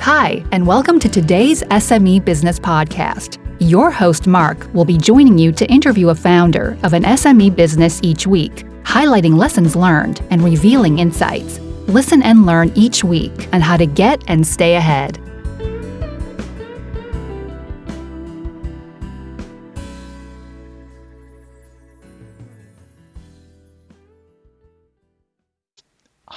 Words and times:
Hi, 0.00 0.42
and 0.50 0.66
welcome 0.66 0.98
to 0.98 1.10
today's 1.10 1.62
SME 1.64 2.24
Business 2.24 2.58
Podcast. 2.58 3.36
Your 3.58 3.90
host, 3.90 4.26
Mark, 4.26 4.66
will 4.72 4.86
be 4.86 4.96
joining 4.96 5.36
you 5.36 5.52
to 5.52 5.70
interview 5.70 6.08
a 6.08 6.14
founder 6.14 6.78
of 6.82 6.94
an 6.94 7.02
SME 7.02 7.54
business 7.54 8.00
each 8.02 8.26
week, 8.26 8.64
highlighting 8.82 9.36
lessons 9.36 9.76
learned 9.76 10.22
and 10.30 10.42
revealing 10.42 11.00
insights. 11.00 11.58
Listen 11.86 12.22
and 12.22 12.46
learn 12.46 12.72
each 12.74 13.04
week 13.04 13.46
on 13.52 13.60
how 13.60 13.76
to 13.76 13.84
get 13.84 14.24
and 14.26 14.44
stay 14.44 14.76
ahead. 14.76 15.18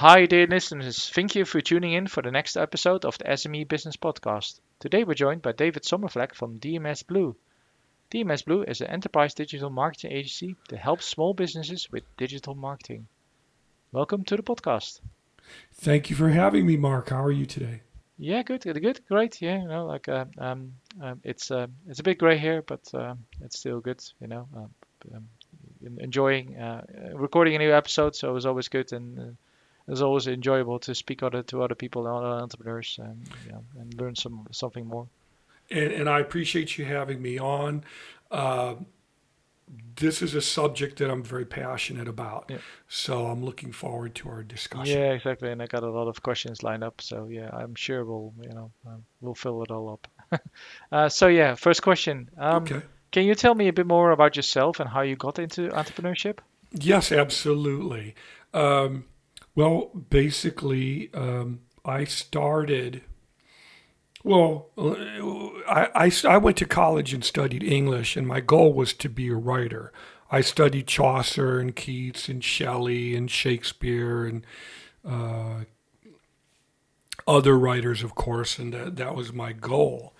Hi, 0.03 0.25
dear 0.25 0.47
listeners. 0.47 1.09
Thank 1.11 1.33
you 1.33 1.45
for 1.45 1.61
tuning 1.61 1.93
in 1.93 2.07
for 2.07 2.21
the 2.21 2.29
next 2.29 2.57
episode 2.57 3.05
of 3.05 3.17
the 3.19 3.23
SME 3.23 3.69
Business 3.69 3.95
Podcast. 3.95 4.59
Today 4.81 5.05
we're 5.05 5.13
joined 5.13 5.41
by 5.41 5.53
David 5.53 5.83
Sommervlek 5.83 6.35
from 6.35 6.59
DMS 6.59 7.07
Blue. 7.07 7.37
DMS 8.11 8.43
Blue 8.43 8.63
is 8.63 8.81
an 8.81 8.87
enterprise 8.87 9.33
digital 9.33 9.69
marketing 9.69 10.11
agency 10.11 10.57
that 10.67 10.79
helps 10.79 11.05
small 11.05 11.33
businesses 11.33 11.89
with 11.89 12.03
digital 12.17 12.53
marketing. 12.53 13.07
Welcome 13.93 14.25
to 14.25 14.35
the 14.35 14.43
podcast. 14.43 14.99
Thank 15.75 16.09
you 16.09 16.17
for 16.17 16.27
having 16.27 16.65
me, 16.65 16.75
Mark. 16.75 17.07
How 17.07 17.23
are 17.23 17.31
you 17.31 17.45
today? 17.45 17.83
Yeah, 18.17 18.43
good, 18.43 18.63
good, 18.63 18.81
good, 18.81 18.99
great. 19.07 19.41
Yeah, 19.41 19.61
you 19.61 19.69
know, 19.69 19.85
like 19.85 20.09
uh, 20.09 20.25
um, 20.37 20.73
um, 21.01 21.21
it's 21.23 21.49
uh, 21.49 21.67
it's 21.87 22.01
a 22.01 22.03
bit 22.03 22.17
gray 22.17 22.37
here, 22.37 22.61
but 22.61 22.93
uh, 22.93 23.15
it's 23.39 23.57
still 23.57 23.79
good. 23.79 24.03
You 24.19 24.27
know, 24.27 24.49
um, 24.53 24.69
um, 25.15 25.29
enjoying 25.97 26.57
uh, 26.57 26.81
recording 27.13 27.55
a 27.55 27.59
new 27.59 27.73
episode, 27.73 28.17
so 28.17 28.31
it 28.31 28.33
was 28.33 28.45
always 28.45 28.67
good 28.67 28.91
and 28.91 29.17
uh, 29.17 29.31
it's 29.87 30.01
always 30.01 30.27
enjoyable 30.27 30.79
to 30.79 30.95
speak 30.95 31.23
other 31.23 31.43
to 31.43 31.61
other 31.63 31.75
people, 31.75 32.07
other 32.07 32.27
entrepreneurs, 32.43 32.97
and 33.01 33.29
know, 33.51 33.63
and 33.79 33.93
learn 33.99 34.15
some 34.15 34.47
something 34.51 34.85
more. 34.87 35.07
And, 35.71 35.91
and 35.91 36.09
I 36.09 36.19
appreciate 36.19 36.77
you 36.77 36.85
having 36.85 37.21
me 37.21 37.39
on. 37.39 37.83
Uh, 38.31 38.75
this 39.95 40.21
is 40.21 40.35
a 40.35 40.41
subject 40.41 40.99
that 40.99 41.09
I'm 41.09 41.23
very 41.23 41.45
passionate 41.45 42.07
about, 42.07 42.45
Yeah. 42.49 42.57
so 42.87 43.27
I'm 43.27 43.43
looking 43.43 43.71
forward 43.71 44.13
to 44.15 44.29
our 44.29 44.43
discussion. 44.43 44.97
Yeah, 44.99 45.13
exactly. 45.13 45.51
And 45.51 45.61
I 45.63 45.67
got 45.67 45.83
a 45.83 45.89
lot 45.89 46.07
of 46.07 46.21
questions 46.21 46.61
lined 46.63 46.83
up, 46.83 47.01
so 47.01 47.27
yeah, 47.29 47.49
I'm 47.53 47.73
sure 47.75 48.03
we'll 48.05 48.33
you 48.41 48.49
know 48.49 48.71
uh, 48.87 48.97
we'll 49.21 49.35
fill 49.35 49.63
it 49.63 49.71
all 49.71 49.89
up. 49.93 50.07
uh, 50.91 51.09
so 51.09 51.27
yeah, 51.27 51.55
first 51.55 51.81
question. 51.81 52.29
Um, 52.37 52.63
Okay. 52.63 52.81
Can 53.11 53.25
you 53.25 53.35
tell 53.35 53.53
me 53.53 53.67
a 53.67 53.73
bit 53.73 53.85
more 53.85 54.09
about 54.09 54.35
yourself 54.35 54.79
and 54.79 54.89
how 54.89 55.01
you 55.01 55.15
got 55.15 55.37
into 55.37 55.69
entrepreneurship? 55.69 56.39
Yes, 56.71 57.11
absolutely. 57.11 58.15
Um, 58.55 59.05
well, 59.55 59.91
basically, 60.09 61.09
um, 61.13 61.61
I 61.85 62.05
started. 62.05 63.01
Well, 64.23 64.69
I, 65.67 65.89
I, 65.93 66.11
I 66.27 66.37
went 66.37 66.57
to 66.57 66.65
college 66.65 67.13
and 67.13 67.25
studied 67.25 67.63
English, 67.63 68.15
and 68.15 68.25
my 68.25 68.39
goal 68.39 68.73
was 68.73 68.93
to 68.93 69.09
be 69.09 69.27
a 69.27 69.35
writer. 69.35 69.91
I 70.31 70.41
studied 70.41 70.87
Chaucer 70.87 71.59
and 71.59 71.75
Keats 71.75 72.29
and 72.29 72.43
Shelley 72.43 73.15
and 73.15 73.29
Shakespeare 73.29 74.25
and 74.25 74.45
uh, 75.05 75.65
other 77.27 77.57
writers, 77.59 78.01
of 78.01 78.15
course, 78.15 78.57
and 78.57 78.73
that, 78.73 78.95
that 78.95 79.15
was 79.15 79.33
my 79.33 79.53
goal. 79.53 80.13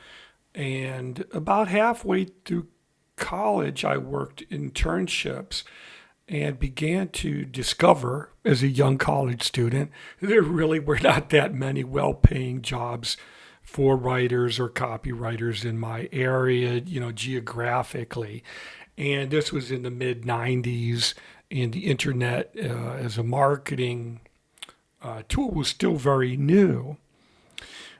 And 0.53 1.25
about 1.31 1.69
halfway 1.69 2.25
through 2.45 2.67
college, 3.15 3.83
I 3.83 3.97
worked 3.97 4.47
internships 4.49 5.63
and 6.27 6.59
began 6.59 7.09
to 7.09 7.43
discover 7.45 8.29
as 8.45 8.63
a 8.63 8.67
young 8.67 8.97
college 8.97 9.43
student 9.43 9.91
there 10.21 10.41
really 10.41 10.79
were 10.79 10.99
not 10.99 11.29
that 11.29 11.53
many 11.53 11.83
well 11.83 12.13
paying 12.13 12.61
jobs 12.61 13.17
for 13.63 13.95
writers 13.95 14.59
or 14.59 14.69
copywriters 14.69 15.65
in 15.65 15.79
my 15.79 16.09
area, 16.11 16.75
you 16.85 16.99
know, 16.99 17.11
geographically. 17.11 18.43
And 18.97 19.31
this 19.31 19.51
was 19.51 19.71
in 19.71 19.83
the 19.83 19.89
mid 19.89 20.23
90s, 20.23 21.13
and 21.49 21.73
the 21.73 21.87
internet 21.87 22.53
uh, 22.57 22.93
as 22.93 23.17
a 23.17 23.23
marketing 23.23 24.19
uh, 25.01 25.23
tool 25.27 25.49
was 25.49 25.67
still 25.67 25.95
very 25.95 26.37
new. 26.37 26.97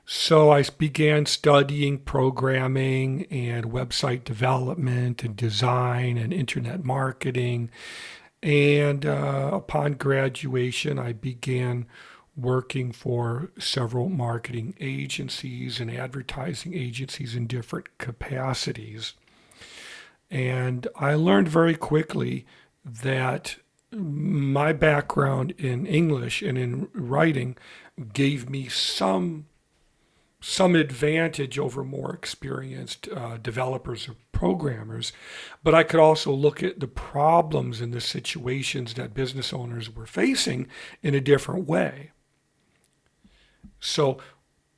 So 0.06 0.52
I 0.52 0.64
began 0.64 1.26
studying 1.26 1.98
programming 2.00 3.26
and 3.32 3.72
website 3.72 4.26
development 4.26 5.24
and 5.24 5.36
design 5.36 6.18
and 6.18 6.34
internet 6.34 6.84
marketing. 6.84 7.70
And 8.42 9.06
uh, 9.06 9.52
upon 9.54 9.94
graduation, 9.94 11.00
I 11.00 11.14
began 11.14 11.86
working 12.36 12.92
for 12.92 13.52
several 13.58 14.10
marketing 14.10 14.76
agencies 14.82 15.80
and 15.80 15.90
advertising 15.90 16.74
agencies 16.74 17.36
in 17.36 17.48
different 17.48 17.98
capacities. 17.98 19.14
And 20.30 20.88
I 20.96 21.14
learned 21.14 21.48
very 21.48 21.76
quickly 21.76 22.46
that 22.84 23.58
my 23.92 24.74
background 24.74 25.52
in 25.52 25.86
English 25.86 26.42
and 26.42 26.58
in 26.58 26.90
writing 26.94 27.56
gave 28.14 28.50
me 28.50 28.68
some 28.68 29.46
some 30.44 30.76
advantage 30.76 31.58
over 31.58 31.86
more 31.86 32.14
experienced 32.14 33.08
uh, 33.16 33.38
developers 33.38 34.10
or 34.10 34.16
programmers, 34.34 35.14
but 35.64 35.74
I 35.74 35.84
could 35.84 36.02
also 36.02 36.34
look 36.34 36.62
at 36.62 36.82
the 36.82 36.88
problems 36.88 37.80
and 37.80 37.94
the 37.94 38.02
situations 38.02 38.96
that 38.96 39.14
business 39.14 39.54
owners 39.54 39.90
were 39.90 40.06
facing 40.06 40.68
in 41.02 41.16
a 41.16 41.22
different 41.22 41.66
way. 41.66 42.12
So 43.80 44.18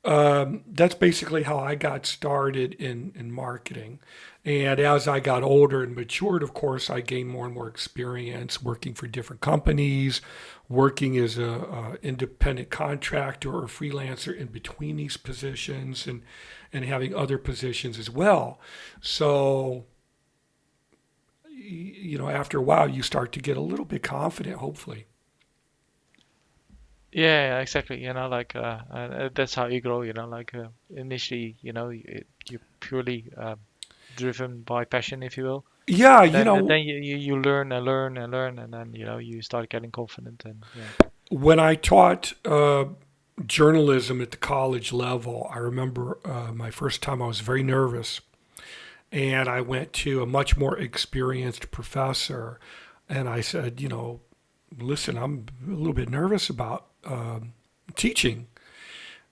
um, 0.04 0.62
that's 0.68 0.94
basically 0.94 1.42
how 1.42 1.58
I 1.58 1.74
got 1.74 2.06
started 2.06 2.74
in, 2.74 3.12
in 3.16 3.32
marketing. 3.32 3.98
And 4.44 4.78
as 4.78 5.08
I 5.08 5.18
got 5.18 5.42
older 5.42 5.82
and 5.82 5.96
matured, 5.96 6.44
of 6.44 6.54
course, 6.54 6.88
I 6.88 7.00
gained 7.00 7.28
more 7.28 7.44
and 7.44 7.54
more 7.54 7.66
experience 7.66 8.62
working 8.62 8.94
for 8.94 9.08
different 9.08 9.42
companies, 9.42 10.20
working 10.68 11.16
as 11.16 11.38
a, 11.38 11.48
a 11.48 11.98
independent 12.02 12.70
contractor 12.70 13.54
or 13.54 13.66
freelancer 13.66 14.36
in 14.36 14.48
between 14.48 14.96
these 14.96 15.16
positions, 15.16 16.06
and 16.06 16.22
and 16.72 16.84
having 16.84 17.14
other 17.14 17.38
positions 17.38 17.98
as 17.98 18.10
well. 18.10 18.60
So, 19.00 19.84
you 21.48 22.18
know, 22.18 22.28
after 22.28 22.58
a 22.58 22.62
while, 22.62 22.88
you 22.88 23.02
start 23.02 23.32
to 23.32 23.40
get 23.40 23.56
a 23.56 23.60
little 23.60 23.84
bit 23.84 24.02
confident, 24.02 24.56
hopefully. 24.56 25.06
Yeah, 27.12 27.60
exactly. 27.60 28.02
You 28.02 28.12
know, 28.12 28.28
like 28.28 28.54
uh, 28.54 28.80
uh, 28.90 29.28
that's 29.34 29.54
how 29.54 29.66
you 29.66 29.80
grow. 29.80 30.02
You 30.02 30.12
know, 30.12 30.28
like 30.28 30.54
uh, 30.54 30.68
initially, 30.94 31.56
you 31.62 31.72
know, 31.72 31.88
you, 31.88 32.24
you're 32.50 32.60
purely 32.80 33.24
um, 33.38 33.58
driven 34.16 34.60
by 34.62 34.84
passion, 34.84 35.22
if 35.22 35.36
you 35.38 35.44
will. 35.44 35.64
Yeah, 35.86 36.26
Then, 36.26 36.38
you 36.38 36.44
know, 36.44 36.66
then 36.66 36.80
you, 36.80 36.96
you, 36.96 37.16
you 37.16 37.40
learn 37.40 37.70
and 37.70 37.84
learn 37.84 38.18
and 38.18 38.32
learn, 38.32 38.58
and 38.58 38.72
then 38.72 38.92
you 38.92 39.04
know 39.04 39.18
you 39.18 39.40
start 39.42 39.68
getting 39.68 39.92
confident 39.92 40.42
and 40.44 40.64
yeah. 40.74 41.08
when 41.28 41.58
I 41.58 41.74
taught 41.74 42.32
uh, 42.44 42.86
journalism 43.44 44.20
at 44.20 44.30
the 44.30 44.36
college 44.36 44.92
level, 44.92 45.50
I 45.52 45.58
remember 45.58 46.18
uh, 46.24 46.52
my 46.52 46.70
first 46.70 47.02
time 47.02 47.20
I 47.20 47.26
was 47.26 47.40
very 47.40 47.62
nervous. 47.62 48.20
And 49.12 49.48
I 49.48 49.60
went 49.60 49.92
to 49.94 50.22
a 50.22 50.26
much 50.26 50.56
more 50.56 50.76
experienced 50.78 51.70
professor 51.70 52.58
and 53.08 53.28
I 53.28 53.40
said, 53.40 53.80
you 53.80 53.88
know, 53.88 54.20
listen, 54.76 55.16
I'm 55.16 55.46
a 55.66 55.70
little 55.70 55.92
bit 55.92 56.08
nervous 56.08 56.50
about 56.50 56.86
um, 57.04 57.52
teaching. 57.94 58.48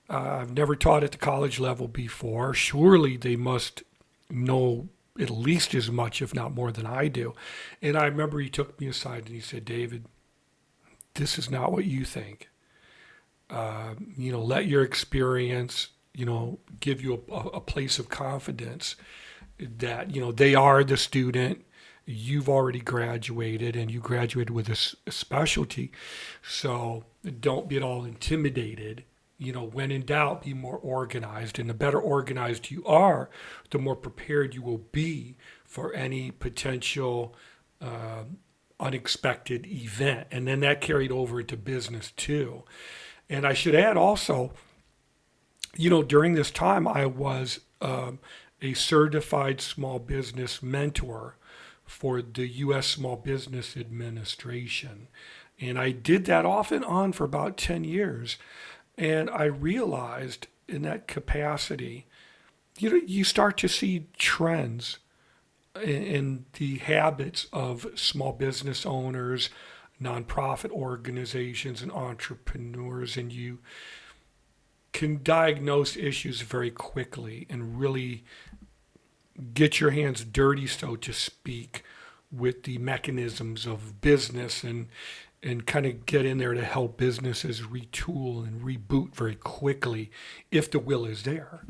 Uh, 0.09 0.39
I've 0.41 0.53
never 0.53 0.77
taught 0.77 1.03
at 1.03 1.13
the 1.13 1.19
college 1.19 1.59
level 1.59 1.89
before. 1.89 2.55
Surely 2.55 3.17
they 3.17 3.37
must 3.37 3.83
know 4.31 4.89
at 5.21 5.31
least 5.31 5.75
as 5.75 5.91
much, 5.91 6.21
if 6.21 6.35
not 6.35 6.55
more, 6.55 6.73
than 6.73 6.87
I 6.87 7.09
do. 7.09 7.35
And 7.81 7.97
I 7.97 8.07
remember 8.07 8.41
he 8.41 8.49
took 8.49 8.81
me 8.81 8.89
aside 8.89 9.27
and 9.27 9.35
he 9.35 9.41
said, 9.41 9.65
David, 9.65 10.07
this 11.15 11.39
is 11.39 11.51
not 11.51 11.73
what 11.73 11.85
you 11.85 12.05
think. 12.05 12.49
Uh, 13.49 13.95
you 14.17 14.33
know, 14.33 14.43
let 14.43 14.67
your 14.67 14.83
experience, 14.83 15.89
you 16.15 16.27
know, 16.27 16.59
give 16.81 17.01
you 17.01 17.23
a, 17.31 17.35
a 17.35 17.61
place 17.61 17.99
of 17.99 18.09
confidence 18.09 18.97
that, 19.59 20.15
you 20.15 20.21
know, 20.21 20.33
they 20.33 20.55
are 20.55 20.83
the 20.83 20.97
student. 20.97 21.65
You've 22.07 22.49
already 22.49 22.81
graduated 22.81 23.77
and 23.77 23.91
you 23.91 24.01
graduated 24.01 24.51
with 24.51 24.69
a, 24.69 25.11
specialty. 25.11 25.93
So 26.43 27.05
don't 27.41 27.69
be 27.69 27.77
at 27.77 27.83
all 27.83 28.05
intimidated. 28.05 29.05
You 29.39 29.53
know, 29.53 29.65
when 29.65 29.91
in 29.91 30.05
doubt, 30.05 30.43
be 30.43 30.55
more 30.55 30.77
organized. 30.77 31.59
And 31.59 31.69
the 31.69 31.75
better 31.75 32.01
organized 32.01 32.71
you 32.71 32.85
are, 32.87 33.31
the 33.71 33.79
more 33.79 33.97
prepared 33.97 34.55
you 34.55 34.63
will 34.63 34.87
be 34.93 35.37
for 35.65 35.93
any 35.93 36.31
potential 36.31 37.35
uh, 37.81 38.25
unexpected 38.79 39.67
event. 39.67 40.29
And 40.31 40.47
then 40.47 40.61
that 40.61 40.81
carried 40.81 41.11
over 41.11 41.41
into 41.41 41.57
business 41.57 42.13
too. 42.17 42.65
And 43.29 43.47
I 43.47 43.55
should 43.55 43.75
add 43.75 43.97
also, 43.97 44.53
you 45.77 45.91
know, 45.91 46.03
during 46.03 46.35
this 46.35 46.51
time, 46.51 46.87
I 46.87 47.07
was 47.07 47.61
um, 47.81 48.19
a 48.61 48.75
certified 48.75 49.61
small 49.61 49.99
business 49.99 50.63
mentor 50.63 51.37
for 51.85 52.23
the 52.23 52.47
U.S. 52.47 52.87
Small 52.87 53.17
Business 53.17 53.77
Administration. 53.77 55.09
And 55.61 55.79
I 55.79 55.91
did 55.91 56.25
that 56.27 56.45
off 56.45 56.73
and 56.73 56.85
on 56.85 57.13
for 57.13 57.25
about 57.25 57.57
10 57.57 57.85
years. 57.85 58.37
And 58.97 59.29
I 59.31 59.45
realized 59.45 60.47
in 60.69 60.83
that 60.83 61.09
capacity, 61.09 62.07
you 62.79 62.91
know, 62.91 63.01
you 63.07 63.25
start 63.25 63.57
to 63.59 63.69
see 63.69 64.07
trends 64.17 64.99
in, 65.83 66.03
in 66.03 66.45
the 66.55 66.79
habits 66.79 67.47
of 67.53 67.87
small 67.95 68.33
business 68.33 68.87
owners, 68.87 69.51
nonprofit 70.01 70.71
organizations, 70.71 71.83
and 71.83 71.93
entrepreneurs, 71.93 73.17
and 73.17 73.33
you 73.33 73.59
can 74.93 75.23
diagnose 75.23 75.97
issues 75.97 76.41
very 76.43 76.71
quickly 76.71 77.47
and 77.51 77.79
really 77.81 78.25
get 79.53 79.81
your 79.81 79.91
hands 79.91 80.25
dirty, 80.25 80.67
so 80.67 80.95
to 80.95 81.13
speak, 81.13 81.83
with 82.31 82.63
the 82.63 82.79
mechanisms 82.79 83.67
of 83.67 84.01
business. 84.01 84.63
And 84.63 84.89
and 85.45 85.67
kind 85.67 85.87
of 85.87 86.07
get 86.07 86.25
in 86.27 86.39
there 86.39 86.55
to 86.55 86.65
help 86.65 86.97
businesses 86.99 87.63
retool 87.63 88.47
and 88.47 88.63
reboot 88.63 89.15
very 89.15 89.37
quickly 89.37 90.11
if 90.51 90.71
the 90.71 90.81
will 90.81 91.05
is 91.07 91.25
there. 91.25 91.65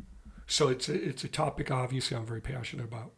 So 0.47 0.69
it's 0.69 0.89
a, 0.89 0.95
it's 0.95 1.25
a 1.25 1.29
topic 1.29 1.71
obviously 1.71 2.17
I'm 2.17 2.27
very 2.27 2.43
passionate 2.43 2.85
about. 2.85 3.13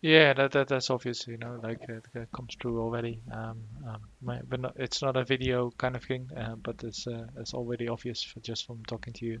Yeah, 0.00 0.32
that, 0.34 0.52
that 0.52 0.68
that's 0.68 0.90
obvious, 0.90 1.26
you 1.26 1.38
know, 1.38 1.58
like 1.62 1.80
uh, 1.90 2.00
that 2.14 2.30
comes 2.32 2.56
through 2.60 2.80
already. 2.80 3.20
Um, 3.32 3.64
um, 3.86 4.02
but 4.22 4.60
not, 4.60 4.72
it's 4.76 5.02
not 5.02 5.16
a 5.16 5.24
video 5.24 5.70
kind 5.72 5.96
of 5.96 6.04
thing, 6.04 6.28
uh, 6.36 6.54
but 6.56 6.82
it's 6.84 7.06
uh, 7.06 7.26
it's 7.36 7.54
already 7.54 7.88
obvious 7.88 8.22
for 8.22 8.40
just 8.40 8.66
from 8.66 8.84
talking 8.86 9.12
to 9.14 9.26
you 9.26 9.40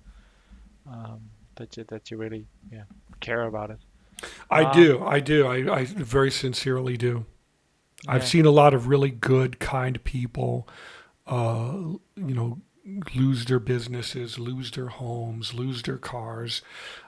um, 0.86 1.22
that 1.56 1.76
you, 1.76 1.84
that 1.88 2.10
you 2.10 2.18
really 2.18 2.46
yeah 2.72 2.84
care 3.20 3.42
about 3.44 3.70
it. 3.70 3.80
I 4.50 4.64
Um, 4.64 4.64
do, 4.64 5.02
I 5.04 5.20
do, 5.20 5.46
I, 5.46 5.56
I 5.80 5.84
very 5.84 6.30
sincerely 6.30 6.96
do. 6.96 7.24
I've 8.06 8.26
seen 8.26 8.46
a 8.46 8.50
lot 8.50 8.74
of 8.74 8.86
really 8.86 9.10
good, 9.10 9.58
kind 9.58 10.02
people, 10.04 10.68
uh, 11.26 11.72
you 11.74 11.98
know, 12.16 12.58
lose 13.14 13.44
their 13.46 13.58
businesses, 13.58 14.38
lose 14.38 14.70
their 14.70 14.88
homes, 14.88 15.52
lose 15.52 15.82
their 15.82 15.98
cars. 15.98 16.62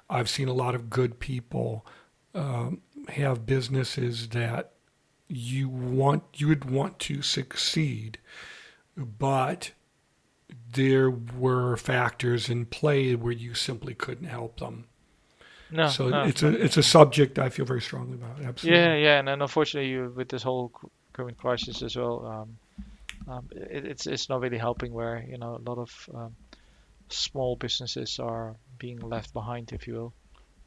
I've 0.08 0.28
seen 0.28 0.48
a 0.48 0.52
lot 0.52 0.74
of 0.74 0.90
good 0.90 1.20
people 1.20 1.86
um, 2.34 2.82
have 3.08 3.46
businesses 3.46 4.28
that 4.28 4.72
you 5.28 5.68
want 5.68 6.24
you 6.34 6.48
would 6.48 6.68
want 6.68 6.98
to 6.98 7.22
succeed, 7.22 8.18
but 8.96 9.70
there 10.72 11.10
were 11.10 11.76
factors 11.76 12.48
in 12.48 12.66
play 12.66 13.14
where 13.14 13.32
you 13.32 13.54
simply 13.54 13.94
couldn't 13.94 14.26
help 14.26 14.58
them. 14.58 14.86
No, 15.72 15.88
so 15.88 16.08
no, 16.08 16.22
it's 16.22 16.42
no. 16.42 16.48
a 16.48 16.52
it's 16.52 16.76
a 16.76 16.82
subject 16.82 17.38
I 17.38 17.48
feel 17.48 17.64
very 17.64 17.80
strongly 17.80 18.14
about. 18.14 18.40
Absolutely. 18.42 18.80
Yeah, 18.80 18.94
yeah, 18.96 19.18
and 19.18 19.28
then 19.28 19.42
unfortunately, 19.42 19.90
you, 19.90 20.12
with 20.14 20.28
this 20.28 20.42
whole 20.42 20.72
current 21.12 21.38
crisis 21.38 21.82
as 21.82 21.96
well, 21.96 22.26
um, 22.26 23.32
um, 23.32 23.48
it, 23.52 23.86
it's 23.86 24.06
it's 24.06 24.28
not 24.28 24.40
really 24.40 24.58
helping. 24.58 24.92
Where 24.92 25.24
you 25.28 25.38
know 25.38 25.56
a 25.56 25.68
lot 25.68 25.78
of 25.78 26.10
um, 26.14 26.34
small 27.08 27.56
businesses 27.56 28.18
are 28.18 28.56
being 28.78 28.98
left 28.98 29.32
behind, 29.32 29.72
if 29.72 29.86
you 29.86 29.94
will. 29.94 30.12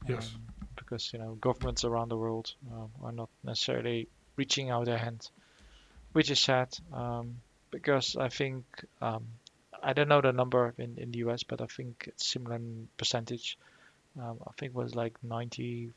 Yes. 0.07 0.31
Um, 0.33 0.41
because 0.75 1.11
you 1.13 1.19
know 1.19 1.35
governments 1.35 1.83
around 1.83 2.09
the 2.09 2.17
world 2.17 2.53
um, 2.71 2.89
are 3.03 3.11
not 3.11 3.29
necessarily 3.43 4.07
reaching 4.35 4.69
out 4.69 4.85
their 4.85 4.97
hand, 4.97 5.29
which 6.13 6.31
is 6.31 6.39
sad. 6.39 6.69
Um, 6.93 7.41
because 7.71 8.15
I 8.15 8.29
think 8.29 8.63
um, 9.01 9.25
I 9.81 9.93
don't 9.93 10.07
know 10.07 10.21
the 10.21 10.31
number 10.31 10.73
in, 10.77 10.97
in 10.97 11.11
the 11.11 11.19
US, 11.19 11.43
but 11.43 11.61
I 11.61 11.65
think 11.65 12.05
it's 12.07 12.25
similar 12.25 12.55
in 12.55 12.87
percentage. 12.97 13.57
Um, 14.19 14.37
I 14.47 14.51
think 14.57 14.71
it 14.71 14.75
was 14.75 14.93
like 14.95 15.17
95 15.23 15.93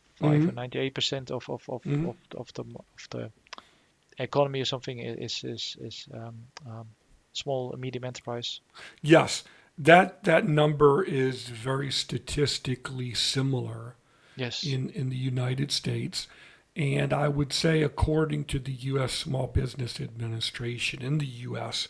or 0.48 0.52
Mhm. 0.52 0.54
98 0.54 0.94
percent 0.94 1.30
of 1.30 1.48
of 1.50 1.62
of, 1.68 1.82
Mhm. 1.82 2.08
of, 2.10 2.16
of 2.36 2.52
the 2.54 2.62
of 2.62 3.08
the 3.10 3.30
economy 4.18 4.60
or 4.60 4.64
something 4.64 4.98
is 4.98 5.44
is 5.44 5.76
is 5.80 6.08
um, 6.14 6.34
um, 6.66 6.88
small 7.32 7.72
and 7.72 7.80
medium 7.80 8.04
enterprise. 8.04 8.60
Yes, 9.02 9.44
that 9.78 10.24
that 10.24 10.48
number 10.48 11.02
is 11.04 11.48
very 11.48 11.90
statistically 11.92 13.12
similar 13.14 13.96
Yes. 14.36 14.64
in 14.64 14.88
in 14.90 15.10
the 15.10 15.16
United 15.16 15.70
States, 15.70 16.28
and 16.74 17.12
I 17.12 17.28
would 17.28 17.52
say, 17.52 17.82
according 17.82 18.44
to 18.46 18.58
the 18.58 18.72
U.S. 18.92 19.12
Small 19.12 19.46
Business 19.46 20.00
Administration 20.00 21.02
in 21.02 21.18
the 21.18 21.26
U.S., 21.48 21.88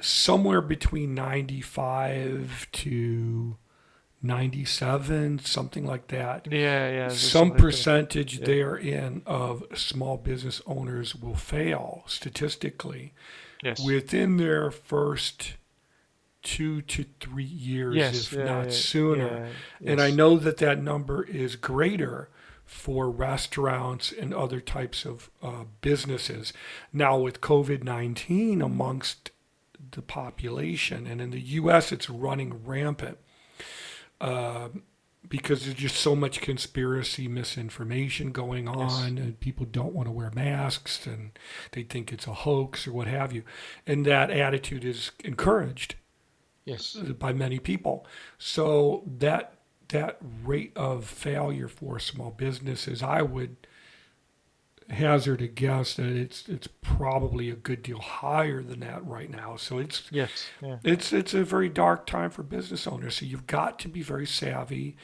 somewhere 0.00 0.60
between 0.60 1.14
95 1.14 2.68
to 2.72 3.56
97, 4.22 5.40
something 5.40 5.84
like 5.84 6.08
that. 6.08 6.46
yeah, 6.50 6.90
yeah. 6.90 7.08
Some 7.08 7.52
percentage 7.52 8.38
yeah. 8.38 8.46
therein 8.46 9.22
of 9.26 9.64
small 9.74 10.16
business 10.16 10.62
owners 10.66 11.14
will 11.16 11.34
fail 11.34 12.04
statistically 12.06 13.12
Yes. 13.62 13.80
within 13.80 14.38
their 14.38 14.70
first 14.72 15.54
two 16.42 16.82
to 16.82 17.04
three 17.20 17.44
years, 17.44 17.94
yes. 17.94 18.14
if 18.26 18.32
yeah, 18.32 18.44
not 18.44 18.64
yeah, 18.66 18.70
sooner. 18.70 19.48
And 19.84 20.00
I 20.00 20.10
know 20.10 20.36
that 20.36 20.56
that 20.56 20.82
number 20.82 21.22
is 21.22 21.54
greater 21.54 22.28
for 22.64 23.10
restaurants 23.10 24.10
and 24.12 24.34
other 24.34 24.60
types 24.60 25.04
of 25.04 25.30
uh, 25.42 25.64
businesses. 25.80 26.52
Now, 26.92 27.18
with 27.18 27.40
COVID 27.40 27.84
19 27.84 28.60
amongst 28.60 29.30
the 29.92 30.02
population, 30.02 31.06
and 31.06 31.20
in 31.20 31.30
the 31.30 31.40
US, 31.40 31.92
it's 31.92 32.10
running 32.10 32.64
rampant. 32.64 33.18
Uh, 34.22 34.68
because 35.28 35.64
there's 35.64 35.76
just 35.76 35.96
so 35.96 36.14
much 36.16 36.40
conspiracy 36.40 37.26
misinformation 37.28 38.32
going 38.32 38.68
on, 38.68 39.16
and 39.18 39.38
people 39.40 39.64
don't 39.64 39.94
want 39.94 40.06
to 40.06 40.12
wear 40.12 40.30
masks, 40.34 41.06
and 41.06 41.30
they 41.72 41.82
think 41.82 42.12
it's 42.12 42.26
a 42.26 42.32
hoax 42.34 42.86
or 42.86 42.92
what 42.92 43.06
have 43.06 43.32
you, 43.32 43.42
and 43.86 44.04
that 44.04 44.30
attitude 44.30 44.84
is 44.84 45.10
encouraged 45.24 45.94
Yes. 46.64 46.94
by 46.94 47.32
many 47.32 47.58
people. 47.58 48.06
So 48.38 49.04
that 49.18 49.54
that 49.88 50.18
rate 50.44 50.72
of 50.76 51.04
failure 51.06 51.68
for 51.68 51.98
small 51.98 52.30
businesses, 52.30 53.02
I 53.02 53.22
would 53.22 53.56
hazard 54.90 55.42
a 55.42 55.48
guess 55.48 55.94
that 55.94 56.06
it's 56.06 56.48
it's 56.48 56.66
probably 56.80 57.50
a 57.50 57.54
good 57.54 57.82
deal 57.82 57.98
higher 57.98 58.62
than 58.62 58.80
that 58.80 59.04
right 59.06 59.30
now. 59.30 59.56
So 59.56 59.78
it's 59.78 60.08
Yes. 60.10 60.48
Yeah. 60.60 60.78
it's 60.84 61.12
it's 61.12 61.34
a 61.34 61.44
very 61.44 61.68
dark 61.68 62.06
time 62.06 62.30
for 62.30 62.42
business 62.42 62.86
owners. 62.86 63.16
So 63.16 63.26
you've 63.26 63.46
got 63.46 63.78
to 63.80 63.88
be 63.88 64.02
very 64.02 64.26
savvy. 64.26 64.96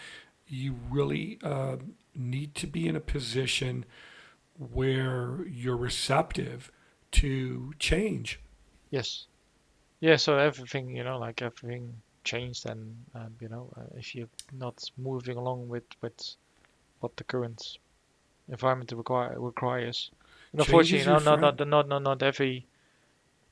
You 0.46 0.76
really 0.90 1.38
uh, 1.42 1.76
need 2.14 2.54
to 2.56 2.66
be 2.66 2.88
in 2.88 2.96
a 2.96 3.00
position 3.00 3.84
where 4.58 5.46
you're 5.46 5.76
receptive 5.76 6.72
to 7.12 7.72
change. 7.78 8.40
Yes. 8.90 9.26
Yeah, 10.00 10.16
so 10.16 10.38
everything, 10.38 10.96
you 10.96 11.04
know, 11.04 11.18
like 11.18 11.42
everything 11.42 11.92
changed 12.24 12.66
and, 12.66 12.94
um, 13.14 13.34
you 13.40 13.48
know, 13.48 13.72
uh, 13.76 13.82
if 13.96 14.14
you're 14.14 14.28
not 14.52 14.88
moving 14.96 15.36
along 15.36 15.68
with, 15.68 15.84
with 16.00 16.36
what 17.00 17.16
the 17.16 17.24
current 17.24 17.78
environment 18.48 18.92
require, 18.92 19.38
requires. 19.38 20.10
And 20.52 20.60
unfortunately, 20.60 21.00
is 21.00 21.06
no, 21.06 21.18
not, 21.18 21.40
not, 21.40 21.58
not, 21.66 21.88
not, 21.88 22.02
not 22.02 22.22
every 22.22 22.66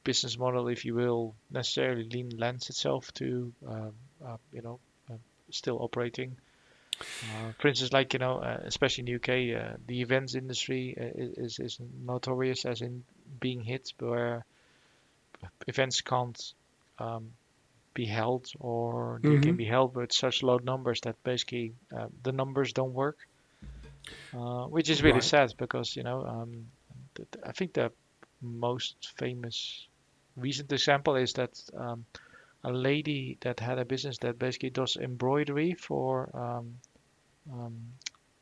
business 0.05 0.39
model, 0.39 0.69
if 0.69 0.85
you 0.85 0.95
will, 0.95 1.35
necessarily 1.51 2.05
lean, 2.09 2.31
lends 2.37 2.71
itself 2.71 3.13
to, 3.15 3.53
um, 3.67 3.93
uh, 4.25 4.37
you 4.53 4.63
know, 4.63 4.81
uh, 5.11 5.17
still 5.51 5.79
operating. 5.83 6.37
Uh, 7.23 7.53
for 7.59 7.69
instance, 7.69 7.93
like, 7.93 8.13
you 8.13 8.19
know, 8.19 8.39
uh, 8.39 8.61
especially 8.65 9.03
in 9.03 9.07
the 9.07 9.13
UK, 9.13 9.55
uh, 9.55 9.77
the 9.87 10.01
events 10.01 10.35
industry 10.35 10.97
uh, 10.99 11.05
is, 11.45 11.59
is 11.59 11.79
notorious 12.05 12.65
as 12.65 12.81
in 12.83 13.05
being 13.41 13.63
hit 13.63 13.93
where 13.99 14.45
events 15.67 16.01
can't 16.01 16.55
um, 16.99 17.31
be 17.95 18.07
held 18.07 18.47
or 18.61 19.21
they 19.27 19.39
can 19.39 19.55
Mhm. 19.55 19.57
be 19.57 19.65
held 19.65 19.95
with 19.97 20.13
such 20.13 20.43
low 20.43 20.59
numbers 20.59 21.01
that 21.03 21.23
basically 21.25 21.75
uh, 21.97 22.07
the 22.23 22.33
numbers 22.33 22.73
don't 22.73 22.93
work, 22.95 23.19
uh, 24.35 24.65
which 24.67 24.91
is 24.91 25.03
really 25.03 25.21
Right. 25.21 25.23
sad 25.23 25.55
because 25.59 25.97
you 25.97 26.03
know 26.03 26.25
um, 26.25 26.67
th- 27.17 27.29
th- 27.33 27.45
I 27.47 27.53
think 27.53 27.73
the 27.75 27.93
most 28.43 29.13
famous 29.19 29.87
recent 30.37 30.73
example 30.73 31.17
is 31.17 31.33
that 31.35 31.53
um, 31.77 32.05
a 32.65 32.73
lady 32.73 33.39
that 33.43 33.61
had 33.61 33.79
a 33.79 33.85
business 33.85 34.19
that 34.19 34.39
basically 34.39 34.71
does 34.71 34.97
embroidery 34.97 35.75
for 35.75 36.31
um, 36.37 36.75
um, 37.53 37.77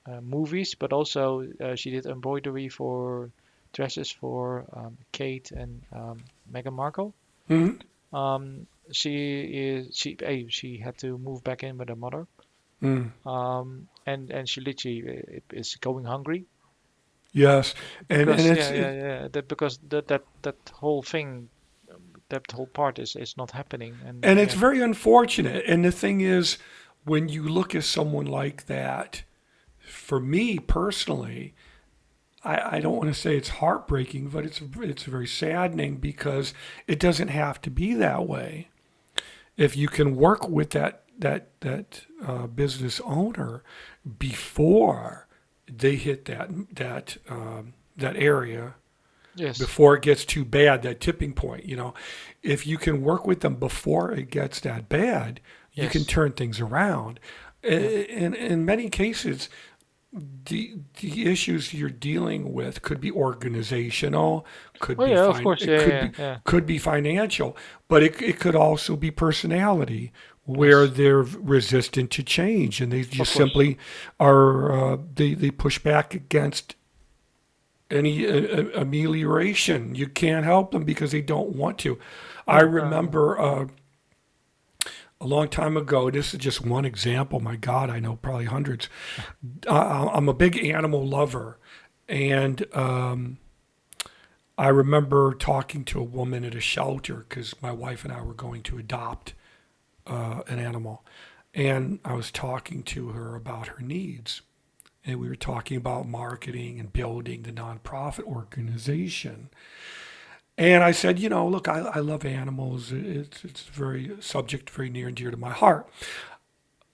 uh, 0.06 0.21
movies, 0.21 0.75
but 0.75 0.92
also 0.92 1.47
uh, 1.61 1.75
she 1.75 1.90
did 1.90 2.06
embroidery 2.06 2.68
for 2.68 3.30
dresses 3.73 4.11
for 4.11 4.64
um, 4.75 4.97
Kate 5.12 5.50
and 5.52 5.83
um, 5.92 6.25
Meghan 6.52 6.73
Markle. 6.75 7.14
Mhm. 7.49 7.78
Um, 8.12 8.66
she 8.92 9.42
is 9.42 9.97
she 9.97 10.16
a 10.23 10.49
she 10.49 10.78
had 10.78 10.97
to 10.99 11.18
move 11.18 11.42
back 11.44 11.62
in 11.62 11.76
with 11.78 11.88
her 11.88 11.97
mother, 11.97 12.26
Mm. 12.83 13.12
um, 13.26 13.88
and 14.06 14.30
and 14.30 14.49
she 14.49 14.61
literally 14.61 15.42
is 15.52 15.76
going 15.76 16.04
hungry. 16.04 16.46
Yes, 17.32 17.75
and, 18.08 18.26
Because, 18.26 18.46
and 18.46 18.58
it's 18.58 18.70
yeah, 18.70 18.76
yeah, 18.76 18.92
yeah. 18.92 19.28
That 19.32 19.49
because 19.49 19.78
that 19.88 20.06
that 20.08 20.23
that 20.42 20.56
whole 20.73 21.02
thing, 21.02 21.49
that 22.28 22.50
whole 22.52 22.68
part 22.68 22.99
is 22.99 23.16
is 23.16 23.37
not 23.37 23.50
happening. 23.50 23.96
And 24.06 24.25
and 24.25 24.38
it's 24.38 24.54
very 24.54 24.80
unfortunate. 24.80 25.64
And 25.66 25.84
the 25.84 25.90
thing 25.92 26.20
is, 26.20 26.58
when 27.04 27.28
you 27.28 27.42
look 27.42 27.75
at 27.75 27.84
someone 27.84 28.26
like 28.26 28.66
that, 28.66 29.25
for 29.80 30.20
me 30.20 30.58
personally, 30.58 31.54
I, 32.44 32.76
I 32.76 32.80
don't 32.80 32.96
want 32.96 33.12
to 33.12 33.20
say 33.20 33.37
it's 33.37 33.49
heartbreaking, 33.49 34.28
but 34.28 34.44
it's 34.44 34.61
it's 34.61 35.02
very 35.04 35.26
saddening 35.26 35.96
because 35.96 36.54
it 36.87 37.00
doesn't 37.00 37.28
have 37.28 37.61
to 37.62 37.70
be 37.70 37.94
that 37.94 38.28
way. 38.28 38.68
If 39.56 39.76
you 39.76 39.88
can 39.88 40.14
work 40.16 40.49
with 40.49 40.70
that 40.70 41.02
that 41.18 41.49
that 41.61 42.02
uh, 42.25 42.46
business 42.46 43.00
owner 43.04 43.62
before 44.18 45.26
they 45.70 45.96
hit 45.96 46.25
that 46.26 46.50
that 46.76 47.16
um, 47.28 47.75
that 47.96 48.16
area 48.16 48.75
Yes. 49.37 49.58
before 49.58 49.96
it 49.96 50.02
gets 50.02 50.25
too 50.25 50.44
bad, 50.44 50.82
that 50.82 51.00
tipping 51.00 51.32
point. 51.32 51.64
You 51.66 51.76
know, 51.76 51.94
if 52.42 52.66
you 52.66 52.78
can 52.78 53.02
work 53.02 53.26
with 53.26 53.40
them 53.40 53.56
before 53.56 54.12
it 54.12 54.30
gets 54.30 54.61
that 54.61 54.88
bad, 54.88 55.40
you 55.73 55.88
can 55.88 56.04
turn 56.04 56.32
things 56.32 56.61
around. 56.61 57.18
I- 57.64 57.68
In 58.08 58.34
in 58.34 58.64
many 58.64 58.88
cases, 58.90 59.49
the 60.12 60.76
the 61.00 61.26
issues 61.26 61.75
you're 61.75 61.90
dealing 61.90 62.52
with 62.52 62.82
could 62.82 63.00
be 63.00 63.11
organizational, 63.11 64.46
could 64.78 64.99
Oh 64.99 65.04
be 65.04 65.11
yeah, 65.11 65.32
fin- 65.32 65.42
course. 65.42 65.66
Yeah, 65.66 65.78
could 65.78 65.88
yeah, 65.88 66.00
be 66.00 66.12
yeah. 66.18 66.38
could 66.44 66.66
be 66.66 66.78
financial, 66.78 67.56
but 67.88 68.02
it 68.02 68.20
it 68.23 68.38
could 68.38 68.54
also 68.54 68.96
be 68.96 69.11
personality 69.11 70.12
where 70.46 70.86
they're 70.86 71.22
resistant 71.22 72.10
to 72.10 72.22
change 72.22 72.80
and 72.80 72.92
they 72.92 73.02
just 73.02 73.32
simply 73.32 73.78
are 74.20 74.94
uh, 74.94 74.98
they 75.14 75.34
they 75.34 75.50
push 75.50 75.78
back 75.78 76.14
against 76.14 76.76
any 77.90 78.26
uh, 78.26 78.32
uh, 78.32 78.64
amelioration. 78.74 79.94
You 79.94 80.08
can't 80.08 80.44
help 80.44 80.72
them 80.72 80.84
because 80.84 81.12
they 81.12 81.22
don't 81.22 81.50
want 81.50 81.78
to. 81.80 81.98
I 82.46 82.60
remember 82.60 83.40
uh, 83.40 83.66
a 85.20 85.26
long 85.26 85.48
time 85.48 85.76
ago. 85.76 86.10
This 86.10 86.34
is 86.34 86.40
just 86.40 86.64
one 86.64 86.84
example. 86.84 87.40
My 87.40 87.56
God, 87.56 87.88
I 87.88 88.00
know 88.00 88.16
probably 88.16 88.46
hundreds. 88.46 88.88
I, 89.68 90.10
I'm 90.12 90.28
a 90.28 90.34
big 90.34 90.62
animal 90.62 91.06
lover, 91.06 91.58
and 92.08 92.66
um, 92.74 93.38
I 94.58 94.68
remember 94.68 95.34
talking 95.34 95.84
to 95.86 96.00
a 96.00 96.04
woman 96.04 96.44
at 96.44 96.54
a 96.54 96.60
shelter 96.60 97.24
because 97.28 97.60
my 97.62 97.72
wife 97.72 98.04
and 98.04 98.12
I 98.12 98.20
were 98.20 98.34
going 98.34 98.62
to 98.64 98.78
adopt 98.78 99.32
uh, 100.06 100.42
an 100.49 100.58
animal, 100.58 101.04
and 101.54 101.99
I 102.04 102.14
was 102.14 102.30
talking 102.30 102.82
to 102.84 103.08
her 103.08 103.34
about 103.34 103.68
her 103.68 103.80
needs 103.80 104.42
and 105.06 105.20
we 105.20 105.28
were 105.28 105.37
talking 105.37 105.76
about 105.76 106.08
marketing 106.08 106.80
and 106.80 106.92
building 106.92 107.42
the 107.42 107.52
nonprofit 107.52 108.25
organization. 108.25 109.50
And 110.56 110.82
I 110.84 110.92
said, 110.92 111.18
you 111.18 111.28
know, 111.28 111.46
look, 111.46 111.68
I, 111.68 111.80
I 111.80 111.99
love 111.99 112.25
animals. 112.25 112.92
It's 112.92 113.44
it's 113.44 113.62
very 113.62 114.16
subject 114.20 114.70
very 114.70 114.88
near 114.88 115.08
and 115.08 115.16
dear 115.16 115.30
to 115.30 115.37
my 115.37 115.50
heart. 115.50 115.88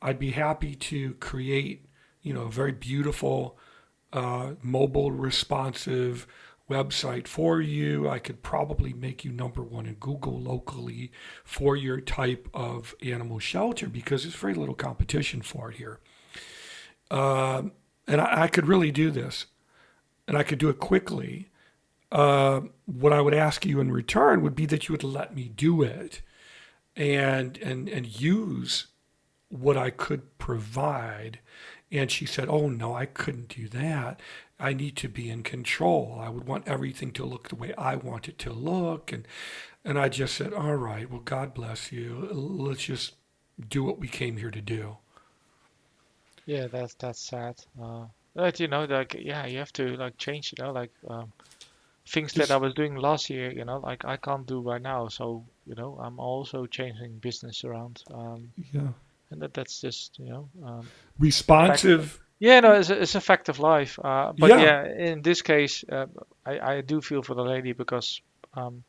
I'd 0.02 0.19
be 0.19 0.31
happy 0.31 0.75
to 0.75 1.14
create, 1.14 1.85
you 2.23 2.33
know, 2.33 2.43
a 2.43 2.50
very 2.50 2.73
beautiful, 2.73 3.59
uh, 4.14 4.52
mobile, 4.62 5.12
responsive 5.12 6.26
website 6.71 7.27
for 7.27 7.61
you. 7.61 8.09
I 8.09 8.19
could 8.19 8.43
probably 8.43 8.93
make 8.93 9.25
you 9.25 9.33
number 9.33 9.62
one 9.62 9.87
in 9.87 9.95
Google 9.95 10.41
locally 10.41 11.11
for 11.45 11.77
your 11.77 12.00
type 12.00 12.49
of 12.55 12.95
animal 13.03 13.39
shelter 13.39 13.89
because 13.89 14.23
there's 14.23 14.35
very 14.35 14.55
little 14.55 14.75
competition 14.75 15.43
for 15.43 15.71
it 15.71 15.77
here. 15.77 15.99
Um, 17.11 17.73
and 18.07 18.21
I, 18.21 18.43
I 18.43 18.49
could 18.49 18.67
really 18.67 18.93
do 18.93 19.11
this, 19.11 19.47
and 20.29 20.37
I 20.37 20.43
could 20.43 20.59
do 20.59 20.69
it 20.69 20.79
quickly. 20.79 21.50
Uh, 22.12 22.62
what 22.87 23.12
I 23.12 23.21
would 23.21 23.35
ask 23.35 23.67
you 23.67 23.81
in 23.81 23.93
return 23.93 24.43
would 24.43 24.55
be 24.55 24.67
that 24.67 24.89
you 24.89 24.93
would 24.93 25.05
let 25.05 25.35
me 25.35 25.49
do 25.49 25.83
it, 25.83 26.23
and 26.97 27.59
and 27.59 27.89
and 27.89 28.21
use 28.21 28.87
what 29.49 29.77
I 29.77 29.91
could 29.91 30.39
provide. 30.39 31.41
And 31.93 32.11
she 32.11 32.27
said, 32.27 32.49
"Oh 32.49 32.69
no, 32.69 32.95
I 32.95 33.07
couldn't 33.07 33.49
do 33.49 33.69
that. 33.69 34.21
I 34.61 34.73
need 34.75 34.97
to 34.99 35.09
be 35.09 35.31
in 35.31 35.43
control. 35.43 36.19
I 36.21 36.29
would 36.29 36.47
want 36.47 36.69
everything 36.69 37.12
to 37.12 37.25
look 37.25 37.49
the 37.49 37.57
way 37.57 37.75
I 37.75 37.97
want 37.97 38.29
it 38.29 38.38
to 38.40 38.52
look." 38.52 39.12
And 39.12 39.26
and 39.85 39.99
I 39.99 40.09
just 40.09 40.35
said, 40.37 40.52
"All 40.52 40.76
right, 40.76 41.11
well, 41.11 41.21
God 41.23 41.55
bless 41.55 41.93
you. 41.93 42.29
Let's 42.33 42.85
just 42.85 43.14
do 43.69 43.85
what 43.85 43.99
we 43.99 44.09
came 44.09 44.37
here 44.38 44.50
to 44.50 44.61
do." 44.62 44.99
Yeah, 46.45 46.67
that's 46.69 46.95
that's 46.95 47.21
sad. 47.21 47.57
Uh, 47.81 48.07
but 48.35 48.61
you 48.61 48.69
know, 48.69 48.85
like 48.85 49.14
yeah, 49.19 49.47
you 49.47 49.59
have 49.59 49.73
to 49.75 49.97
like 49.97 50.17
change. 50.19 50.52
You 50.57 50.64
know, 50.64 50.73
like 50.73 50.93
um, 51.09 51.33
things 52.09 52.35
that 52.35 52.50
I 52.52 52.59
was 52.59 52.75
doing 52.75 52.97
last 52.97 53.31
year. 53.31 53.52
You 53.52 53.64
know, 53.64 53.79
like 53.79 54.05
I 54.05 54.17
can't 54.19 54.47
do 54.47 54.61
right 54.62 54.83
now. 54.83 55.09
So 55.09 55.47
you 55.67 55.75
know, 55.76 55.99
I'm 56.00 56.21
also 56.21 56.67
changing 56.67 57.19
business 57.21 57.64
around. 57.64 58.02
Um, 58.12 58.52
Yeah. 58.73 58.93
and 59.31 59.43
that 59.43 59.55
that's 59.55 59.81
just 59.81 60.19
you 60.19 60.31
know. 60.31 60.50
Um, 60.64 60.93
Responsive. 61.19 62.21
Yeah, 62.40 62.61
no, 62.61 62.73
it's 62.73 62.90
a, 62.90 63.00
it's 63.02 63.14
a 63.14 63.20
fact 63.20 63.49
of 63.49 63.59
life. 63.61 63.99
Uh, 64.02 64.32
but 64.37 64.50
Yeah. 64.50 64.61
yeah, 64.62 64.85
in 65.12 65.23
this 65.23 65.42
case, 65.42 65.85
uh, 65.92 66.06
I 66.44 66.59
I 66.78 66.80
do 66.82 67.00
feel 67.00 67.23
for 67.23 67.35
the 67.37 67.44
lady 67.44 67.73
because, 67.73 68.20
um, 68.54 68.82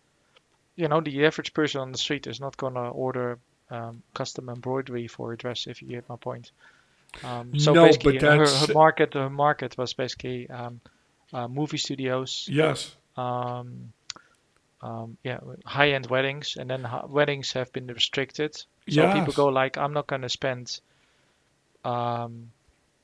you 0.76 0.88
know, 0.88 1.02
the 1.02 1.26
average 1.26 1.54
person 1.54 1.82
on 1.82 1.92
the 1.92 1.98
street 2.00 2.28
is 2.28 2.40
not 2.40 2.58
gonna 2.58 2.90
order 2.92 3.38
um, 3.70 4.02
custom 4.14 4.50
embroidery 4.50 5.08
for 5.08 5.34
a 5.34 5.38
dress. 5.38 5.68
If 5.68 5.82
you 5.82 5.88
get 5.90 6.10
my 6.10 6.18
point. 6.18 6.52
Um, 7.24 7.60
so 7.60 7.74
No, 7.74 7.86
basically, 7.86 8.14
but 8.20 8.22
her, 8.24 8.38
that's- 8.38 8.68
her 8.68 8.74
market 8.74 9.14
her 9.14 9.30
market 9.30 9.78
was 9.78 9.94
basically 9.94 10.50
um, 10.50 10.80
uh, 11.34 11.48
movie 11.48 11.78
studios, 11.78 12.48
Yes. 12.52 12.96
um, 13.18 13.94
um, 14.82 15.18
yeah, 15.24 15.40
high-end 15.66 16.08
weddings, 16.08 16.58
and 16.58 16.70
then 16.70 16.84
ha- 16.84 17.06
weddings 17.08 17.52
have 17.54 17.72
been 17.72 17.88
restricted. 17.88 18.56
So 18.90 19.02
people 19.14 19.34
go 19.34 19.48
like, 19.48 19.78
I'm 19.78 19.94
not 19.94 20.08
gonna 20.08 20.30
spend, 20.30 20.82
um, 21.86 22.52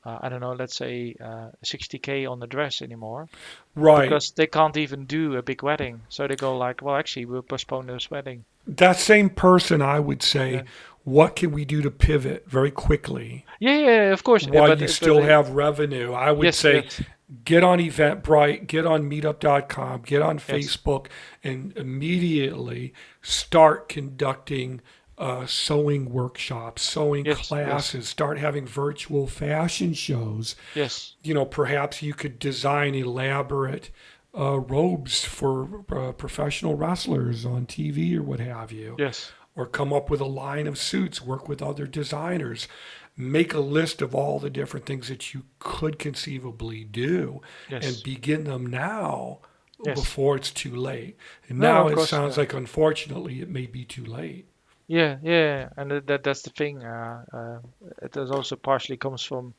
uh, 0.08 0.18
I 0.22 0.28
don't 0.30 0.40
know, 0.40 0.52
let's 0.62 0.76
say 0.76 1.14
uh, 1.20 1.48
60k 1.64 2.30
on 2.32 2.38
the 2.40 2.46
dress 2.46 2.82
anymore 2.82 3.28
Right. 3.74 4.02
because 4.08 4.30
they 4.32 4.46
can't 4.46 4.76
even 4.76 5.04
do 5.04 5.36
a 5.36 5.42
big 5.42 5.62
wedding. 5.62 6.00
So 6.08 6.26
they 6.26 6.36
go 6.36 6.56
like, 6.56 6.82
well, 6.82 6.96
actually, 6.96 7.26
we'll 7.26 7.42
postpone 7.42 7.86
this 7.86 8.10
wedding. 8.10 8.44
that 8.66 8.96
same 8.98 9.28
person, 9.30 9.80
I 9.82 9.98
would 9.98 10.22
say, 10.22 10.48
Yeah. 10.52 10.62
what 11.04 11.36
can 11.36 11.50
we 11.52 11.64
do 11.64 11.80
to 11.82 11.90
pivot 11.90 12.44
very 12.46 12.70
quickly 12.70 13.44
Yeah, 13.60 13.78
yeah, 13.78 14.12
of 14.12 14.22
course. 14.24 14.44
yeah, 14.46 14.60
while 14.60 14.68
but- 14.68 14.80
you 14.80 14.88
still 14.88 15.18
it- 15.18 15.24
have 15.34 15.50
revenue? 15.50 16.12
I 16.12 16.32
would 16.32 16.44
yes, 16.44 16.58
say 16.58 16.74
yes. 16.84 17.00
get 17.44 17.62
on 17.64 17.78
Eventbrite, 17.78 18.66
get 18.66 18.84
on 18.86 19.08
meetup.com, 19.10 20.02
get 20.02 20.20
on 20.22 20.38
Facebook, 20.38 21.06
and 21.44 21.72
immediately 21.76 22.92
start 23.22 23.88
conducting 23.88 24.80
uh, 25.18 25.44
sewing 25.46 26.10
workshops, 26.12 26.82
sewing 26.82 27.26
Yes, 27.26 27.38
yes. 27.38 27.48
classes, 27.48 28.08
start 28.08 28.38
having 28.38 28.66
virtual 28.66 29.26
fashion 29.26 29.92
shows. 29.92 30.54
yes, 30.74 31.14
you 31.22 31.34
know, 31.34 31.44
perhaps 31.44 32.02
you 32.02 32.14
could 32.14 32.38
design 32.38 32.94
elaborate 32.94 33.90
uh, 34.38 34.60
robes 34.60 35.24
for 35.24 35.84
uh, 35.90 36.12
professional 36.12 36.76
wrestlers 36.76 37.44
on 37.44 37.66
TV 37.66 38.16
or 38.16 38.22
what 38.22 38.38
have 38.40 38.70
you, 38.70 38.94
yes, 38.98 39.32
or 39.56 39.66
come 39.66 39.92
up 39.92 40.08
with 40.08 40.20
a 40.20 40.24
line 40.26 40.66
of 40.68 40.78
suits, 40.78 41.20
work 41.20 41.48
with 41.48 41.60
other 41.60 41.86
designers, 41.86 42.68
make 43.16 43.52
a 43.52 43.58
list 43.60 44.00
of 44.00 44.14
all 44.14 44.38
the 44.38 44.50
different 44.50 44.86
things 44.86 45.08
that 45.08 45.34
you 45.34 45.42
could 45.58 45.98
conceivably 45.98 46.84
do, 46.84 47.40
yes. 47.68 47.84
and 47.86 48.02
begin 48.04 48.44
them 48.44 48.64
now 48.66 49.40
Yes. 49.84 50.00
before 50.00 50.34
it's 50.34 50.50
too 50.50 50.74
late. 50.74 51.16
And 51.48 51.60
No, 51.60 51.86
now 51.86 51.88
it 52.02 52.06
sounds 52.06 52.36
yeah. 52.36 52.40
like, 52.42 52.52
unfortunately, 52.52 53.40
it 53.40 53.48
may 53.48 53.66
be 53.66 53.84
too 53.84 54.04
late. 54.04 54.48
Yeah, 54.88 55.18
yeah, 55.22 55.68
and 55.76 55.88
that, 55.92 56.06
that 56.08 56.24
that's 56.24 56.42
the 56.42 56.50
thing. 56.50 56.82
Uh, 56.82 57.24
uh, 57.32 57.60
it 58.02 58.16
is 58.16 58.30
also 58.32 58.56
partially 58.56 58.96
comes 58.96 59.22
from 59.22 59.54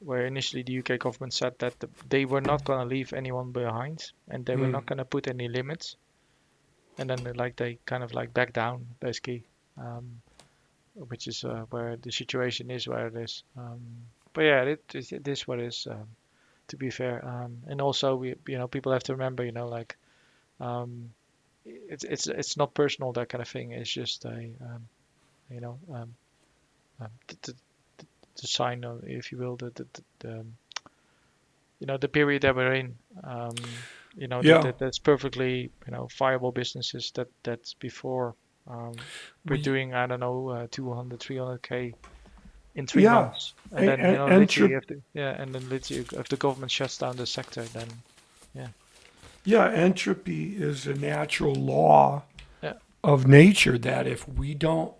where 0.00 0.26
initially 0.26 0.62
the 0.64 0.72
UK 0.74 0.98
government 0.98 1.34
said 1.34 1.58
that 1.60 1.80
the, 1.80 1.90
they 2.08 2.24
were 2.26 2.40
not 2.42 2.64
going 2.64 2.80
to 2.80 2.86
leave 2.94 3.12
anyone 3.14 3.52
behind, 3.52 4.12
and 4.28 4.46
they 4.46 4.56
were 4.56 4.68
Mm. 4.68 4.72
not 4.72 4.86
going 4.86 4.98
to 4.98 5.04
put 5.06 5.28
any 5.28 5.48
limits. 5.48 5.96
And 6.98 7.08
then 7.10 7.22
they, 7.22 7.32
like 7.32 7.56
they 7.56 7.78
kind 7.86 8.02
of 8.04 8.12
like 8.14 8.32
back 8.34 8.52
down 8.52 8.86
basically, 9.00 9.46
um, 9.78 10.20
which 10.94 11.26
is 11.28 11.44
uh, 11.44 11.64
where 11.70 11.96
the 11.96 12.12
situation 12.12 12.70
is 12.70 12.88
where 12.88 13.08
it 13.08 13.16
is. 13.16 13.44
Um, 13.56 13.80
but 14.34 14.42
yeah, 14.42 14.62
it, 14.64 14.84
it, 14.94 15.12
it 15.12 15.28
is 15.28 15.48
what 15.48 15.60
it 15.60 15.66
is. 15.66 15.86
Um, 15.90 16.08
to 16.68 16.76
be 16.78 16.90
fair, 16.90 17.24
um, 17.26 17.62
and 17.68 17.80
also 17.82 18.16
we 18.16 18.34
you 18.48 18.58
know 18.58 18.68
people 18.68 18.92
have 18.92 19.04
to 19.04 19.14
remember 19.14 19.44
you 19.44 19.52
know 19.52 19.68
like. 19.68 19.96
Um, 20.60 21.12
it's 21.66 22.04
it's 22.04 22.26
it's 22.28 22.56
not 22.56 22.74
personal 22.74 23.12
that 23.12 23.28
kind 23.28 23.42
of 23.42 23.48
thing. 23.48 23.72
It's 23.72 23.92
just 23.92 24.24
a 24.24 24.30
um, 24.30 24.82
you 25.50 25.60
know 25.60 25.78
um, 25.92 26.14
um, 27.00 27.10
the, 27.28 27.36
the, 27.42 27.52
the- 27.52 28.46
sign 28.48 28.84
of, 28.84 29.02
if 29.04 29.32
you 29.32 29.38
will, 29.38 29.56
the, 29.56 29.70
the, 29.70 29.86
the, 30.20 30.28
um, 30.40 30.52
you 31.80 31.86
know 31.86 31.96
the 31.96 32.08
period 32.08 32.42
that 32.42 32.54
we're 32.54 32.74
in. 32.74 32.94
Um, 33.24 33.54
you 34.16 34.28
know 34.28 34.42
Yeah. 34.42 34.54
that, 34.54 34.62
that 34.62 34.78
that's 34.78 34.98
perfectly 34.98 35.70
you 35.86 35.92
know 35.92 36.08
viable 36.18 36.52
businesses 36.52 37.12
that 37.14 37.28
that's 37.42 37.74
before 37.74 38.34
um, 38.66 38.92
we're 39.46 39.56
We- 39.56 39.62
doing 39.62 39.94
I 39.94 40.06
don't 40.06 40.20
know 40.20 40.48
uh, 40.50 40.66
200 40.70 41.20
300k 41.20 41.94
in 42.74 42.86
three 42.86 43.02
Yeah. 43.02 43.14
months 43.14 43.52
and 43.72 43.88
A- 43.88 43.90
then 43.90 43.98
you 44.00 44.16
know 44.16 44.26
and 44.26 44.40
literally 44.40 44.70
tri- 44.70 44.78
if 44.78 44.86
the, 44.86 45.00
yeah 45.14 45.42
and 45.42 45.54
then 45.54 45.68
literally 45.68 46.04
if 46.12 46.28
the 46.28 46.36
government 46.36 46.70
shuts 46.72 46.98
down 46.98 47.16
the 47.16 47.26
sector 47.26 47.62
then 47.74 47.88
Yeah, 48.54 48.68
entropy 49.46 50.56
is 50.56 50.86
a 50.86 50.94
natural 50.94 51.54
law 51.54 52.24
Yeah. 52.62 52.74
of 53.04 53.26
nature 53.26 53.78
that 53.78 54.06
if 54.06 54.28
we 54.28 54.54
don't, 54.54 54.94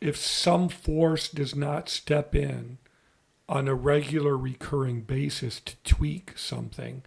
if 0.00 0.16
some 0.16 0.68
force 0.68 1.28
does 1.28 1.54
not 1.54 1.88
step 1.88 2.34
in 2.34 2.78
on 3.48 3.68
a 3.68 3.74
regular 3.74 4.36
recurring 4.36 5.02
basis 5.02 5.60
to 5.60 5.76
tweak 5.84 6.36
something, 6.36 7.02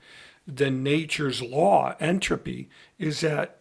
then 0.48 0.84
nature's 0.84 1.42
law, 1.42 1.96
entropy, 2.00 2.70
is 3.00 3.22
that 3.22 3.60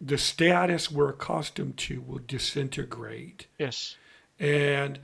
the 0.00 0.18
status 0.18 0.90
we're 0.90 1.10
accustomed 1.10 1.76
to 1.76 2.00
will 2.00 2.20
disintegrate. 2.26 3.46
yes 3.58 3.96
And 4.38 4.98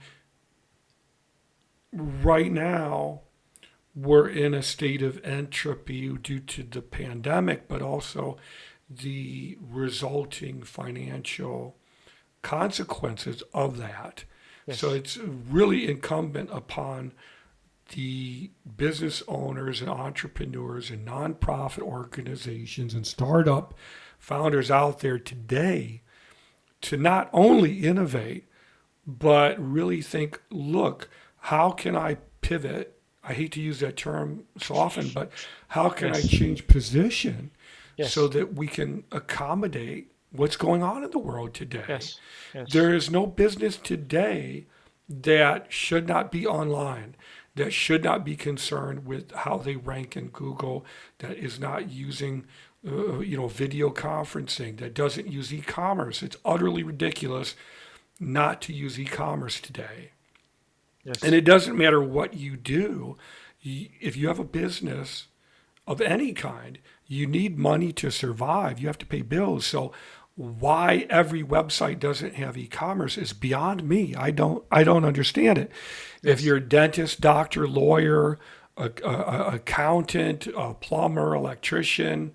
right 1.93 2.51
now, 2.51 3.21
we're 3.95 4.27
in 4.27 4.53
a 4.53 4.63
state 4.63 5.01
of 5.01 5.23
entropy 5.25 6.09
due 6.17 6.39
to 6.39 6.63
the 6.63 6.81
pandemic, 6.81 7.67
but 7.67 7.81
also 7.81 8.37
the 8.89 9.57
resulting 9.61 10.63
financial 10.63 11.75
consequences 12.41 13.43
of 13.53 13.77
that. 13.77 14.23
Yes. 14.65 14.79
So 14.79 14.91
it's 14.91 15.17
really 15.17 15.89
incumbent 15.89 16.49
upon 16.51 17.13
the 17.89 18.51
business 18.77 19.21
owners 19.27 19.81
and 19.81 19.89
entrepreneurs 19.89 20.89
and 20.89 21.05
nonprofit 21.05 21.81
organizations 21.81 22.93
and 22.93 23.05
startup 23.05 23.73
founders 24.17 24.71
out 24.71 24.99
there 24.99 25.19
today 25.19 26.01
to 26.81 26.97
not 26.97 27.29
only 27.33 27.79
innovate, 27.79 28.47
but 29.05 29.59
really 29.59 30.01
think 30.01 30.41
look, 30.49 31.09
how 31.39 31.71
can 31.71 31.95
I 31.95 32.17
pivot? 32.41 33.00
I 33.23 33.33
hate 33.33 33.51
to 33.53 33.61
use 33.61 33.79
that 33.81 33.97
term 33.97 34.43
so 34.59 34.75
often, 34.75 35.09
but 35.13 35.31
how 35.69 35.89
can 35.89 36.13
I 36.15 36.21
change 36.21 36.67
position 36.67 37.51
Yes. 37.97 38.13
so 38.13 38.27
that 38.29 38.55
we 38.55 38.67
can 38.67 39.03
accommodate 39.11 40.11
what's 40.31 40.55
going 40.55 40.81
on 40.81 41.03
in 41.03 41.11
the 41.11 41.19
world 41.19 41.53
today? 41.53 41.83
yes. 41.87 42.19
Yes. 42.53 42.71
There 42.71 42.93
is 42.93 43.11
no 43.11 43.27
business 43.27 43.77
today 43.77 44.65
that 45.07 45.71
should 45.71 46.07
not 46.07 46.31
be 46.31 46.47
online, 46.47 47.15
that 47.55 47.73
should 47.73 48.03
not 48.03 48.23
be 48.25 48.35
concerned 48.35 49.05
with 49.05 49.31
how 49.31 49.57
they 49.57 49.75
rank 49.75 50.17
in 50.17 50.29
Google, 50.29 50.85
that 51.19 51.37
is 51.37 51.59
not 51.59 51.91
using, 51.91 52.45
uh, 52.87 53.19
you 53.19 53.37
know, 53.37 53.47
video 53.47 53.89
conferencing, 53.91 54.77
that 54.77 54.93
doesn't 54.95 55.27
use 55.27 55.53
e-commerce. 55.53 56.23
It's 56.23 56.37
utterly 56.45 56.81
ridiculous 56.81 57.55
not 58.19 58.61
to 58.63 58.73
use 58.73 58.99
e-commerce 58.99 59.59
today. 59.59 60.11
Yes. 61.03 61.23
And 61.23 61.33
it 61.33 61.45
doesn't 61.45 61.77
matter 61.77 62.01
what 62.01 62.33
you 62.33 62.57
do. 62.57 63.17
If 63.63 64.17
you 64.17 64.27
have 64.27 64.39
a 64.39 64.43
business 64.43 65.27
of 65.87 66.01
any 66.01 66.33
kind, 66.33 66.79
you 67.05 67.27
need 67.27 67.57
money 67.57 67.91
to 67.93 68.09
survive. 68.09 68.79
You 68.79 68.87
have 68.87 68.97
to 68.99 69.05
pay 69.05 69.21
bills. 69.21 69.65
So 69.65 69.91
why 70.35 71.05
every 71.09 71.43
website 71.43 71.99
doesn't 71.99 72.35
have 72.35 72.57
e-commerce 72.57 73.17
is 73.17 73.33
beyond 73.33 73.87
me. 73.87 74.15
I 74.15 74.31
don't 74.31 74.63
I 74.71 74.83
don't 74.83 75.05
understand 75.05 75.57
it. 75.57 75.71
If 76.23 76.41
you're 76.41 76.57
a 76.57 76.61
dentist, 76.61 77.21
doctor, 77.21 77.67
lawyer, 77.67 78.39
a, 78.77 78.89
a, 79.03 79.09
a 79.09 79.55
accountant, 79.55 80.47
a 80.55 80.73
plumber, 80.73 81.35
electrician, 81.35 82.31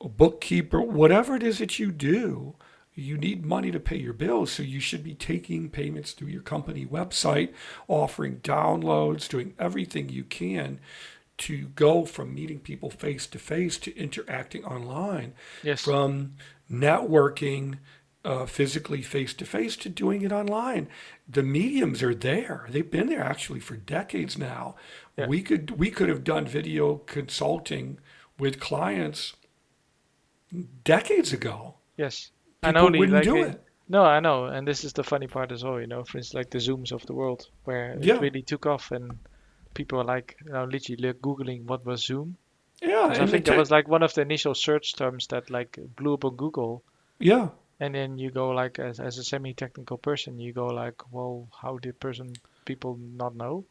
a 0.00 0.08
bookkeeper, 0.08 0.82
whatever 0.82 1.36
it 1.36 1.42
is 1.42 1.58
that 1.58 1.78
you 1.78 1.92
do, 1.92 2.56
you 2.94 3.16
need 3.16 3.46
money 3.46 3.70
to 3.70 3.80
pay 3.80 3.96
your 3.96 4.12
bills. 4.12 4.50
So 4.50 4.62
you 4.62 4.80
should 4.80 5.04
be 5.04 5.14
taking 5.14 5.70
payments 5.70 6.12
through 6.12 6.28
your 6.28 6.42
company 6.42 6.86
website, 6.86 7.52
offering 7.88 8.40
downloads, 8.40 9.28
doing 9.28 9.54
everything 9.58 10.08
you 10.08 10.24
can 10.24 10.80
to 11.38 11.68
go 11.68 12.04
from 12.04 12.34
meeting 12.34 12.60
people 12.60 12.90
face 12.90 13.26
to 13.26 13.38
face 13.38 13.78
to 13.78 13.96
interacting 13.96 14.64
online, 14.64 15.32
yes. 15.62 15.80
from 15.80 16.34
networking 16.70 17.78
uh, 18.24 18.44
physically 18.44 19.00
face 19.00 19.32
to 19.32 19.46
face 19.46 19.76
to 19.76 19.88
doing 19.88 20.22
it 20.22 20.32
online. 20.32 20.88
The 21.26 21.42
mediums 21.42 22.02
are 22.02 22.14
there. 22.14 22.66
They've 22.68 22.90
been 22.90 23.06
there 23.06 23.22
actually 23.22 23.60
for 23.60 23.76
decades 23.76 24.36
now. 24.36 24.76
Yeah. 25.16 25.26
We 25.26 25.42
could 25.42 25.78
we 25.78 25.90
could 25.90 26.10
have 26.10 26.24
done 26.24 26.46
video 26.46 26.96
consulting 26.96 27.98
with 28.38 28.60
clients 28.60 29.34
decades 30.84 31.32
ago. 31.32 31.76
yes. 31.96 32.30
And 32.62 32.76
only 32.76 33.06
like 33.06 33.24
do 33.24 33.36
it- 33.36 33.48
it. 33.48 33.64
No, 33.88 34.04
I 34.04 34.20
know, 34.20 34.44
and 34.44 34.66
this 34.68 34.84
is 34.84 34.92
the 34.92 35.02
funny 35.02 35.26
part 35.26 35.50
as 35.50 35.64
well. 35.64 35.80
You 35.80 35.88
know, 35.88 36.04
for 36.04 36.18
instance, 36.18 36.34
like 36.34 36.50
the 36.50 36.58
Zooms 36.58 36.92
of 36.92 37.04
the 37.06 37.12
world, 37.14 37.48
where 37.64 37.96
Yeah. 38.00 38.14
it 38.16 38.20
really 38.20 38.42
took 38.42 38.64
off, 38.66 38.92
and 38.92 39.18
people 39.74 39.98
are 40.00 40.04
like, 40.04 40.36
you 40.44 40.52
know, 40.52 40.64
literally 40.64 41.02
like, 41.08 41.20
googling 41.20 41.64
what 41.64 41.84
was 41.84 42.04
Zoom. 42.04 42.36
Yeah, 42.80 43.06
I 43.10 43.26
think 43.26 43.46
that 43.46 43.58
was 43.58 43.70
like 43.70 43.88
one 43.88 44.02
of 44.04 44.14
the 44.14 44.22
initial 44.22 44.54
search 44.54 44.94
terms 44.94 45.26
that 45.28 45.50
like 45.50 45.78
blew 45.96 46.14
up 46.14 46.24
on 46.24 46.36
Google. 46.36 46.82
yeah. 47.18 47.48
And 47.82 47.94
then 47.94 48.18
you 48.18 48.30
go 48.30 48.50
like, 48.50 48.78
as, 48.78 49.00
as 49.00 49.16
a 49.16 49.24
semi-technical 49.24 49.96
person, 49.96 50.38
you 50.38 50.52
go 50.52 50.66
like, 50.66 51.10
well, 51.12 51.48
how 51.62 51.78
did 51.78 51.98
person 51.98 52.34
people 52.66 52.98
not 53.00 53.34
know? 53.34 53.64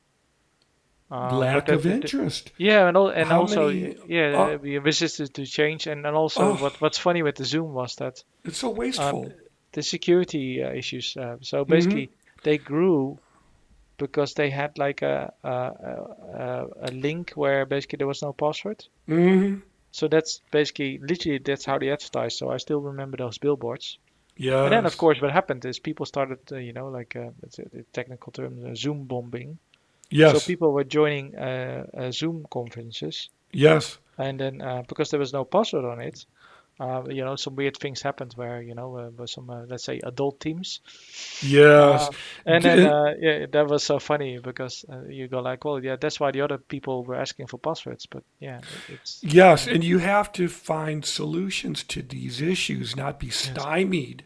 Uh, 1.11 1.35
Lack 1.37 1.69
of 1.69 1.81
that- 1.83 1.91
interest. 1.91 2.51
Yeah, 2.57 2.87
and, 2.87 2.95
and 2.97 3.27
How 3.29 3.39
also, 3.41 3.67
many- 3.67 3.95
yeah, 4.07 4.35
oh. 4.53 4.57
we 4.57 4.77
resisted 4.77 5.33
to 5.33 5.45
change, 5.45 5.87
and, 5.87 6.05
and 6.05 6.15
also 6.15 6.41
Oh. 6.41 6.55
what 6.55 6.79
what's 6.81 6.99
funny 6.99 7.23
with 7.23 7.35
the 7.35 7.45
Zoom 7.45 7.73
was 7.73 7.95
that 7.95 8.23
It's 8.45 8.59
so 8.59 8.69
wasteful. 8.69 9.31
the 9.71 9.81
security 9.81 10.61
uh, 10.63 10.71
issues. 10.71 11.17
Uh, 11.17 11.37
so 11.41 11.63
Mm-hmm. 11.63 11.71
basically, 11.71 12.09
they 12.43 12.57
grew 12.59 13.17
because 13.97 14.33
they 14.35 14.49
had 14.51 14.77
like 14.77 15.01
a 15.01 15.33
a, 15.43 15.49
a 15.49 16.67
a 16.81 16.91
link 16.91 17.31
where 17.35 17.65
basically 17.65 17.97
there 17.97 18.07
was 18.07 18.21
no 18.21 18.33
password. 18.33 18.85
hmm 19.07 19.55
So 19.91 20.07
that's 20.07 20.41
basically 20.51 20.99
literally 20.99 21.39
that's 21.39 21.65
how 21.65 21.79
they 21.79 21.89
advertised. 21.91 22.37
So 22.37 22.51
I 22.53 22.57
still 22.59 22.81
remember 22.81 23.17
those 23.17 23.39
billboards. 23.39 23.97
Yeah. 24.37 24.63
And 24.63 24.71
then 24.71 24.85
of 24.85 24.95
course 24.97 25.19
what 25.21 25.31
happened 25.31 25.65
is 25.65 25.79
people 25.79 26.05
started, 26.05 26.39
uh, 26.51 26.57
you 26.57 26.71
know, 26.73 26.87
like 26.97 27.15
uh, 27.19 27.31
it's 27.43 27.59
a, 27.59 27.63
a 27.79 27.83
technical 27.93 28.31
term, 28.31 28.53
uh, 28.65 28.75
Zoom 28.75 29.05
bombing. 29.05 29.57
Yes. 30.09 30.33
So 30.43 30.47
people 30.47 30.71
were 30.71 30.83
joining 30.83 31.35
uh, 31.35 31.85
uh, 31.95 32.11
Zoom 32.11 32.45
conferences, 32.49 33.29
yes. 33.51 33.97
and 34.17 34.39
then 34.39 34.61
uh, 34.61 34.83
because 34.87 35.11
there 35.11 35.19
was 35.19 35.33
no 35.33 35.45
password 35.45 35.85
on 35.85 36.01
it. 36.01 36.25
Uh, 36.79 37.03
you 37.09 37.25
know, 37.25 37.35
some 37.35 37.55
weird 37.55 37.75
things 37.75 38.01
happened 38.01 38.31
where 38.37 38.61
you 38.61 38.73
know, 38.73 38.97
uh, 38.97 39.09
with 39.09 39.29
some 39.29 39.49
uh, 39.49 39.65
let's 39.67 39.83
say 39.83 39.99
adult 40.01 40.39
teams, 40.39 40.79
Yes. 41.41 42.07
Uh, 42.07 42.11
and 42.45 42.63
then 42.63 42.87
uh, 42.87 43.13
yeah, 43.19 43.45
that 43.51 43.67
was 43.67 43.83
so 43.83 43.99
funny 43.99 44.39
because 44.39 44.85
uh, 44.89 45.01
you 45.09 45.27
go 45.27 45.41
like, 45.41 45.65
well, 45.65 45.83
yeah, 45.83 45.97
that's 45.99 46.21
why 46.21 46.31
the 46.31 46.39
other 46.39 46.57
people 46.57 47.03
were 47.03 47.15
asking 47.15 47.47
for 47.47 47.57
passwords, 47.57 48.05
but 48.05 48.23
yeah, 48.39 48.61
it's 48.87 49.19
Yes, 49.21 49.67
and 49.67 49.83
you 49.83 49.97
have 49.97 50.31
to 50.33 50.47
find 50.47 51.03
solutions 51.03 51.83
to 51.83 52.01
these 52.01 52.41
issues, 52.41 52.95
not 52.95 53.19
be 53.19 53.29
stymied 53.29 54.23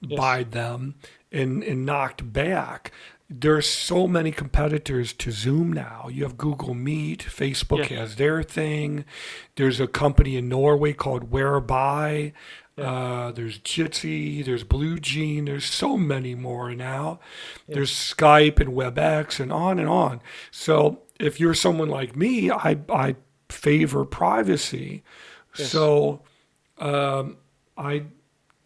Yes. 0.00 0.18
by 0.18 0.42
them 0.42 0.96
and, 1.32 1.62
and 1.62 1.86
knocked 1.86 2.30
back. 2.32 2.92
There's 3.40 3.66
so 3.66 4.06
many 4.06 4.30
competitors 4.30 5.12
to 5.14 5.32
Zoom 5.32 5.72
now. 5.72 6.08
You 6.10 6.22
have 6.22 6.36
Google 6.36 6.74
Meet, 6.74 7.20
Facebook 7.24 7.90
Yeah. 7.90 7.98
has 7.98 8.16
their 8.16 8.42
thing. 8.42 9.04
There's 9.56 9.80
a 9.80 9.86
company 9.88 10.36
in 10.36 10.48
Norway 10.48 10.92
called 10.92 11.30
Whereby. 11.32 12.32
Uh, 12.78 13.32
there's 13.32 13.58
Jitsi, 13.60 14.44
there's 14.44 14.64
Blue 14.64 14.98
Jean, 14.98 15.44
there's 15.44 15.64
so 15.64 15.96
many 15.96 16.34
more 16.34 16.74
now. 16.74 17.20
There's 17.68 17.92
Skype 17.92 18.60
and 18.60 18.70
WebEx 18.70 19.38
and 19.40 19.52
on 19.52 19.78
and 19.78 19.88
on. 19.88 20.20
So 20.50 21.00
if 21.20 21.38
you're 21.40 21.54
someone 21.54 21.88
like 21.88 22.14
me, 22.16 22.50
I, 22.50 22.78
I 22.88 23.16
favor 23.48 24.04
privacy. 24.04 25.02
Yes. 25.56 25.70
So 25.70 26.22
um, 26.78 27.36
I 27.76 28.04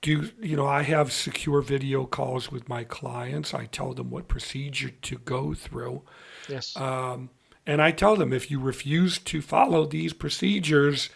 do, 0.01 0.31
you 0.41 0.57
know, 0.57 0.67
I 0.67 0.83
have 0.83 1.13
secure 1.13 1.61
video 1.61 2.07
calls 2.07 2.51
with 2.53 2.69
my 2.69 2.85
clients. 2.85 3.53
I 3.53 3.67
tell 3.67 3.95
them 3.95 4.11
what 4.11 4.29
procedure 4.29 4.91
to 4.91 5.19
go 5.19 5.55
through. 5.55 6.03
yes, 6.49 6.77
Um, 6.77 7.31
and 7.67 7.83
I 7.83 7.91
tell 7.91 8.17
them 8.17 8.33
if 8.33 8.51
you 8.51 8.61
refuse 8.61 9.19
to 9.19 9.43
follow 9.43 9.85
these 9.87 10.13
procedures, 10.13 11.11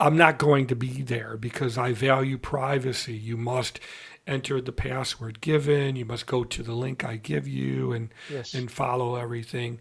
I'm 0.00 0.16
not 0.16 0.38
going 0.38 0.66
to 0.66 0.76
be 0.76 1.02
there 1.02 1.36
because 1.36 1.78
I 1.78 1.92
value 1.92 2.38
privacy. 2.38 3.14
You 3.14 3.36
must 3.36 3.78
enter 4.26 4.60
the 4.60 4.72
password 4.72 5.40
given, 5.40 5.96
you 5.96 6.04
must 6.04 6.26
go 6.26 6.44
to 6.44 6.62
the 6.62 6.74
link 6.74 7.04
I 7.04 7.16
give 7.16 7.46
you 7.46 7.92
and 7.92 8.12
yes, 8.28 8.54
and 8.54 8.70
follow 8.70 9.16
everything. 9.16 9.78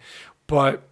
But 0.48 0.88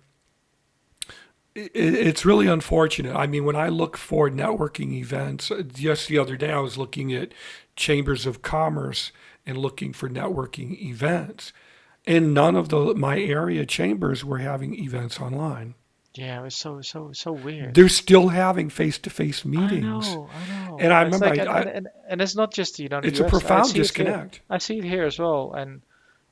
it's 1.56 2.26
really 2.26 2.48
unfortunate. 2.48 3.16
I 3.16 3.28
mean, 3.28 3.44
when 3.46 3.56
I 3.56 3.68
look 3.70 3.98
for 3.98 4.30
networking 4.30 4.94
events, 4.94 5.52
uh, 5.52 5.64
just 5.64 6.08
the 6.08 6.18
other 6.18 6.38
day 6.38 6.52
I 6.52 6.60
was 6.60 6.78
looking 6.78 7.14
at 7.14 7.34
chambers 7.76 8.26
of 8.26 8.42
commerce 8.42 9.12
and 9.46 9.58
looking 9.58 9.94
for 9.94 10.10
networking 10.10 10.80
events, 10.82 11.52
and 12.06 12.34
none 12.34 12.56
of 12.56 12.70
the 12.70 12.94
my 12.96 13.20
area 13.20 13.66
chambers 13.66 14.24
were 14.24 14.38
having 14.40 14.76
events 14.80 15.20
online. 15.20 15.76
yeah, 16.16 16.40
it 16.40 16.44
was 16.44 16.56
so 16.56 16.82
so 16.82 17.12
so 17.14 17.32
weird. 17.32 17.74
They're 17.76 17.90
still 17.90 18.30
having 18.30 18.70
face-to-face 18.70 19.46
meetings. 19.46 19.86
I 20.08 20.14
know, 20.16 20.30
I 20.34 20.68
know. 20.68 20.78
And 20.80 20.94
I 20.94 21.04
It's 21.06 21.14
remember 21.14 21.36
like- 21.44 21.48
I- 21.48 21.60
and, 21.62 21.70
and, 21.70 21.88
and 22.10 22.22
it's 22.22 22.36
not 22.36 22.54
just 22.54 22.80
you 22.80 22.90
know 22.90 23.02
the 23.02 23.08
It's 23.08 23.20
a 23.20 23.24
US, 23.24 23.28
I 23.28 23.30
profound 23.32 23.72
here. 23.72 23.82
disconnect. 23.84 24.42
I 24.50 24.58
see 24.60 24.78
it 24.80 24.84
here 24.84 25.06
as 25.06 25.18
well, 25.20 25.54
and 25.54 25.82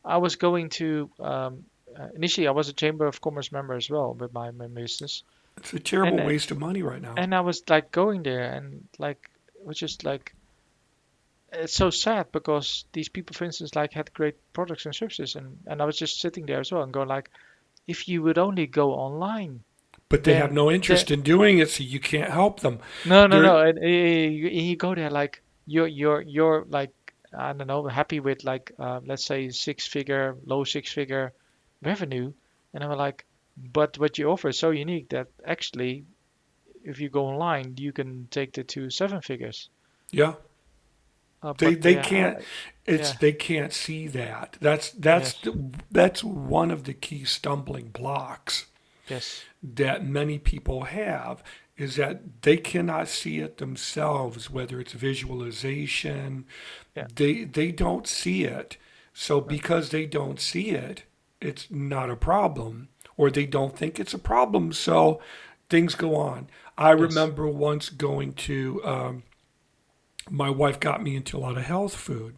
I 0.06 0.18
was 0.18 0.36
going 0.36 0.70
to 0.82 1.10
um, 1.20 1.64
uh, 2.00 2.08
initially 2.16 2.48
I 2.48 2.52
was 2.52 2.70
a 2.70 2.74
chamber 2.74 3.06
of 3.08 3.20
commerce 3.22 3.52
member 3.52 3.74
as 3.76 3.90
well 3.90 4.14
with 4.14 4.34
my, 4.34 4.52
my 4.52 4.68
business, 4.68 5.24
It's 5.58 5.74
a 5.74 5.80
terrible 5.80 6.20
And, 6.20 6.22
uh, 6.22 6.26
waste 6.28 6.52
of 6.52 6.60
money 6.60 6.82
right 6.84 7.02
now. 7.02 7.14
and 7.18 7.34
I 7.34 7.42
was 7.42 7.64
like 7.70 7.92
going 7.92 8.24
there 8.24 8.52
and 8.54 8.84
like 9.00 9.30
it 9.60 9.66
was 9.66 9.78
just 9.78 10.04
like 10.04 10.34
it's 11.54 11.74
so 11.74 11.90
sad 11.90 12.32
because 12.32 12.86
these 12.92 13.10
people, 13.10 13.34
for 13.34 13.46
instance, 13.46 13.74
like 13.76 13.94
had 13.94 14.14
great 14.14 14.36
products 14.54 14.86
and 14.86 14.94
services, 14.94 15.36
and 15.36 15.58
and 15.66 15.82
I 15.82 15.86
was 15.86 15.98
just 15.98 16.20
sitting 16.20 16.46
there 16.46 16.60
as 16.60 16.72
well 16.72 16.84
and 16.84 16.92
going 16.94 17.08
like, 17.08 17.30
if 17.88 18.08
you 18.10 18.22
would 18.24 18.38
only 18.38 18.68
go 18.68 18.94
online. 18.94 19.62
but 20.10 20.24
they 20.24 20.36
have 20.36 20.52
no 20.52 20.70
interest 20.72 21.10
in 21.12 21.22
doing 21.22 21.60
it, 21.60 21.70
so 21.70 21.84
you 21.84 22.00
can't 22.00 22.32
help 22.32 22.60
them. 22.60 22.80
No, 23.06 23.28
no, 23.28 23.36
There- 23.42 23.44
no. 23.52 23.58
And, 23.60 23.80
uh, 23.80 23.86
you, 23.88 24.48
you 24.50 24.76
go 24.76 24.94
there 24.96 25.10
like 25.10 25.42
you're 25.66 25.88
you're 25.88 26.22
you're 26.22 26.66
like 26.70 26.92
I 27.38 27.54
don't 27.54 27.68
know, 27.68 27.88
happy 27.88 28.20
with 28.20 28.44
like 28.44 28.72
uh, 28.80 29.00
let's 29.06 29.26
say 29.26 29.50
six 29.50 29.88
figure, 29.88 30.36
low 30.46 30.64
six 30.66 30.92
figure 30.92 31.32
revenue, 31.82 32.34
and 32.74 32.84
I'm 32.84 32.98
like, 32.98 33.26
but 33.58 33.98
what 34.00 34.18
you 34.18 34.30
offer 34.30 34.50
is 34.50 34.60
so 34.60 34.72
unique 34.72 35.10
that 35.10 35.28
actually, 35.46 36.06
if 36.84 37.00
you 37.00 37.10
go 37.10 37.28
online, 37.28 37.76
you 37.78 37.94
can 37.94 38.28
take 38.32 38.54
the 38.54 38.64
two 38.64 38.90
seven 38.90 39.22
figures. 39.22 39.70
Yeah. 40.12 40.36
Uh, 41.42 41.54
They 41.58 41.76
they 41.76 41.96
yeah, 41.96 42.02
can't 42.02 42.40
it's 42.86 43.12
yeah. 43.12 43.18
they 43.20 43.34
can't 43.34 43.74
see 43.74 44.08
that. 44.08 44.58
That's 44.62 44.92
that's 44.92 45.34
Yes. 45.34 45.42
the, 45.44 45.72
that's 45.92 46.24
one 46.24 46.72
of 46.72 46.84
the 46.84 46.94
key 46.94 47.26
stumbling 47.26 47.90
blocks 47.90 48.66
yes, 49.08 49.48
that 49.64 50.06
many 50.06 50.40
people 50.40 50.84
have 50.86 51.44
is 51.78 51.96
that 51.96 52.42
they 52.42 52.58
cannot 52.58 53.08
see 53.08 53.40
it 53.40 53.58
themselves 53.58 54.50
whether 54.50 54.80
it's 54.80 54.94
visualization 54.94 56.46
Yeah. 56.96 57.08
they 57.16 57.44
they 57.46 57.72
don't 57.72 58.08
see 58.08 58.44
it 58.46 58.78
so 59.14 59.42
because 59.42 59.90
they 59.90 60.06
don't 60.06 60.40
see 60.40 60.72
it 60.72 61.04
it's 61.42 61.70
not 61.70 62.10
a 62.10 62.16
problem 62.16 62.90
or 63.16 63.30
they 63.30 63.46
don't 63.46 63.78
think 63.78 64.00
it's 64.00 64.14
a 64.14 64.20
problem 64.20 64.72
so 64.74 65.22
things 65.70 65.96
go 65.96 66.16
on 66.16 66.48
i 66.78 66.92
remember 66.92 67.48
once 67.48 67.90
going 67.90 68.34
to 68.34 68.84
um, 68.84 69.24
my 70.30 70.50
wife 70.50 70.80
got 70.80 71.04
me 71.04 71.16
into 71.16 71.38
a 71.38 71.40
lot 71.40 71.58
of 71.58 71.64
health 71.64 71.96
food. 71.96 72.38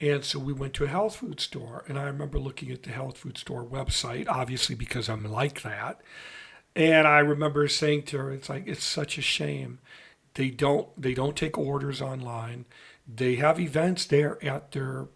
And 0.00 0.24
so 0.24 0.38
we 0.38 0.52
went 0.52 0.74
to 0.74 0.84
a 0.84 0.88
health 0.88 1.16
food 1.16 1.40
store. 1.40 1.84
And 1.88 1.98
I 1.98 2.04
remember 2.04 2.38
looking 2.38 2.70
at 2.70 2.82
the 2.82 2.90
health 2.90 3.18
food 3.18 3.36
store 3.36 3.64
website, 3.64 4.28
obviously 4.28 4.74
because 4.74 5.08
I'm 5.08 5.24
like 5.24 5.62
that. 5.62 6.00
And 6.74 7.06
I 7.06 7.18
remember 7.18 7.66
saying 7.68 8.04
to 8.04 8.18
her, 8.18 8.32
it's 8.32 8.48
like, 8.48 8.66
it's 8.66 8.84
such 8.84 9.18
a 9.18 9.22
shame. 9.22 9.80
They 10.34 10.50
don't 10.50 10.88
they 11.00 11.12
don't 11.12 11.36
take 11.36 11.58
orders 11.58 12.00
online. 12.00 12.64
They 13.12 13.34
have 13.36 13.58
events 13.58 14.04
there 14.04 14.42
at 14.44 14.70
their 14.70 15.08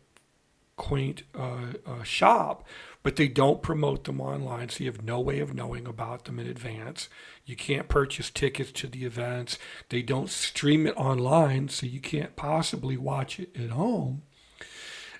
quaint 0.76 1.22
uh, 1.38 1.74
uh, 1.86 2.02
shop, 2.02 2.66
but 3.04 3.16
they 3.16 3.28
don't 3.28 3.62
promote 3.62 4.04
them 4.04 4.18
online, 4.18 4.70
so 4.70 4.82
you 4.82 4.90
have 4.90 5.04
no 5.04 5.20
way 5.20 5.38
of 5.38 5.54
knowing 5.54 5.86
about 5.86 6.24
them 6.24 6.38
in 6.38 6.46
advance. 6.46 7.10
You 7.44 7.54
can't 7.54 7.86
purchase 7.86 8.30
tickets 8.30 8.72
to 8.72 8.86
the 8.86 9.04
events. 9.04 9.58
They 9.90 10.00
don't 10.00 10.30
stream 10.30 10.86
it 10.86 10.96
online, 10.96 11.68
so 11.68 11.86
you 11.86 12.00
can't 12.00 12.34
possibly 12.34 12.96
watch 12.96 13.38
it 13.38 13.54
at 13.54 13.70
home. 13.70 14.22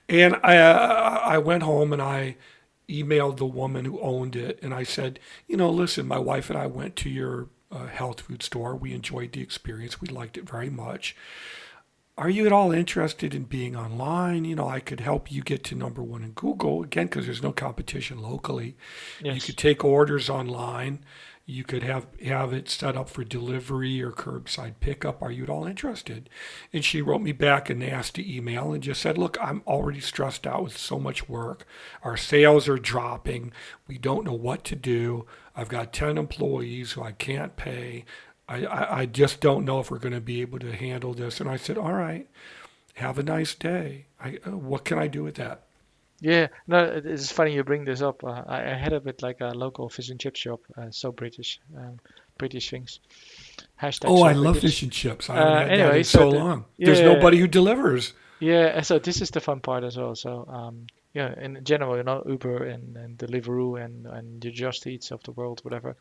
And 0.08 0.36
I, 0.42 0.56
I 0.56 1.38
went 1.38 1.62
home 1.62 1.92
and 1.92 2.00
I 2.00 2.36
emailed 2.88 3.36
the 3.36 3.44
woman 3.44 3.84
who 3.84 4.00
owned 4.00 4.34
it, 4.34 4.58
and 4.62 4.72
I 4.72 4.82
said, 4.82 5.20
you 5.46 5.58
know, 5.58 5.70
listen, 5.70 6.08
my 6.08 6.18
wife 6.18 6.48
and 6.48 6.58
I 6.58 6.66
went 6.66 6.96
to 6.96 7.10
your 7.10 7.48
uh, 7.70 7.86
health 7.88 8.22
food 8.22 8.42
store. 8.42 8.74
We 8.74 8.94
enjoyed 8.94 9.32
the 9.32 9.42
experience. 9.42 10.00
We 10.00 10.08
liked 10.08 10.38
it 10.38 10.48
very 10.48 10.70
much 10.70 11.14
are 12.16 12.30
you 12.30 12.46
at 12.46 12.52
all 12.52 12.70
interested 12.70 13.34
in 13.34 13.44
being 13.44 13.74
online? 13.74 14.44
You 14.44 14.54
know, 14.54 14.68
I 14.68 14.78
could 14.80 15.00
help 15.00 15.32
you 15.32 15.42
get 15.42 15.64
to 15.64 15.74
number 15.74 16.02
one 16.02 16.22
in 16.22 16.30
Google 16.30 16.82
again 16.82 17.06
because 17.06 17.26
there's 17.26 17.42
no 17.42 17.52
competition 17.52 18.22
locally. 18.22 18.76
You 19.34 19.40
could 19.40 19.56
take 19.56 19.84
orders 19.84 20.30
online. 20.30 21.04
You 21.46 21.62
could 21.64 21.82
have 21.82 22.06
have 22.24 22.54
it 22.54 22.70
set 22.70 22.96
up 22.96 23.10
for 23.10 23.22
delivery 23.22 24.00
or 24.00 24.12
curbside 24.12 24.74
pickup. 24.80 25.20
Are 25.22 25.30
you 25.30 25.42
at 25.42 25.50
all 25.50 25.66
interested? 25.66 26.30
And 26.72 26.82
she 26.82 27.02
wrote 27.02 27.20
me 27.20 27.32
back 27.32 27.68
a 27.68 27.74
nasty 27.74 28.36
email 28.36 28.72
and 28.72 28.82
just 28.82 29.02
said, 29.02 29.18
"Look, 29.18 29.36
I'm 29.42 29.62
already 29.66 30.00
stressed 30.00 30.46
out 30.46 30.62
with 30.62 30.78
so 30.78 30.98
much 30.98 31.28
work. 31.28 31.66
Our 32.02 32.16
sales 32.16 32.66
are 32.66 32.78
dropping. 32.78 33.52
We 33.86 33.98
don't 33.98 34.24
know 34.24 34.32
what 34.32 34.64
to 34.64 34.76
do. 34.76 35.26
I've 35.54 35.68
got 35.68 35.92
10 35.92 36.16
employees 36.16 36.92
who 36.92 37.02
I 37.02 37.12
can't 37.12 37.56
pay. 37.56 38.04
I, 38.48 38.64
I, 38.66 38.98
I 39.00 39.06
just 39.06 39.40
don't 39.40 39.64
know 39.64 39.80
if 39.80 39.90
we're 39.90 39.98
going 39.98 40.14
to 40.14 40.20
be 40.20 40.40
able 40.42 40.58
to 40.60 40.72
handle 40.72 41.14
this. 41.14 41.40
And 41.40 41.48
I 41.48 41.56
said, 41.56 41.78
all 41.78 41.92
right, 41.92 42.26
have 42.94 43.18
a 43.18 43.22
nice 43.22 43.54
day. 43.54 44.06
I, 44.22 44.38
uh, 44.46 44.50
what 44.56 44.84
can 44.84 44.98
I 44.98 45.06
do 45.08 45.22
with 45.22 45.36
that? 45.36 45.62
Yeah, 46.20 46.46
no, 46.66 46.84
it's 47.04 47.30
funny 47.32 47.54
you 47.54 47.64
bring 47.64 47.84
this 47.84 48.00
up. 48.00 48.22
Uh, 48.24 48.42
I, 48.46 48.70
I 48.70 48.74
had 48.74 48.92
it 48.92 49.04
with 49.04 49.22
like 49.22 49.40
a 49.40 49.48
local 49.48 49.88
fish 49.88 50.08
and 50.10 50.18
chip 50.20 50.36
shop, 50.36 50.60
uh, 50.76 50.86
so 50.90 51.12
British, 51.12 51.60
um, 51.76 51.98
British 52.38 52.70
things. 52.70 53.00
Hashtag 53.82 54.04
Oh, 54.08 54.18
so 54.18 54.22
I 54.24 54.32
love 54.32 54.58
fish 54.60 54.82
and 54.82 54.92
chips. 54.92 55.28
I 55.28 55.36
Uh, 55.36 55.58
haven't 55.58 55.70
had 55.70 55.78
that 55.90 55.96
in 55.96 56.04
so 56.04 56.18
so 56.18 56.30
the- 56.30 56.38
long. 56.38 56.64
There's 56.78 57.00
nobody 57.00 57.38
who 57.38 57.46
delivers. 57.48 58.12
Yeah, 58.40 58.80
so 58.82 58.98
this 58.98 59.20
is 59.22 59.30
the 59.30 59.40
fun 59.40 59.60
part 59.60 59.84
as 59.84 59.96
well. 59.96 60.14
So, 60.14 60.46
um, 60.48 60.86
yeah, 61.14 61.34
in 61.40 61.62
general, 61.64 61.96
you 61.96 62.02
know, 62.02 62.22
Uber 62.26 62.64
and, 62.64 62.96
and 62.96 63.18
Deliveroo 63.18 63.82
and, 63.82 64.06
and 64.06 64.40
the 64.40 64.50
Just 64.50 64.86
Eats 64.86 65.10
of 65.10 65.22
the 65.24 65.32
world, 65.32 65.60
whatever, 65.62 65.96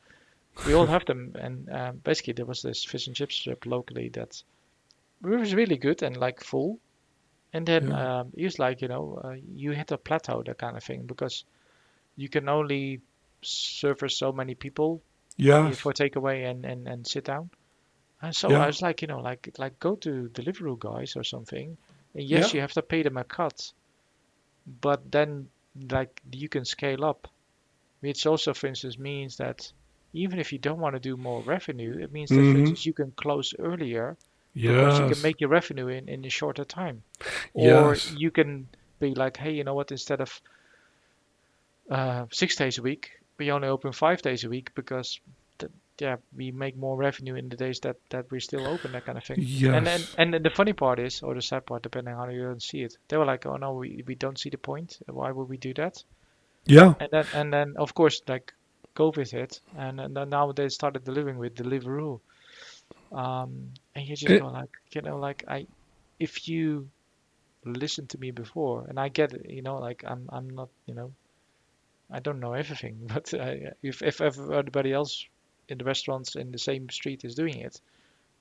we 0.65 0.73
all 0.73 0.87
have 0.87 1.05
them. 1.05 1.35
And 1.39 1.69
um, 1.69 1.97
basically, 2.03 2.33
there 2.33 2.45
was 2.45 2.61
this 2.61 2.83
fish 2.85 3.07
and 3.07 3.15
chips 3.15 3.35
shop 3.35 3.65
locally 3.65 4.09
that 4.09 4.41
was 5.21 5.53
really 5.53 5.77
good 5.77 6.03
and 6.03 6.17
like 6.17 6.43
full. 6.43 6.79
And 7.53 7.65
then 7.65 7.89
Yeah. 7.89 8.19
um, 8.19 8.33
it 8.35 8.43
was 8.45 8.59
like, 8.59 8.81
you 8.81 8.87
know, 8.87 9.21
uh, 9.23 9.35
you 9.55 9.71
hit 9.71 9.91
a 9.91 9.97
plateau, 9.97 10.41
that 10.43 10.57
kind 10.57 10.75
of 10.75 10.83
thing, 10.83 11.05
because 11.05 11.45
you 12.15 12.29
can 12.29 12.49
only 12.49 13.01
service 13.41 14.17
so 14.17 14.31
many 14.31 14.55
people 14.55 15.01
Yes. 15.37 15.79
for 15.79 15.93
takeaway 15.93 16.49
and, 16.49 16.65
and, 16.65 16.87
and 16.87 17.07
sit 17.07 17.25
down. 17.25 17.49
And 18.21 18.35
so 18.35 18.49
Yeah. 18.49 18.59
I 18.63 18.67
was 18.67 18.81
like, 18.81 19.01
you 19.01 19.07
know, 19.07 19.19
like 19.19 19.49
like 19.57 19.79
go 19.79 19.95
to 19.97 20.29
Deliveroo 20.33 20.79
guys 20.79 21.15
or 21.15 21.23
something. 21.23 21.77
And 22.15 22.23
yes, 22.23 22.49
Yeah. 22.49 22.57
you 22.57 22.61
have 22.61 22.73
to 22.73 22.81
pay 22.81 23.03
them 23.03 23.17
a 23.17 23.23
cut, 23.23 23.71
but 24.81 25.11
then 25.11 25.49
like 25.89 26.21
you 26.31 26.47
can 26.49 26.65
scale 26.65 27.03
up, 27.03 27.27
which 27.99 28.25
also, 28.25 28.53
for 28.53 28.67
instance, 28.67 28.97
means 28.97 29.37
that 29.37 29.71
even 30.13 30.39
if 30.39 30.51
you 30.53 30.59
don't 30.59 30.79
want 30.79 30.95
to 30.95 30.99
do 30.99 31.17
more 31.17 31.41
revenue, 31.41 31.97
it 31.99 32.11
means 32.11 32.29
that, 32.29 32.37
Mhm. 32.39 32.59
instance, 32.59 32.85
you 32.85 32.93
can 32.93 33.11
close 33.11 33.53
earlier 33.59 34.15
because 34.67 34.99
you 34.99 35.05
can 35.05 35.21
make 35.21 35.41
your 35.41 35.49
revenue 35.49 35.87
in, 35.87 36.07
in 36.09 36.23
a 36.25 36.29
shorter 36.29 36.65
time. 36.65 37.03
Or 37.53 37.93
Yes. 37.93 38.11
you 38.17 38.31
can 38.31 38.67
be 38.99 39.13
like, 39.15 39.37
hey, 39.37 39.51
you 39.53 39.63
know 39.63 39.73
what, 39.73 39.91
instead 39.91 40.21
of 40.21 40.41
uh, 41.89 42.25
six 42.31 42.55
days 42.55 42.77
a 42.77 42.81
week, 42.81 43.11
we 43.37 43.51
only 43.51 43.67
open 43.67 43.91
five 43.91 44.21
days 44.21 44.43
a 44.43 44.49
week 44.49 44.71
because, 44.75 45.19
th- 45.59 45.71
yeah, 45.99 46.17
we 46.35 46.51
make 46.51 46.75
more 46.77 46.95
revenue 46.97 47.35
in 47.35 47.49
the 47.49 47.55
days 47.57 47.79
that, 47.81 47.97
that 48.09 48.31
we're 48.31 48.39
still 48.39 48.67
open, 48.67 48.91
that 48.93 49.05
kind 49.05 49.17
of 49.17 49.23
thing. 49.23 49.37
And 49.75 49.85
then, 49.85 50.07
and 50.17 50.33
the 50.33 50.49
funny 50.49 50.73
part 50.73 50.99
is, 50.99 51.21
or 51.21 51.33
the 51.35 51.41
sad 51.41 51.65
part, 51.65 51.83
depending 51.83 52.13
on 52.13 52.27
how 52.27 52.33
you 52.33 52.43
don't 52.43 52.63
see 52.63 52.81
it, 52.83 52.97
they 53.07 53.17
were 53.17 53.25
like, 53.25 53.45
oh 53.45 53.57
no, 53.57 53.73
we, 53.73 54.03
we 54.07 54.15
don't 54.15 54.39
see 54.39 54.49
the 54.49 54.57
point. 54.57 54.99
Why 55.07 55.31
would 55.31 55.49
we 55.49 55.57
do 55.57 55.73
that? 55.75 56.03
Yeah. 56.65 56.93
And 56.99 57.09
then, 57.11 57.25
and 57.33 57.53
then 57.53 57.73
of 57.77 57.93
course, 57.93 58.21
like 58.27 58.53
COVID 58.95 59.29
hit, 59.31 59.59
and, 59.77 59.99
and 59.99 60.13
now 60.29 60.51
they 60.51 60.69
started 60.69 61.03
delivering 61.03 61.37
with 61.37 61.55
Deliveroo. 61.55 62.19
Um, 63.11 63.69
and 63.95 64.07
you 64.07 64.15
just 64.15 64.31
Eh. 64.31 64.39
go 64.39 64.47
like, 64.47 64.69
you 64.91 65.01
know, 65.01 65.17
like 65.17 65.43
I, 65.47 65.67
if 66.19 66.47
you 66.47 66.89
listened 67.65 68.09
to 68.09 68.17
me 68.19 68.31
before, 68.31 68.85
and 68.87 68.99
I 68.99 69.09
get 69.09 69.33
it, 69.33 69.49
you 69.49 69.61
know, 69.61 69.77
like 69.77 70.03
I'm, 70.05 70.29
I'm 70.31 70.49
not, 70.49 70.69
you 70.85 70.95
know, 70.95 71.11
I 72.11 72.19
don't 72.19 72.39
know 72.39 72.53
everything, 72.53 72.97
but 73.13 73.33
uh, 73.33 73.55
if 73.81 74.01
if 74.01 74.21
everybody 74.21 74.91
else 74.93 75.25
in 75.69 75.77
the 75.77 75.85
restaurants 75.85 76.35
in 76.35 76.51
the 76.51 76.57
same 76.59 76.89
street 76.89 77.23
is 77.23 77.35
doing 77.35 77.57
it, 77.57 77.79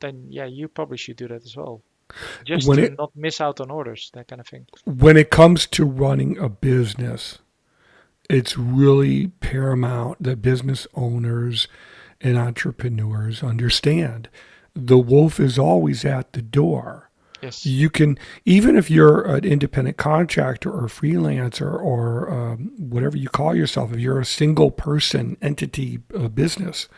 then 0.01 0.27
yeah, 0.31 0.47
you 0.47 0.69
probably 0.69 0.97
should 0.97 1.17
do 1.17 1.29
that 1.29 1.45
as 1.45 1.57
well, 1.57 1.81
just 2.45 2.67
When 2.67 2.79
to 2.79 2.85
it- 2.85 2.99
not 2.99 3.13
miss 3.15 3.41
out 3.41 3.61
on 3.61 3.71
orders, 3.71 4.11
that 4.15 4.27
kind 4.29 4.41
of 4.41 4.49
thing. 4.49 4.67
when 4.85 5.17
it 5.17 5.31
comes 5.31 5.67
to 5.67 5.85
running 5.85 6.39
a 6.39 6.49
business, 6.49 7.39
it's 8.29 8.57
really 8.57 9.29
paramount 9.41 10.23
that 10.23 10.43
business 10.43 10.87
owners 10.95 11.69
and 12.21 12.39
entrepreneurs 12.39 13.43
understand 13.43 14.29
the 14.75 14.99
wolf 14.99 15.39
is 15.39 15.59
always 15.59 16.05
at 16.05 16.33
the 16.33 16.43
door. 16.43 17.11
Yes. 17.43 17.67
You 17.67 17.91
can, 17.91 18.19
even 18.45 18.77
if 18.77 18.91
you're 18.91 19.23
an 19.23 19.45
independent 19.45 19.97
contractor 19.97 20.71
or 20.71 20.87
freelancer 20.87 21.73
or 21.73 22.31
um, 22.31 22.73
whatever 22.79 23.17
you 23.17 23.29
call 23.29 23.55
yourself, 23.55 23.93
if 23.93 23.99
you're 23.99 24.21
a 24.21 24.25
single 24.25 24.71
person 24.71 25.37
entity 25.43 25.99
uh, 26.17 26.29
business, 26.29 26.89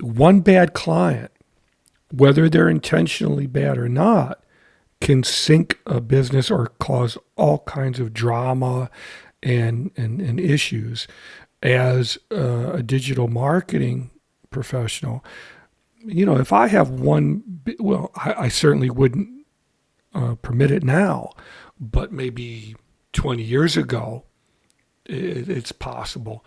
one 0.00 0.40
bad 0.40 0.72
client, 0.72 1.30
whether 2.10 2.48
they're 2.48 2.68
intentionally 2.68 3.46
bad 3.46 3.76
or 3.76 3.90
not, 3.90 4.42
can 5.02 5.22
sink 5.22 5.78
a 5.84 6.00
business 6.00 6.50
or 6.50 6.68
cause 6.78 7.18
all 7.36 7.58
kinds 7.60 8.00
of 8.00 8.14
drama 8.14 8.90
and, 9.42 9.90
and, 9.96 10.20
and 10.20 10.40
issues. 10.40 11.06
As 11.62 12.18
uh, 12.32 12.72
a 12.72 12.82
digital 12.82 13.28
marketing 13.28 14.10
professional, 14.50 15.24
you 16.04 16.26
know, 16.26 16.36
if 16.36 16.52
I 16.52 16.66
have 16.66 16.90
one, 16.90 17.60
well, 17.78 18.10
I, 18.16 18.34
I 18.34 18.48
certainly 18.48 18.90
wouldn't 18.90 19.46
uh, 20.12 20.34
permit 20.36 20.72
it 20.72 20.82
now, 20.82 21.30
but 21.78 22.12
maybe 22.12 22.74
20 23.12 23.42
years 23.42 23.76
ago, 23.76 24.24
it, 25.06 25.48
it's 25.48 25.72
possible. 25.72 26.44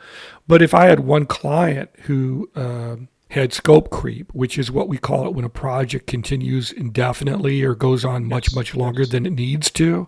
But 0.48 0.62
if 0.62 0.74
I 0.74 0.86
had 0.86 1.02
one 1.02 1.26
client 1.26 1.90
who 2.04 2.50
um 2.56 3.08
had 3.36 3.54
scope 3.54 3.90
creep, 3.90 4.34
which 4.34 4.58
is 4.58 4.72
what 4.72 4.90
we 4.90 4.98
call 4.98 5.28
it 5.28 5.34
when 5.34 5.46
a 5.46 5.50
project 5.50 6.08
continues 6.08 6.72
indefinitely 6.72 7.64
or 7.64 7.76
goes 7.76 8.04
on 8.04 8.26
much 8.26 8.48
Yes, 8.48 8.56
much 8.56 8.76
longer 8.76 9.06
than 9.06 9.26
it 9.26 9.34
needs 9.34 9.70
to, 9.72 10.08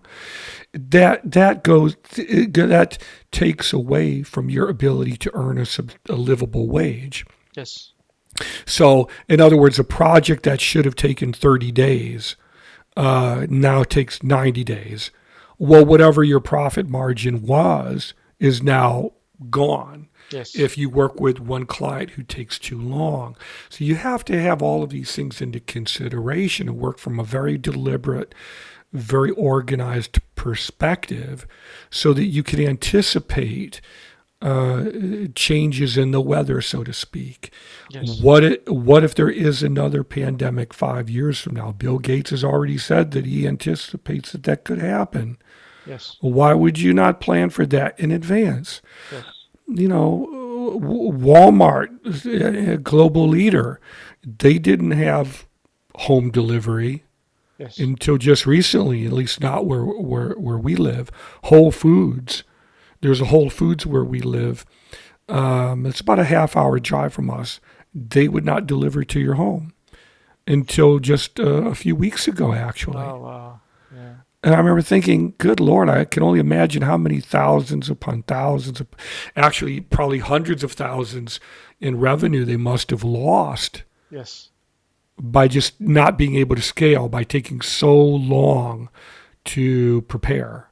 that 0.74 1.32
that 1.32 1.64
goes 1.64 1.96
that 2.16 2.98
takes 3.32 3.72
away 3.72 4.24
from 4.24 4.50
your 4.50 4.70
ability 4.70 5.18
to 5.18 5.32
earn 5.34 5.58
a, 5.58 5.66
sub, 5.66 5.92
a 6.10 6.16
livable 6.16 6.68
wage. 6.68 7.26
Yes. 7.56 7.94
So, 8.66 9.10
in 9.28 9.42
other 9.42 9.58
words, 9.58 9.80
a 9.80 9.84
project 9.84 10.44
that 10.44 10.62
should 10.62 10.86
have 10.86 10.96
taken 10.96 11.34
30 11.34 11.72
days 11.72 12.36
uh, 12.96 13.46
now 13.50 13.84
takes 13.84 14.24
90 14.24 14.64
days. 14.64 15.12
Well, 15.58 15.86
whatever 15.86 16.24
your 16.24 16.40
profit 16.40 16.88
margin 16.88 17.42
was 17.44 18.14
is 18.40 18.62
now 18.62 19.14
gone 19.50 20.07
Yes. 20.32 20.56
if 20.56 20.78
you 20.78 20.90
work 20.90 21.20
with 21.20 21.40
one 21.40 21.66
client 21.66 22.12
who 22.12 22.24
takes 22.24 22.60
too 22.60 22.80
long. 22.82 23.38
So 23.70 23.86
you 23.86 23.96
have 23.96 24.26
to 24.26 24.42
have 24.42 24.62
all 24.62 24.84
of 24.84 24.90
these 24.90 25.16
things 25.16 25.42
into 25.42 25.60
consideration 25.60 26.68
and 26.68 26.78
work 26.78 27.00
from 27.00 27.20
a 27.20 27.24
very 27.24 27.58
deliberate, 27.58 28.36
very 28.92 29.32
organized 29.32 30.20
perspective 30.36 31.48
so 31.90 32.14
that 32.14 32.26
you 32.26 32.44
can 32.44 32.62
anticipate 32.62 33.82
uh, 34.42 34.86
changes 35.34 35.98
in 35.98 36.12
the 36.12 36.22
weather, 36.22 36.62
so 36.62 36.84
to 36.84 36.94
speak. 36.94 37.52
Yes. 37.90 38.22
What 38.22 38.44
it, 38.44 38.70
what 38.70 39.04
if 39.04 39.16
there 39.16 39.30
is 39.32 39.64
another 39.64 40.04
pandemic 40.04 40.74
five 40.74 41.10
years 41.10 41.40
from 41.40 41.56
now? 41.56 41.72
Bill 41.72 41.98
Gates 41.98 42.30
has 42.30 42.44
already 42.44 42.78
said 42.78 43.12
that 43.12 43.26
he 43.26 43.48
anticipates 43.48 44.32
that 44.34 44.44
that 44.44 44.64
could 44.64 44.80
happen. 44.80 45.38
yes. 45.88 46.18
Why 46.22 46.54
would 46.54 46.78
you 46.80 46.94
not 46.94 47.20
plan 47.20 47.50
for 47.50 47.66
that 47.66 48.00
in 48.00 48.12
advance? 48.12 48.82
Yes. 49.12 49.24
You 49.68 49.88
know, 49.88 50.28
Walmart, 50.82 51.88
a 52.26 52.78
global 52.78 53.28
leader, 53.28 53.80
they 54.24 54.58
didn't 54.60 54.92
have 54.92 55.46
home 55.96 56.30
delivery 56.32 57.04
Yes. 57.58 57.80
until 57.80 58.18
just 58.20 58.46
recently, 58.46 59.08
at 59.08 59.12
least 59.14 59.42
not 59.42 59.66
where, 59.66 59.84
where, 59.84 60.34
where 60.34 60.60
we 60.60 60.76
live. 60.76 61.10
Whole 61.46 61.72
Foods, 61.72 62.44
there's 63.02 63.20
a 63.20 63.26
Whole 63.26 63.50
Foods 63.50 63.84
where 63.84 64.04
we 64.04 64.20
live. 64.22 64.64
Um, 65.28 65.88
it's 65.88 66.00
about 66.00 66.20
a 66.20 66.24
half 66.26 66.56
hour 66.56 66.78
drive 66.80 67.14
from 67.14 67.32
us. 67.32 67.60
They 67.96 68.28
would 68.28 68.46
not 68.46 68.68
deliver 68.68 69.04
to 69.06 69.20
your 69.20 69.34
home 69.36 69.74
until 70.46 71.00
just 71.00 71.40
uh, 71.40 71.64
a 71.66 71.74
few 71.74 71.96
weeks 71.96 72.28
ago, 72.28 72.54
actually. 72.54 72.98
Oh 73.04 73.22
wow. 73.22 73.62
And 74.44 74.54
I 74.54 74.58
remember 74.60 74.82
thinking, 74.82 75.34
good 75.40 75.60
Lord, 75.60 75.90
I 75.90 76.06
can 76.06 76.22
only 76.24 76.40
imagine 76.40 76.84
how 76.84 76.96
many 76.98 77.20
thousands 77.20 77.90
upon 77.90 78.24
thousands, 78.24 78.80
of, 78.80 78.88
actually, 79.36 79.82
probably 79.82 80.20
hundreds 80.20 80.64
of 80.64 80.74
thousands 80.74 81.40
in 81.82 82.00
revenue 82.00 82.46
they 82.46 82.58
must 82.58 82.92
have 82.92 83.04
lost 83.04 83.84
Yes. 84.12 84.50
by 85.20 85.48
just 85.48 85.82
not 85.82 86.18
being 86.18 86.36
able 86.36 86.56
to 86.56 86.62
scale, 86.62 87.10
by 87.10 87.24
taking 87.24 87.62
so 87.62 87.96
long 87.98 88.90
to 89.46 90.02
prepare. 90.04 90.70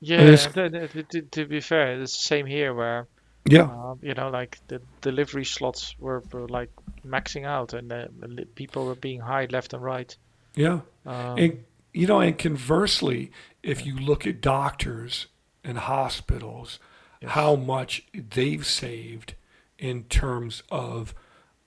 Yeah. 0.00 0.36
to, 0.36 1.22
to 1.22 1.46
be 1.46 1.60
fair, 1.60 2.00
it's 2.00 2.12
the 2.12 2.22
same 2.22 2.46
here 2.46 2.72
where 2.74 3.08
Yeah. 3.48 3.62
uh, 3.64 3.94
you 4.02 4.14
know 4.14 4.28
like 4.28 4.58
the 4.68 4.80
delivery 5.00 5.44
slots 5.44 5.96
were, 5.98 6.22
were 6.32 6.46
like 6.46 6.70
maxing 7.04 7.46
out 7.46 7.72
and 7.72 7.92
uh, 7.92 8.06
people 8.54 8.86
were 8.86 8.94
being 8.94 9.20
hired 9.20 9.50
left 9.52 9.72
and 9.72 9.82
right. 9.82 10.14
Yeah. 10.54 10.80
Um, 11.06 11.38
And, 11.38 11.64
you 11.92 12.06
know, 12.06 12.20
and 12.20 12.38
conversely, 12.38 13.30
if 13.62 13.84
you 13.86 13.96
look 13.96 14.26
at 14.26 14.40
doctors 14.40 15.26
and 15.64 15.78
hospitals, 15.78 16.78
Yes. 17.20 17.32
how 17.32 17.56
much 17.56 18.04
they've 18.14 18.64
saved 18.64 19.34
in 19.78 20.04
terms 20.04 20.62
of 20.70 21.14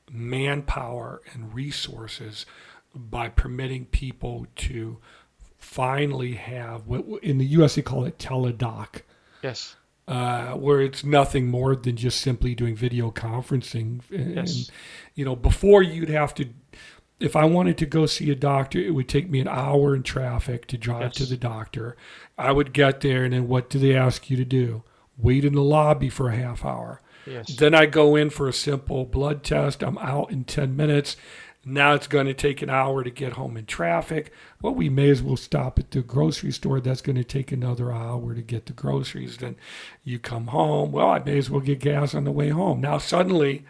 manpower 0.09 1.21
and 1.33 1.53
resources 1.53 2.45
by 2.95 3.29
permitting 3.29 3.85
people 3.85 4.47
to 4.55 4.97
finally 5.57 6.33
have 6.33 6.87
what 6.87 7.05
in 7.23 7.37
the 7.37 7.45
US 7.47 7.75
they 7.75 7.81
call 7.81 8.05
it 8.05 8.17
teledoc, 8.17 9.01
yes. 9.43 9.75
uh, 10.07 10.53
where 10.53 10.81
it's 10.81 11.03
nothing 11.03 11.47
more 11.47 11.75
than 11.75 11.95
just 11.95 12.19
simply 12.21 12.55
doing 12.55 12.75
video 12.75 13.11
conferencing. 13.11 14.01
And, 14.11 14.35
Yes. 14.35 14.69
you 15.15 15.23
know, 15.23 15.35
before 15.35 15.81
you'd 15.83 16.09
have 16.09 16.33
to, 16.35 16.47
if 17.21 17.35
I 17.35 17.45
wanted 17.45 17.77
to 17.77 17.85
go 17.85 18.05
see 18.05 18.31
a 18.31 18.35
doctor, 18.35 18.79
it 18.79 18.95
would 18.95 19.07
take 19.07 19.29
me 19.29 19.39
an 19.39 19.47
hour 19.47 19.95
in 19.95 20.03
traffic 20.03 20.67
to 20.67 20.77
drive 20.77 21.13
to 21.13 21.25
the 21.25 21.37
doctor. 21.37 21.95
I 22.37 22.51
would 22.51 22.73
get 22.73 23.01
there, 23.01 23.23
and 23.23 23.33
then 23.33 23.47
what 23.47 23.69
do 23.69 23.79
they 23.79 23.95
ask 23.95 24.29
you 24.29 24.37
to 24.37 24.45
do? 24.45 24.83
Wait 25.17 25.45
in 25.45 25.53
the 25.53 25.61
lobby 25.61 26.09
for 26.09 26.29
a 26.29 26.35
half 26.35 26.65
hour. 26.65 27.01
Yes. 27.25 27.55
Then 27.55 27.75
I 27.75 27.85
go 27.85 28.15
in 28.15 28.31
for 28.31 28.47
a 28.47 28.53
simple 28.53 29.05
blood 29.05 29.43
test. 29.43 29.83
I'm 29.83 29.97
out 29.99 30.31
in 30.31 30.43
10 30.43 30.75
minutes. 30.75 31.15
Now 31.63 31.93
it's 31.93 32.07
going 32.07 32.25
to 32.25 32.33
take 32.33 32.63
an 32.63 32.71
hour 32.71 33.03
to 33.03 33.11
get 33.11 33.33
home 33.33 33.55
in 33.55 33.67
traffic. 33.67 34.33
Well, 34.63 34.73
we 34.73 34.89
may 34.89 35.11
as 35.11 35.21
well 35.21 35.37
stop 35.37 35.77
at 35.77 35.91
the 35.91 36.01
grocery 36.01 36.51
store. 36.51 36.79
That's 36.79 37.01
going 37.01 37.17
to 37.17 37.23
take 37.23 37.51
another 37.51 37.91
hour 37.91 38.33
to 38.33 38.41
get 38.41 38.65
the 38.65 38.73
groceries. 38.73 39.37
Then 39.37 39.57
you 40.03 40.17
come 40.17 40.47
home. 40.47 40.91
Well, 40.91 41.09
I 41.09 41.19
may 41.19 41.37
as 41.37 41.51
well 41.51 41.61
get 41.61 41.79
gas 41.79 42.15
on 42.15 42.23
the 42.23 42.31
way 42.31 42.49
home. 42.49 42.81
Now 42.81 42.97
suddenly, 42.97 43.63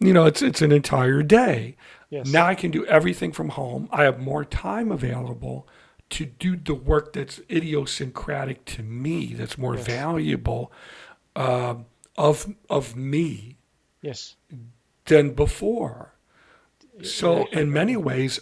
you 0.00 0.12
know, 0.12 0.26
it's 0.26 0.42
it's 0.42 0.62
an 0.62 0.72
entire 0.72 1.22
day. 1.22 1.76
Yes. 2.10 2.26
Now 2.28 2.46
I 2.46 2.54
can 2.54 2.70
do 2.70 2.86
everything 2.86 3.32
from 3.32 3.50
home. 3.50 3.88
I 3.92 4.04
have 4.04 4.18
more 4.18 4.44
time 4.44 4.90
available 4.92 5.68
to 6.10 6.24
do 6.24 6.56
the 6.56 6.74
work 6.74 7.12
that's 7.12 7.40
idiosyncratic 7.50 8.64
to 8.64 8.82
me, 8.82 9.34
that's 9.34 9.58
more 9.58 9.74
Yes. 9.76 9.86
valuable 9.86 10.72
um, 11.36 11.86
of 12.16 12.46
of 12.70 12.96
me 12.96 13.56
yes. 14.00 14.36
than 15.04 15.34
before. 15.34 16.14
So 17.02 17.46
Yeah, 17.52 17.60
in 17.60 17.72
many 17.72 17.96
ways, 17.96 18.40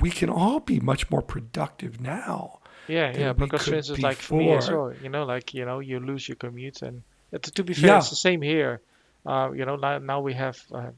we 0.00 0.10
can 0.10 0.28
all 0.28 0.60
be 0.60 0.80
much 0.80 1.10
more 1.10 1.22
productive 1.22 2.00
now. 2.00 2.58
Yeah, 2.88 3.16
yeah. 3.16 3.32
Because 3.32 3.66
for 3.68 3.74
instance, 3.74 4.00
like 4.00 4.16
for 4.18 4.38
me 4.38 4.52
as 4.52 4.66
before. 4.66 4.88
well, 4.88 4.96
you 5.02 5.08
know, 5.08 5.24
like 5.24 5.54
you 5.54 5.64
know, 5.64 5.78
you 5.80 6.00
lose 6.00 6.28
your 6.28 6.36
commute, 6.36 6.82
and 6.82 7.02
uh, 7.32 7.38
to, 7.38 7.50
to 7.52 7.64
be 7.64 7.72
fair, 7.72 7.90
Yeah. 7.90 7.98
it's 7.98 8.10
the 8.10 8.16
same 8.16 8.42
here. 8.42 8.80
Uh, 9.26 9.50
you 9.52 9.64
know, 9.64 9.76
now, 9.76 10.20
we 10.20 10.34
have 10.34 10.58
uh, 10.72 10.90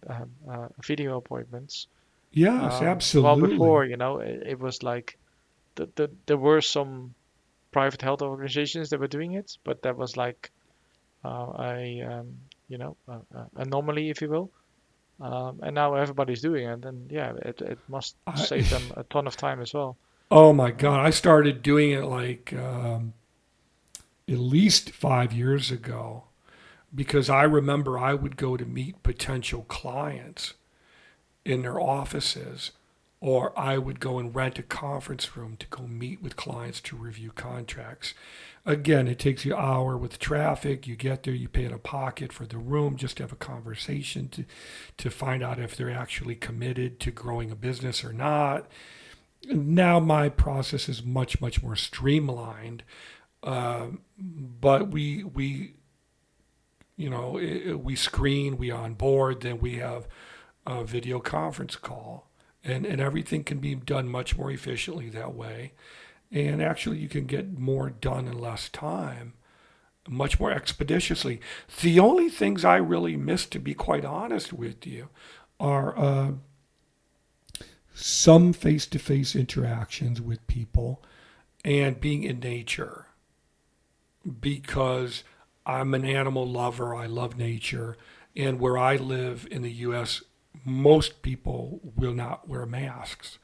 uh, 0.50 0.68
video 0.84 1.16
appointments. 1.16 1.86
Yes, 2.32 2.80
Um, 2.80 2.86
absolutely. 2.88 3.40
Well, 3.40 3.50
before, 3.50 3.84
you 3.84 3.96
know, 3.96 4.18
it, 4.18 4.42
it 4.46 4.58
was 4.58 4.82
like 4.82 5.18
the, 5.76 5.88
the, 5.96 6.10
there 6.26 6.36
were 6.36 6.60
some 6.60 7.14
private 7.72 8.02
health 8.02 8.22
organizations 8.22 8.90
that 8.90 9.00
were 9.00 9.08
doing 9.08 9.34
it, 9.34 9.56
but 9.64 9.82
that 9.82 9.96
was 9.96 10.16
like 10.16 10.50
uh, 11.24 11.52
a, 11.58 12.02
um, 12.02 12.36
you 12.68 12.78
know, 12.78 12.96
a, 13.08 13.12
a 13.34 13.46
anomaly, 13.56 14.10
if 14.10 14.20
you 14.22 14.28
will. 14.30 14.50
Um, 15.20 15.60
and 15.62 15.74
now 15.74 15.94
everybody's 15.94 16.42
doing 16.42 16.68
it, 16.68 16.84
and 16.84 17.10
yeah, 17.10 17.32
it, 17.42 17.62
it 17.62 17.78
must 17.88 18.16
save 18.34 18.68
them 18.68 18.92
a 18.96 19.04
ton 19.04 19.26
of 19.26 19.36
time 19.36 19.60
as 19.62 19.72
well. 19.72 19.96
Oh 20.30 20.52
my 20.52 20.70
God! 20.72 21.00
I 21.00 21.10
started 21.10 21.62
doing 21.62 21.92
it 21.92 22.04
like 22.04 22.52
um, 22.52 23.14
at 24.28 24.38
least 24.38 24.90
five 24.90 25.32
years 25.32 25.70
ago, 25.70 26.24
because 26.94 27.29
I 27.29 27.42
remember 27.42 27.99
I 27.99 28.14
would 28.14 28.37
go 28.37 28.57
to 28.57 28.64
meet 28.64 29.03
potential 29.03 29.62
clients 29.68 30.55
in 31.44 31.62
their 31.62 31.81
offices, 31.81 32.72
or 33.20 33.59
I 33.59 33.79
would 33.79 34.01
go 34.01 34.18
and 34.18 34.35
rent 34.35 34.59
a 34.59 34.62
conference 34.62 35.37
room 35.37 35.57
to 35.59 35.66
go 35.68 35.87
meet 35.87 36.22
with 36.22 36.37
clients 36.37 36.81
to 36.83 36.96
review 36.96 37.33
contracts. 37.33 38.14
Again, 38.64 39.07
it 39.07 39.18
takes 39.18 39.44
you 39.44 39.55
an 39.55 39.62
hour 39.62 39.96
with 39.96 40.18
traffic. 40.18 40.87
You 40.87 40.96
get 40.96 41.22
there, 41.22 41.35
you 41.35 41.49
pay 41.49 41.64
in 41.64 41.72
a 41.72 41.79
pocket 41.79 42.33
for 42.33 42.46
the 42.46 42.59
room 42.59 42.96
just 42.96 43.16
to 43.18 43.22
have 43.22 43.33
a 43.33 43.37
conversation 43.37 44.29
to, 44.31 44.44
to 44.96 45.11
find 45.11 45.42
out 45.42 45.61
if 45.61 45.77
they're 45.77 45.90
actually 45.90 46.35
committed 46.35 46.99
to 47.01 47.11
growing 47.11 47.51
a 47.51 47.57
business 47.57 48.05
or 48.05 48.12
not. 48.12 48.66
Now 49.49 50.01
my 50.01 50.29
process 50.29 50.88
is 50.88 51.05
much, 51.05 51.40
much 51.40 51.62
more 51.62 51.77
streamlined. 51.77 52.83
Um, 53.44 54.01
but 54.18 54.88
we, 54.88 55.22
we, 55.22 55.75
you 56.96 57.11
know, 57.11 57.38
i- 57.38 57.70
i- 57.70 57.74
we 57.74 57.94
screen, 57.96 58.56
we 58.56 58.70
onboard, 58.70 59.42
then 59.42 59.59
we 59.59 59.76
have 59.76 60.09
a 60.66 60.85
video 60.85 61.20
conference 61.20 61.76
call, 61.76 62.28
and 62.64 62.85
and 62.87 63.00
everything 63.00 63.44
can 63.44 63.59
be 63.59 63.74
done 63.74 64.09
much 64.09 64.37
more 64.37 64.50
efficiently 64.50 65.09
that 65.11 65.35
way, 65.35 65.72
and 66.32 66.62
actually 66.62 66.98
you 66.98 67.09
can 67.09 67.26
get 67.26 67.59
more 67.59 67.90
done 67.90 68.26
in 68.26 68.38
less 68.38 68.68
time, 68.68 69.35
much 70.09 70.40
more 70.40 70.50
expeditiously. 70.50 71.40
The 71.82 72.00
only 72.00 72.28
things 72.28 72.64
I 72.64 72.76
really 72.76 73.16
miss, 73.16 73.46
to 73.46 73.59
be 73.59 73.74
quite 73.74 74.04
honest 74.04 74.52
with 74.52 74.87
you, 74.87 75.09
are 75.61 75.96
uh, 75.98 76.32
some 77.94 78.52
face-to-face 78.52 79.35
interactions 79.37 80.20
with 80.20 80.46
people, 80.46 81.02
and 81.64 82.00
being 82.00 82.24
in 82.24 82.40
nature, 82.40 83.06
because 84.40 85.22
I'm 85.66 85.92
an 85.94 86.05
animal 86.05 86.46
lover. 86.46 86.94
I 86.94 87.07
love 87.07 87.37
nature. 87.37 87.96
And 88.35 88.61
where 88.61 88.79
I 88.79 88.96
live 88.96 89.48
in 89.50 89.62
the 89.62 89.72
U.S., 89.72 90.22
most 90.64 91.22
people 91.22 91.81
will 91.96 92.14
not 92.14 92.48
wear 92.48 92.64
masks 92.66 93.38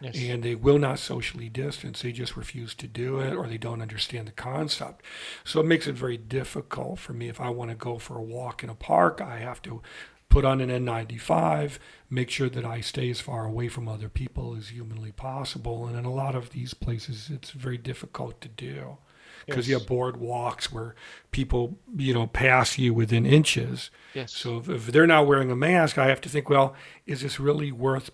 Yes. 0.00 0.16
and 0.18 0.42
they 0.42 0.54
will 0.54 0.78
not 0.78 0.98
socially 0.98 1.48
distance. 1.48 2.02
They 2.02 2.12
just 2.12 2.36
refuse 2.36 2.74
to 2.74 2.86
do 2.86 3.20
it 3.20 3.34
or 3.34 3.46
they 3.46 3.56
don't 3.58 3.80
understand 3.80 4.26
the 4.26 4.32
concept. 4.32 5.02
So 5.44 5.60
it 5.60 5.66
makes 5.66 5.86
it 5.86 5.94
very 5.94 6.16
difficult 6.18 6.98
for 6.98 7.12
me. 7.14 7.28
If 7.28 7.40
I 7.40 7.48
want 7.48 7.70
to 7.70 7.76
go 7.76 7.98
for 7.98 8.18
a 8.18 8.22
walk 8.22 8.62
in 8.62 8.68
a 8.70 8.74
park, 8.74 9.20
I 9.20 9.38
have 9.38 9.62
to 9.62 9.82
put 10.28 10.44
on 10.44 10.60
an 10.60 10.68
N95, 10.68 11.78
make 12.10 12.28
sure 12.28 12.48
that 12.48 12.64
I 12.64 12.80
stay 12.80 13.08
as 13.08 13.20
far 13.20 13.46
away 13.46 13.68
from 13.68 13.88
other 13.88 14.08
people 14.08 14.56
as 14.56 14.70
humanly 14.70 15.12
possible. 15.12 15.86
And 15.86 15.96
in 15.96 16.04
a 16.04 16.12
lot 16.12 16.34
of 16.34 16.50
these 16.50 16.74
places, 16.74 17.30
it's 17.32 17.50
very 17.52 17.78
difficult 17.78 18.40
to 18.42 18.48
do 18.48 18.98
because 19.46 19.68
you 19.68 19.74
have 19.78 19.86
board 19.86 20.16
walks 20.16 20.72
where 20.72 20.94
people, 21.30 21.78
you 21.96 22.14
know, 22.14 22.26
pass 22.26 22.78
you 22.78 22.94
within 22.94 23.26
inches. 23.26 23.90
yes. 24.14 24.32
So 24.32 24.58
if, 24.58 24.68
if 24.68 24.86
they're 24.86 25.06
not 25.06 25.26
wearing 25.26 25.50
a 25.50 25.56
mask, 25.56 25.98
I 25.98 26.06
have 26.08 26.20
to 26.22 26.28
think, 26.28 26.48
well, 26.48 26.74
is 27.06 27.20
this 27.22 27.38
really 27.40 27.72
worth 27.72 28.10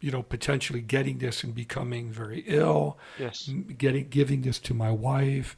you 0.00 0.12
know, 0.12 0.22
potentially 0.22 0.80
getting 0.80 1.18
this 1.18 1.42
and 1.42 1.52
becoming 1.52 2.08
very 2.12 2.44
ill, 2.46 2.96
Yes. 3.18 3.50
getting 3.76 4.08
giving 4.08 4.42
this 4.42 4.60
to 4.60 4.72
my 4.72 4.92
wife. 4.92 5.56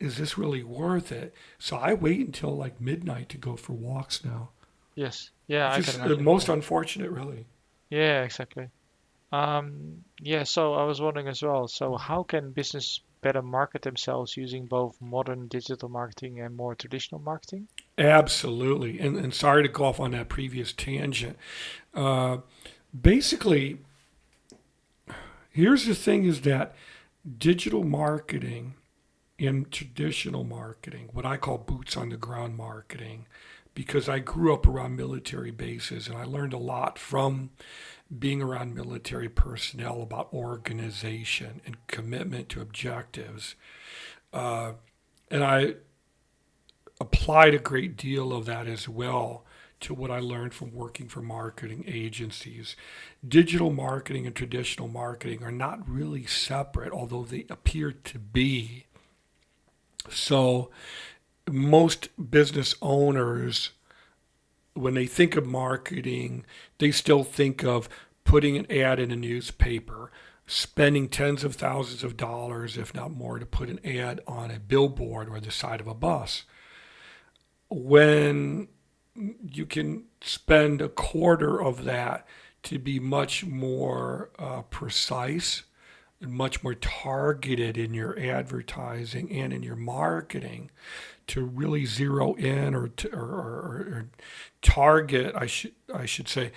Is 0.00 0.16
this 0.16 0.36
really 0.36 0.64
worth 0.64 1.12
it? 1.12 1.32
So 1.58 1.76
I 1.76 1.94
wait 1.94 2.18
until 2.26 2.56
like 2.56 2.80
midnight 2.80 3.28
to 3.28 3.38
go 3.38 3.54
for 3.54 3.74
walks 3.74 4.24
now. 4.24 4.48
Yes. 4.96 5.30
Yeah, 5.46 5.66
I 5.68 5.76
It's 5.76 5.76
can 5.76 5.84
just 5.84 5.98
the 5.98 6.04
imagine. 6.06 6.24
most 6.24 6.48
unfortunate, 6.48 7.10
really. 7.12 7.46
Yeah, 7.90 8.24
exactly. 8.24 8.70
Um, 9.30 10.02
yeah, 10.20 10.42
so 10.42 10.74
I 10.74 10.82
was 10.82 11.00
wondering 11.00 11.28
as 11.28 11.40
well, 11.40 11.68
so 11.68 11.96
how 11.96 12.24
can 12.24 12.50
business 12.50 13.00
better 13.20 13.42
market 13.42 13.82
themselves 13.82 14.36
using 14.36 14.66
both 14.66 15.00
modern 15.00 15.48
digital 15.48 15.88
marketing 15.88 16.40
and 16.40 16.56
more 16.56 16.74
traditional 16.74 17.20
marketing? 17.20 17.68
Absolutely. 17.98 18.98
And, 18.98 19.16
and 19.16 19.34
sorry 19.34 19.62
to 19.62 19.68
go 19.68 19.84
off 19.84 20.00
on 20.00 20.12
that 20.12 20.28
previous 20.28 20.72
tangent. 20.72 21.36
Uh, 21.94 22.38
basically, 22.98 23.78
here's 25.50 25.86
the 25.86 25.94
thing 25.94 26.24
is 26.24 26.42
that 26.42 26.74
digital 27.38 27.84
marketing 27.84 28.74
and 29.38 29.70
traditional 29.70 30.44
marketing, 30.44 31.08
what 31.12 31.24
I 31.24 31.36
call 31.36 31.58
boots 31.58 31.96
on 31.96 32.10
the 32.10 32.16
ground 32.16 32.56
marketing, 32.56 33.26
because 33.74 34.08
I 34.08 34.18
grew 34.18 34.52
up 34.52 34.66
around 34.66 34.96
military 34.96 35.50
bases 35.50 36.08
and 36.08 36.16
I 36.16 36.24
learned 36.24 36.52
a 36.52 36.58
lot 36.58 36.98
from 36.98 37.50
being 38.18 38.42
around 38.42 38.74
military 38.74 39.28
personnel 39.28 40.02
about 40.02 40.32
organization 40.32 41.60
and 41.64 41.86
commitment 41.86 42.48
to 42.48 42.60
objectives. 42.60 43.54
Uh, 44.32 44.72
and 45.30 45.44
I 45.44 45.74
applied 47.00 47.54
a 47.54 47.58
great 47.58 47.96
deal 47.96 48.32
of 48.32 48.46
that 48.46 48.66
as 48.66 48.88
well 48.88 49.44
to 49.80 49.94
what 49.94 50.10
I 50.10 50.20
learned 50.20 50.52
from 50.52 50.74
working 50.74 51.08
for 51.08 51.22
marketing 51.22 51.84
agencies. 51.86 52.76
Digital 53.26 53.72
marketing 53.72 54.26
and 54.26 54.36
traditional 54.36 54.88
marketing 54.88 55.42
are 55.42 55.52
not 55.52 55.88
really 55.88 56.26
separate, 56.26 56.92
although 56.92 57.24
they 57.24 57.46
appear 57.48 57.92
to 57.92 58.18
be. 58.18 58.84
So, 60.10 60.70
most 61.50 62.08
business 62.30 62.74
owners, 62.82 63.70
when 64.74 64.94
they 64.94 65.06
think 65.06 65.36
of 65.36 65.46
marketing, 65.46 66.44
they 66.78 66.90
still 66.90 67.24
think 67.24 67.64
of 67.64 67.88
putting 68.24 68.56
an 68.56 68.70
ad 68.70 69.00
in 69.00 69.10
a 69.10 69.16
newspaper, 69.16 70.10
spending 70.46 71.08
tens 71.08 71.44
of 71.44 71.56
thousands 71.56 72.04
of 72.04 72.16
dollars, 72.16 72.76
if 72.76 72.94
not 72.94 73.10
more, 73.10 73.38
to 73.38 73.46
put 73.46 73.68
an 73.68 73.80
ad 73.84 74.20
on 74.26 74.50
a 74.50 74.60
billboard 74.60 75.28
or 75.28 75.40
the 75.40 75.50
side 75.50 75.80
of 75.80 75.86
a 75.86 75.94
bus. 75.94 76.44
When 77.68 78.68
you 79.14 79.66
can 79.66 80.04
spend 80.20 80.80
a 80.80 80.88
quarter 80.88 81.60
of 81.60 81.84
that 81.84 82.26
to 82.64 82.78
be 82.78 83.00
much 83.00 83.44
more 83.44 84.30
uh, 84.38 84.62
precise 84.62 85.64
much 86.20 86.62
more 86.62 86.74
targeted 86.74 87.78
in 87.78 87.94
your 87.94 88.18
advertising 88.18 89.30
and 89.32 89.52
in 89.52 89.62
your 89.62 89.76
marketing 89.76 90.70
to 91.26 91.42
really 91.44 91.86
zero 91.86 92.34
in 92.34 92.74
or, 92.74 92.88
to, 92.88 93.10
or, 93.14 93.20
or, 93.20 93.86
or 93.92 94.06
target 94.60 95.34
I 95.34 95.46
should 95.46 95.72
I 95.92 96.04
should 96.04 96.28
say 96.28 96.52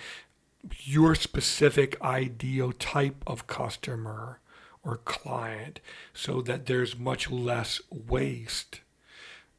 your 0.82 1.14
specific 1.14 2.00
ideal 2.02 2.72
type 2.72 3.22
of 3.26 3.46
customer 3.46 4.40
or 4.82 4.98
client 4.98 5.80
so 6.12 6.42
that 6.42 6.66
there's 6.66 6.98
much 6.98 7.30
less 7.30 7.80
waste. 7.90 8.80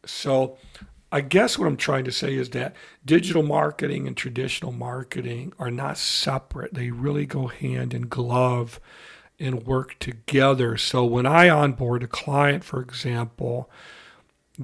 So 0.06 0.58
I 1.12 1.22
guess 1.22 1.58
what 1.58 1.68
I'm 1.68 1.78
trying 1.78 2.06
to 2.06 2.12
say 2.12 2.36
is 2.36 2.52
that 2.52 2.76
digital 3.06 3.44
marketing 3.44 4.08
and 4.08 4.16
traditional 4.16 4.72
marketing 4.72 5.54
are 5.58 5.72
not 5.72 5.98
separate. 5.98 6.74
They 6.74 6.92
really 6.92 7.26
go 7.26 7.48
hand 7.48 7.94
in 7.94 8.08
glove 8.08 8.80
and 9.40 9.66
work 9.66 9.98
together. 10.00 10.78
So 10.78 11.04
when 11.04 11.26
I 11.26 11.50
onboard 11.50 12.04
a 12.04 12.08
client, 12.08 12.64
for 12.64 12.82
example, 12.82 13.70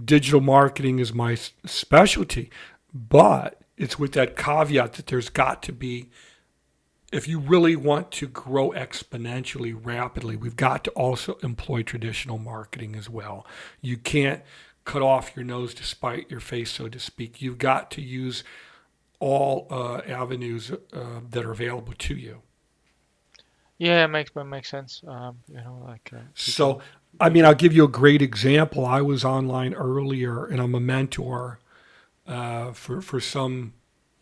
digital 0.06 0.42
marketing 0.42 1.00
is 1.00 1.14
my 1.14 1.36
specialty, 1.36 2.50
but 2.94 3.62
it's 3.78 4.00
with 4.00 4.14
that 4.14 4.38
caveat 4.38 4.94
that 4.94 5.08
there's 5.08 5.30
got 5.30 5.64
to 5.64 5.74
be 5.74 6.10
if 7.12 7.28
you 7.28 7.40
really 7.40 7.76
want 7.76 8.10
to 8.12 8.28
grow 8.28 8.72
exponentially 8.72 9.78
rapidly, 9.78 10.36
we've 10.38 10.56
got 10.56 10.84
to 10.86 10.92
also 10.92 11.38
employ 11.44 11.84
traditional 11.84 12.38
marketing 12.38 12.96
as 12.96 13.10
well. 13.10 13.46
You 13.82 13.98
can't 13.98 14.42
cut 14.86 15.02
off 15.02 15.36
your 15.36 15.44
nose 15.44 15.74
to 15.76 15.84
spite 15.84 16.32
your 16.32 16.40
face, 16.40 16.72
so 16.72 16.88
to 16.88 17.00
speak. 17.00 17.42
You've 17.42 17.58
got 17.58 17.92
to 17.92 18.02
use 18.02 18.44
all 19.20 19.68
uh, 19.70 20.02
avenues 20.08 20.72
uh, 20.72 21.20
that 21.30 21.46
are 21.46 21.52
available 21.52 21.94
to 21.98 22.16
you. 22.16 22.42
Yeah, 23.82 24.06
it 24.06 24.10
makes 24.10 24.30
it 24.36 24.44
makes 24.44 24.70
sense. 24.70 25.02
Um, 25.08 25.40
you 25.48 25.56
know, 25.56 25.84
like 25.88 26.12
uh, 26.14 26.20
So, 26.36 26.82
I 27.20 27.30
mean, 27.30 27.46
I'll 27.46 27.56
give 27.56 27.74
you 27.74 27.84
a 27.84 27.88
great 27.88 28.22
example. 28.22 28.86
I 28.86 29.02
was 29.02 29.26
online 29.26 29.74
earlier, 29.74 30.46
and 30.46 30.62
I'm 30.62 30.76
a 30.76 30.80
mentor 30.80 31.58
uh, 32.28 32.74
for 32.74 33.02
for 33.02 33.20
some 33.20 33.74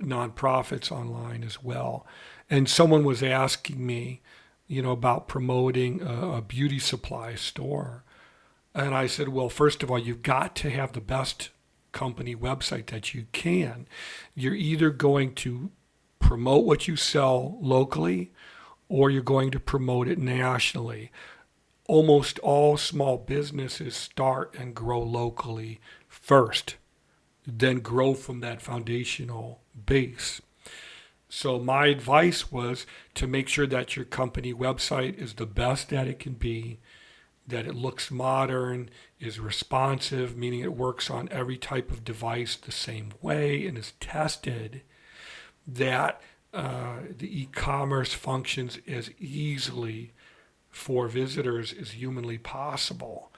nonprofits 0.01 0.93
online 0.93 1.43
as 1.43 1.61
well. 1.61 2.07
And 2.49 2.69
someone 2.69 3.03
was 3.03 3.21
asking 3.21 3.85
me, 3.85 4.21
you 4.65 4.81
know, 4.81 4.91
about 4.91 5.27
promoting 5.27 6.01
a, 6.03 6.37
a 6.37 6.41
beauty 6.41 6.79
supply 6.79 7.35
store. 7.35 8.05
And 8.73 8.95
I 8.95 9.07
said, 9.07 9.27
well, 9.27 9.49
first 9.49 9.83
of 9.83 9.91
all, 9.91 9.99
you've 9.99 10.23
got 10.23 10.55
to 10.55 10.69
have 10.69 10.93
the 10.93 11.01
best 11.01 11.49
company 11.91 12.33
website 12.33 12.85
that 12.91 13.13
you 13.13 13.25
can. 13.33 13.87
You're 14.35 14.55
either 14.55 14.89
going 14.89 15.35
to 15.35 15.71
promote 16.21 16.63
what 16.63 16.87
you 16.87 16.95
sell 16.95 17.57
locally 17.59 18.31
or 18.89 19.09
you're 19.09 19.21
going 19.21 19.51
to 19.51 19.59
promote 19.59 20.07
it 20.07 20.17
nationally. 20.17 21.11
Almost 21.87 22.39
all 22.39 22.75
small 22.75 23.17
businesses 23.17 23.95
start 23.95 24.55
and 24.59 24.75
grow 24.75 25.01
locally 25.01 25.79
first, 26.07 26.75
then 27.47 27.79
grow 27.79 28.13
from 28.13 28.41
that 28.41 28.61
foundational 28.61 29.61
base. 29.85 30.41
So 31.29 31.59
my 31.59 31.85
advice 31.87 32.51
was 32.51 32.87
to 33.13 33.27
make 33.27 33.47
sure 33.47 33.67
that 33.67 33.95
your 33.95 34.05
company 34.05 34.53
website 34.53 35.17
is 35.17 35.35
the 35.35 35.45
best 35.45 35.89
that 35.89 36.07
it 36.07 36.19
can 36.19 36.33
be, 36.33 36.79
that 37.47 37.67
it 37.67 37.75
looks 37.75 38.09
modern, 38.09 38.89
is 39.19 39.39
responsive, 39.39 40.35
meaning 40.35 40.61
it 40.61 40.75
works 40.75 41.09
on 41.09 41.29
every 41.31 41.57
type 41.57 41.91
of 41.91 42.03
device 42.03 42.55
the 42.55 42.71
same 42.71 43.13
way 43.21 43.67
and 43.67 43.77
is 43.77 43.93
tested, 43.99 44.81
that 45.67 46.19
uh, 46.53 46.99
the 47.17 47.41
e-commerce 47.41 48.13
functions 48.13 48.79
as 48.87 49.11
easily 49.19 50.13
for 50.69 51.07
visitors 51.07 51.73
as 51.73 51.91
humanly 51.91 52.37
possible. 52.37 53.31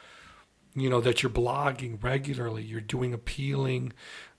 You 0.73 0.89
know, 0.89 1.01
that 1.01 1.21
you're 1.21 1.29
blogging 1.29 2.01
regularly, 2.01 2.63
you're 2.63 2.79
doing 2.79 3.13
appealing 3.13 3.93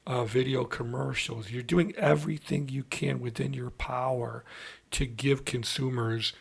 uh, 0.07 0.25
video 0.25 0.65
commercials. 0.65 1.51
You're 1.51 1.63
doing 1.63 1.95
everything 1.97 2.69
you 2.69 2.85
can 2.85 3.21
within 3.21 3.53
your 3.55 3.71
power 3.71 4.45
to 4.93 5.07
give 5.07 5.45
consumers 5.45 6.33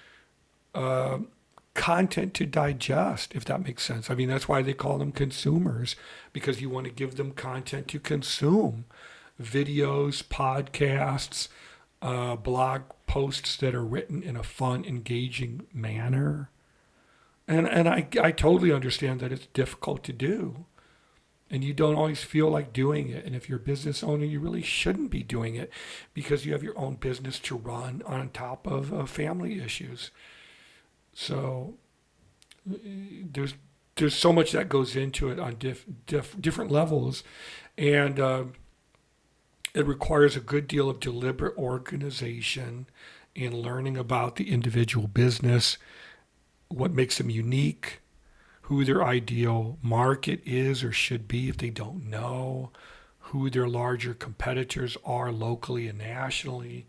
uh, 0.73 1.19
content 1.73 2.33
to 2.35 2.45
digest, 2.45 3.33
if 3.35 3.45
that 3.45 3.63
makes 3.63 3.83
sense. 3.83 4.09
I 4.09 4.15
mean, 4.15 4.29
that's 4.29 4.47
why 4.47 4.61
they 4.61 4.73
call 4.73 4.97
them 4.97 5.11
consumers, 5.11 5.95
because 6.33 6.61
you 6.61 6.69
want 6.69 6.87
to 6.87 6.91
give 6.93 7.15
them 7.15 7.31
content 7.31 7.87
to 7.89 7.99
consume 7.99 8.85
videos, 9.41 10.23
podcasts, 10.23 11.47
uh, 12.01 12.35
blog 12.35 12.81
posts 13.07 13.57
that 13.57 13.75
are 13.75 13.83
written 13.83 14.23
in 14.23 14.35
a 14.35 14.43
fun, 14.43 14.85
engaging 14.85 15.67
manner. 15.73 16.49
And, 17.47 17.67
and 17.67 17.87
I, 17.87 18.07
I 18.21 18.31
totally 18.31 18.71
understand 18.71 19.19
that 19.19 19.31
it's 19.31 19.47
difficult 19.47 20.03
to 20.05 20.13
do 20.13 20.65
and 21.51 21.65
you 21.65 21.73
don't 21.73 21.95
always 21.95 22.23
feel 22.23 22.49
like 22.49 22.71
doing 22.71 23.09
it. 23.09 23.25
And 23.25 23.35
if 23.35 23.49
you're 23.49 23.59
a 23.59 23.61
business 23.61 24.03
owner, 24.03 24.23
you 24.23 24.39
really 24.39 24.61
shouldn't 24.61 25.11
be 25.11 25.21
doing 25.21 25.55
it 25.55 25.69
because 26.13 26.45
you 26.45 26.53
have 26.53 26.63
your 26.63 26.79
own 26.79 26.95
business 26.95 27.39
to 27.39 27.57
run 27.57 28.01
on 28.05 28.29
top 28.29 28.65
of 28.65 28.93
uh, 28.93 29.05
family 29.05 29.61
issues. 29.61 30.11
So 31.13 31.73
there's 32.65 33.53
there's 33.95 34.15
so 34.15 34.31
much 34.31 34.53
that 34.53 34.69
goes 34.69 34.95
into 34.95 35.29
it 35.29 35.37
on 35.37 35.55
diff, 35.55 35.85
diff, 36.07 36.39
different 36.39 36.71
levels, 36.71 37.23
and 37.77 38.19
uh, 38.19 38.45
it 39.73 39.85
requires 39.85 40.35
a 40.35 40.41
good 40.41 40.67
deal 40.67 40.89
of 40.89 40.99
deliberate 40.99 41.57
organization 41.57 42.87
and 43.35 43.53
learning 43.53 43.97
about 43.97 44.35
the 44.35 44.51
individual 44.51 45.07
business, 45.07 45.77
what 46.67 46.91
makes 46.91 47.17
them 47.17 47.29
unique, 47.29 48.01
who 48.63 48.83
their 48.83 49.03
ideal 49.03 49.77
market 49.81 50.41
is 50.45 50.83
or 50.83 50.91
should 50.91 51.27
be 51.27 51.49
if 51.49 51.57
they 51.57 51.69
don't 51.69 52.05
know, 52.09 52.71
who 53.19 53.49
their 53.49 53.67
larger 53.67 54.13
competitors 54.13 54.97
are 55.05 55.31
locally 55.31 55.87
and 55.87 55.99
nationally, 55.99 56.85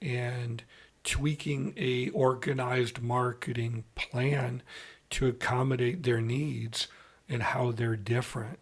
and 0.00 0.62
tweaking 1.04 1.74
a 1.76 2.08
organized 2.10 3.02
marketing 3.02 3.84
plan 3.94 4.62
to 5.10 5.26
accommodate 5.26 6.02
their 6.04 6.20
needs 6.20 6.86
and 7.28 7.42
how 7.42 7.72
they're 7.72 7.96
different. 7.96 8.58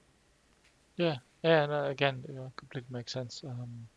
Yeah, 0.97 1.17
yeah, 1.43 1.65
and 1.65 1.73
again, 1.91 2.25
you 2.29 2.35
know, 2.35 2.53
completely 2.57 2.89
makes 2.93 3.13
sense. 3.13 3.43
Um, 3.45 3.89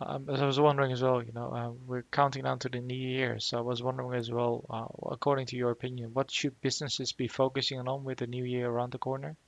Um, 0.00 0.28
as 0.28 0.42
I 0.42 0.44
was 0.44 0.60
wondering 0.60 0.92
as 0.92 1.02
well, 1.02 1.22
you 1.22 1.32
know, 1.32 1.50
uh, 1.54 1.70
we're 1.70 2.02
counting 2.12 2.42
down 2.44 2.58
to 2.58 2.68
the 2.68 2.80
new 2.80 2.94
year, 2.94 3.40
so 3.40 3.56
I 3.56 3.62
was 3.62 3.82
wondering 3.82 4.12
as 4.18 4.30
well, 4.30 4.66
uh, 4.68 5.10
according 5.10 5.46
to 5.46 5.56
your 5.56 5.70
opinion, 5.70 6.12
what 6.12 6.30
should 6.30 6.60
businesses 6.60 7.12
be 7.14 7.26
focusing 7.26 7.80
on 7.88 8.04
with 8.04 8.18
the 8.18 8.26
new 8.26 8.44
year 8.44 8.68
around 8.68 8.92
the 8.92 8.98
corner? 8.98 9.38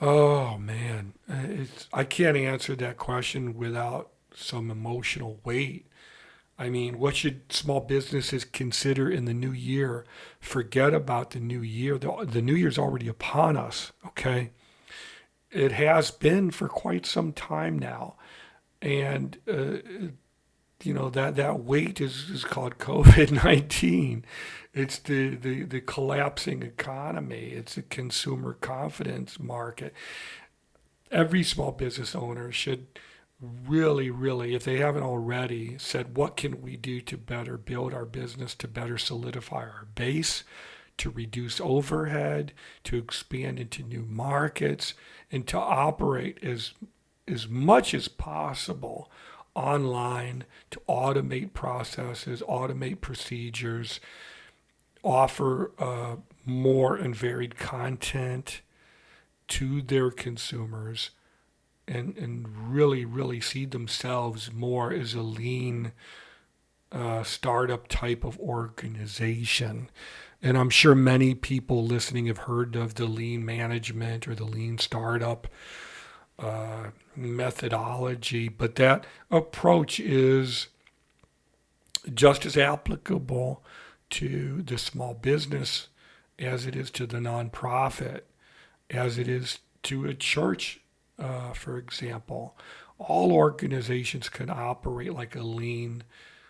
Oh 0.00 0.58
man, 0.58 1.14
Uh, 1.28 1.34
it's 1.48 1.86
I 1.92 2.04
can't 2.04 2.36
answer 2.36 2.76
that 2.76 2.96
question 2.98 3.54
without 3.56 4.10
some 4.34 4.70
emotional 4.70 5.40
weight. 5.44 5.86
I 6.58 6.70
mean, 6.70 6.98
what 6.98 7.16
should 7.16 7.52
small 7.52 7.80
businesses 7.80 8.44
consider 8.44 9.10
in 9.10 9.26
the 9.26 9.34
new 9.34 9.52
year? 9.52 10.06
Forget 10.40 10.94
about 10.94 11.30
the 11.32 11.40
new 11.40 11.62
year. 11.62 11.98
The, 11.98 12.26
the 12.28 12.42
new 12.42 12.54
year's 12.54 12.78
already 12.78 13.08
upon 13.08 13.56
us, 13.56 13.92
okay? 14.06 14.52
It 15.50 15.72
has 15.72 16.10
been 16.10 16.50
for 16.50 16.68
quite 16.68 17.06
some 17.06 17.32
time 17.32 17.78
now. 17.78 18.16
And, 18.82 19.38
uh, 19.48 20.10
you 20.82 20.92
know, 20.92 21.08
that, 21.10 21.36
that 21.36 21.60
weight 21.60 22.00
is, 22.00 22.28
is 22.30 22.44
called 22.44 22.78
COVID 22.78 23.44
19. 23.44 24.24
It's 24.74 24.98
the, 24.98 25.36
the, 25.36 25.62
the 25.62 25.80
collapsing 25.80 26.62
economy, 26.62 27.52
it's 27.52 27.76
a 27.76 27.82
consumer 27.82 28.54
confidence 28.54 29.40
market. 29.40 29.94
Every 31.10 31.42
small 31.42 31.72
business 31.72 32.14
owner 32.14 32.52
should 32.52 32.86
really, 33.40 34.10
really, 34.10 34.54
if 34.54 34.64
they 34.64 34.78
haven't 34.78 35.02
already, 35.02 35.76
said, 35.78 36.16
what 36.16 36.36
can 36.36 36.62
we 36.62 36.76
do 36.76 37.00
to 37.02 37.16
better 37.16 37.56
build 37.56 37.92
our 37.92 38.04
business, 38.04 38.54
to 38.56 38.68
better 38.68 38.98
solidify 38.98 39.62
our 39.62 39.86
base, 39.94 40.44
to 40.98 41.10
reduce 41.10 41.60
overhead, 41.60 42.52
to 42.84 42.96
expand 42.96 43.58
into 43.58 43.82
new 43.82 44.04
markets, 44.08 44.94
and 45.30 45.46
to 45.46 45.58
operate 45.58 46.38
as 46.42 46.72
as 47.28 47.48
much 47.48 47.92
as 47.92 48.06
possible 48.06 49.10
online 49.54 50.44
to 50.70 50.80
automate 50.88 51.52
processes, 51.52 52.42
automate 52.48 53.00
procedures, 53.00 53.98
offer 55.02 55.72
uh, 55.78 56.16
more 56.44 56.94
and 56.94 57.16
varied 57.16 57.56
content 57.56 58.60
to 59.48 59.80
their 59.82 60.10
consumers 60.10 61.10
and 61.88 62.16
and 62.16 62.72
really 62.72 63.04
really 63.04 63.40
see 63.40 63.64
themselves 63.64 64.52
more 64.52 64.92
as 64.92 65.14
a 65.14 65.22
lean 65.22 65.92
uh, 66.92 67.22
startup 67.22 67.88
type 67.88 68.24
of 68.24 68.38
organization. 68.38 69.88
And 70.42 70.56
I'm 70.56 70.70
sure 70.70 70.94
many 70.94 71.34
people 71.34 71.84
listening 71.84 72.26
have 72.26 72.38
heard 72.38 72.76
of 72.76 72.94
the 72.94 73.06
lean 73.06 73.44
management 73.44 74.28
or 74.28 74.34
the 74.34 74.44
lean 74.44 74.78
startup 74.78 75.48
uh, 76.38 76.90
methodology, 77.16 78.48
but 78.48 78.76
that 78.76 79.06
approach 79.30 79.98
is 79.98 80.68
just 82.12 82.44
as 82.44 82.56
applicable 82.56 83.64
to 84.10 84.62
the 84.62 84.78
small 84.78 85.14
business 85.14 85.88
as 86.38 86.66
it 86.66 86.76
is 86.76 86.90
to 86.92 87.06
the 87.06 87.18
nonprofit, 87.18 88.20
as 88.90 89.18
it 89.18 89.26
is 89.26 89.58
to 89.82 90.04
a 90.04 90.14
church 90.14 90.80
uh, 91.18 91.52
for 91.52 91.78
example, 91.78 92.56
all 92.98 93.32
organizations 93.32 94.28
can 94.28 94.50
operate 94.50 95.12
like 95.12 95.34
a 95.34 95.42
lean 95.42 96.02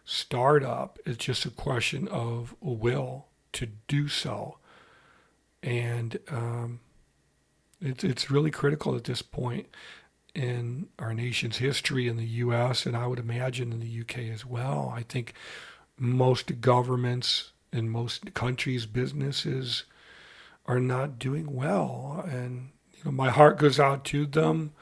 startup. 0.04 0.98
It's 1.04 1.24
just 1.24 1.44
a 1.44 1.50
question 1.50 2.08
of 2.08 2.54
will 2.60 3.26
to 3.56 3.68
do 3.88 4.08
so. 4.08 4.58
And 5.62 6.18
um, 6.28 6.80
it's, 7.80 8.04
it's 8.04 8.30
really 8.30 8.50
critical 8.50 8.94
at 8.94 9.04
this 9.04 9.22
point 9.22 9.66
in 10.34 10.88
our 10.98 11.14
nation's 11.14 11.56
history 11.56 12.08
in 12.08 12.18
the 12.18 12.26
U.S. 12.26 12.84
and 12.84 12.94
I 12.94 13.06
would 13.06 13.18
imagine 13.18 13.72
in 13.72 13.80
the 13.80 13.86
U.K. 13.86 14.30
as 14.30 14.44
well. 14.44 14.92
I 14.94 15.02
think 15.02 15.32
most 15.98 16.60
governments 16.60 17.52
in 17.72 17.88
most 17.88 18.34
countries' 18.34 18.84
businesses 18.84 19.84
are 20.66 20.80
not 20.80 21.18
doing 21.18 21.54
well. 21.54 22.22
And 22.28 22.70
you 22.92 23.04
know, 23.06 23.10
my 23.12 23.30
heart 23.30 23.58
goes 23.58 23.80
out 23.80 24.04
to 24.06 24.26
them. 24.26 24.72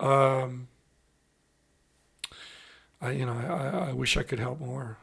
Um, 0.00 0.68
I, 3.00 3.10
you 3.10 3.26
know, 3.26 3.32
I, 3.32 3.90
I 3.90 3.92
wish 3.92 4.16
I 4.16 4.22
could 4.22 4.38
help 4.38 4.60
more. 4.60 4.96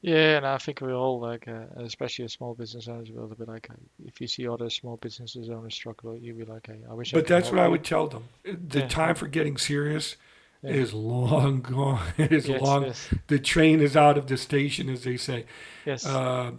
Yeah, 0.00 0.36
and 0.36 0.46
I 0.46 0.58
think 0.58 0.80
we're 0.80 0.94
all 0.94 1.20
like, 1.20 1.48
uh, 1.48 1.64
especially 1.76 2.24
as 2.24 2.32
small 2.32 2.54
business 2.54 2.88
owners, 2.88 3.10
will 3.10 3.26
be 3.28 3.44
like, 3.44 3.68
uh, 3.70 3.74
if 4.04 4.20
you 4.20 4.26
see 4.26 4.46
other 4.46 4.70
small 4.70 4.96
businesses 4.96 5.50
owners 5.50 5.74
struggle, 5.74 6.16
you'll 6.16 6.36
be 6.36 6.44
like, 6.44 6.66
hey, 6.66 6.80
I 6.88 6.94
wish. 6.94 7.12
But 7.12 7.24
I 7.24 7.28
that's 7.28 7.50
what 7.50 7.60
I 7.60 7.68
would 7.68 7.84
tell 7.84 8.06
them. 8.06 8.24
The 8.44 8.80
yeah. 8.80 8.88
time 8.88 9.14
for 9.14 9.26
getting 9.26 9.56
serious 9.56 10.16
yeah. 10.62 10.70
is 10.70 10.94
long 10.94 11.60
gone. 11.62 12.00
It 12.18 12.32
is 12.32 12.48
yes, 12.48 12.62
long. 12.62 12.84
Yes. 12.84 13.08
The 13.26 13.38
train 13.38 13.80
is 13.80 13.96
out 13.96 14.18
of 14.18 14.26
the 14.26 14.36
station, 14.36 14.88
as 14.88 15.04
they 15.04 15.16
say. 15.16 15.46
Yes. 15.84 16.06
Uh, 16.06 16.52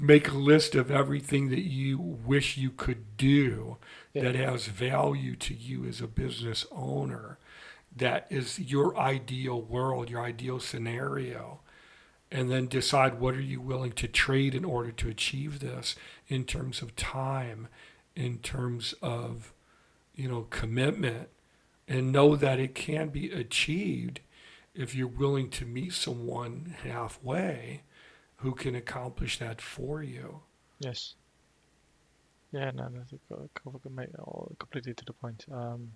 make 0.00 0.28
a 0.28 0.36
list 0.36 0.74
of 0.74 0.90
everything 0.90 1.50
that 1.50 1.62
you 1.62 1.98
wish 1.98 2.56
you 2.56 2.70
could 2.70 3.16
do 3.16 3.76
yeah. 4.12 4.22
that 4.22 4.34
has 4.34 4.66
value 4.66 5.36
to 5.36 5.54
you 5.54 5.84
as 5.84 6.00
a 6.00 6.06
business 6.06 6.66
owner 6.70 7.38
that 7.96 8.26
is 8.30 8.58
your 8.58 8.96
ideal 8.98 9.60
world 9.60 10.10
your 10.10 10.22
ideal 10.22 10.60
scenario 10.60 11.60
and 12.30 12.50
then 12.50 12.66
decide 12.66 13.20
what 13.20 13.34
are 13.34 13.40
you 13.40 13.60
willing 13.60 13.92
to 13.92 14.08
trade 14.08 14.54
in 14.54 14.64
order 14.64 14.90
to 14.90 15.08
achieve 15.08 15.60
this 15.60 15.94
in 16.28 16.44
terms 16.44 16.82
of 16.82 16.96
time 16.96 17.68
in 18.14 18.38
terms 18.38 18.94
of 19.02 19.52
you 20.14 20.28
know 20.28 20.42
commitment 20.50 21.28
and 21.88 22.12
know 22.12 22.34
that 22.34 22.58
it 22.58 22.74
can 22.74 23.08
be 23.08 23.30
achieved 23.30 24.20
if 24.74 24.94
you're 24.94 25.06
willing 25.06 25.48
to 25.50 25.64
meet 25.64 25.92
someone 25.92 26.74
halfway 26.82 27.82
who 28.36 28.52
can 28.52 28.74
accomplish 28.74 29.38
that 29.38 29.60
for 29.60 30.02
you. 30.02 30.40
Yes. 30.80 31.14
Yeah, 32.52 32.70
no, 32.74 32.88
that's 32.92 33.12
completely 34.58 34.94
to 34.94 35.04
the 35.04 35.12
point. 35.12 35.46
Um, 35.50 35.92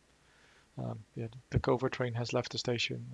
um, 0.83 0.99
yeah, 1.15 1.27
the 1.51 1.61
COVID 1.61 1.91
train 1.91 2.15
has 2.15 2.33
left 2.33 2.53
the 2.53 2.59
station. 2.59 3.05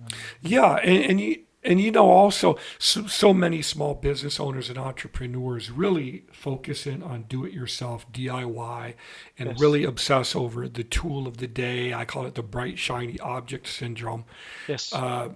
yeah, 0.41 0.75
and, 0.75 1.03
and 1.03 1.21
you 1.21 1.43
and 1.63 1.81
you 1.81 1.91
know 1.91 2.09
also 2.09 2.57
so, 2.79 3.07
so 3.07 3.33
many 3.33 3.61
small 3.61 3.93
business 3.95 4.39
owners 4.39 4.69
and 4.69 4.77
entrepreneurs 4.77 5.69
really 5.69 6.23
focus 6.31 6.87
in 6.87 7.03
on 7.03 7.23
do-it-yourself 7.23 8.09
DIY 8.11 8.93
and 9.37 9.49
yes. 9.49 9.59
really 9.59 9.83
obsess 9.83 10.35
over 10.35 10.67
the 10.67 10.83
tool 10.83 11.27
of 11.27 11.37
the 11.37 11.47
day. 11.47 11.93
I 11.93 12.05
call 12.05 12.25
it 12.25 12.35
the 12.35 12.43
bright 12.43 12.79
shiny 12.79 13.19
object 13.19 13.67
syndrome. 13.67 14.25
Yes. 14.67 14.93
Uh, 14.93 15.29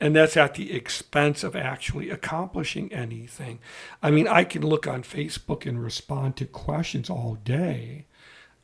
and 0.00 0.16
that's 0.16 0.36
at 0.36 0.54
the 0.54 0.72
expense 0.72 1.44
of 1.44 1.54
actually 1.54 2.08
accomplishing 2.08 2.90
anything. 2.90 3.58
I 4.02 4.10
mean, 4.10 4.26
I 4.26 4.44
can 4.44 4.62
look 4.62 4.86
on 4.86 5.02
Facebook 5.02 5.66
and 5.66 5.82
respond 5.82 6.36
to 6.36 6.46
questions 6.46 7.10
all 7.10 7.34
day. 7.44 8.06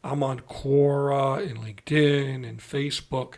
I'm 0.07 0.23
on 0.23 0.41
Quora 0.41 1.47
and 1.49 1.59
LinkedIn 1.59 2.49
and 2.49 2.59
Facebook, 2.61 3.35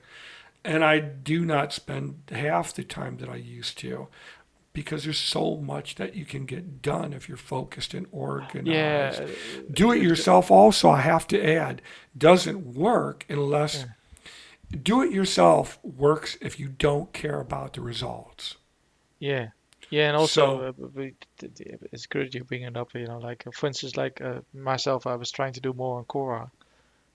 and 0.64 0.84
I 0.84 0.98
do 0.98 1.44
not 1.44 1.72
spend 1.72 2.22
half 2.30 2.74
the 2.74 2.84
time 2.84 3.18
that 3.18 3.28
I 3.28 3.36
used 3.36 3.78
to 3.78 4.08
because 4.72 5.04
there's 5.04 5.18
so 5.18 5.56
much 5.56 5.96
that 5.96 6.14
you 6.14 6.24
can 6.24 6.44
get 6.46 6.82
done 6.82 7.12
if 7.12 7.28
you're 7.28 7.36
focused 7.36 7.94
and 7.94 8.06
organized. 8.12 9.20
Yeah. 9.20 9.26
Do 9.72 9.90
it 9.90 10.02
yourself 10.02 10.50
also, 10.50 10.90
I 10.90 11.00
have 11.00 11.26
to 11.28 11.42
add, 11.42 11.82
doesn't 12.16 12.74
work 12.74 13.26
unless 13.28 13.80
yeah 13.80 13.84
do 14.70 15.02
it 15.02 15.12
yourself 15.12 15.78
works 15.82 16.36
if 16.40 16.60
you 16.60 16.68
don't 16.68 17.12
care 17.12 17.40
about 17.40 17.74
the 17.74 17.80
results. 17.80 18.56
Yeah. 19.18 19.48
Yeah, 19.90 20.08
and 20.08 20.16
also 20.18 20.74
so, 20.86 20.86
uh, 21.00 21.08
it's 21.92 22.04
good 22.04 22.34
you 22.34 22.44
bring 22.44 22.60
it 22.60 22.76
up. 22.76 22.94
You 22.94 23.06
know, 23.06 23.18
like 23.18 23.46
for 23.54 23.68
instance, 23.68 23.96
like 23.96 24.20
uh, 24.20 24.40
myself, 24.52 25.06
I 25.06 25.14
was 25.14 25.30
trying 25.30 25.54
to 25.54 25.62
do 25.62 25.72
more 25.72 25.96
on 25.96 26.04
Quora, 26.04 26.50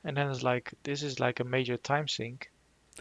and 0.03 0.17
then 0.17 0.29
it's 0.29 0.43
like 0.43 0.73
this 0.83 1.03
is 1.03 1.19
like 1.19 1.39
a 1.39 1.43
major 1.43 1.77
time 1.77 2.07
sink. 2.07 2.51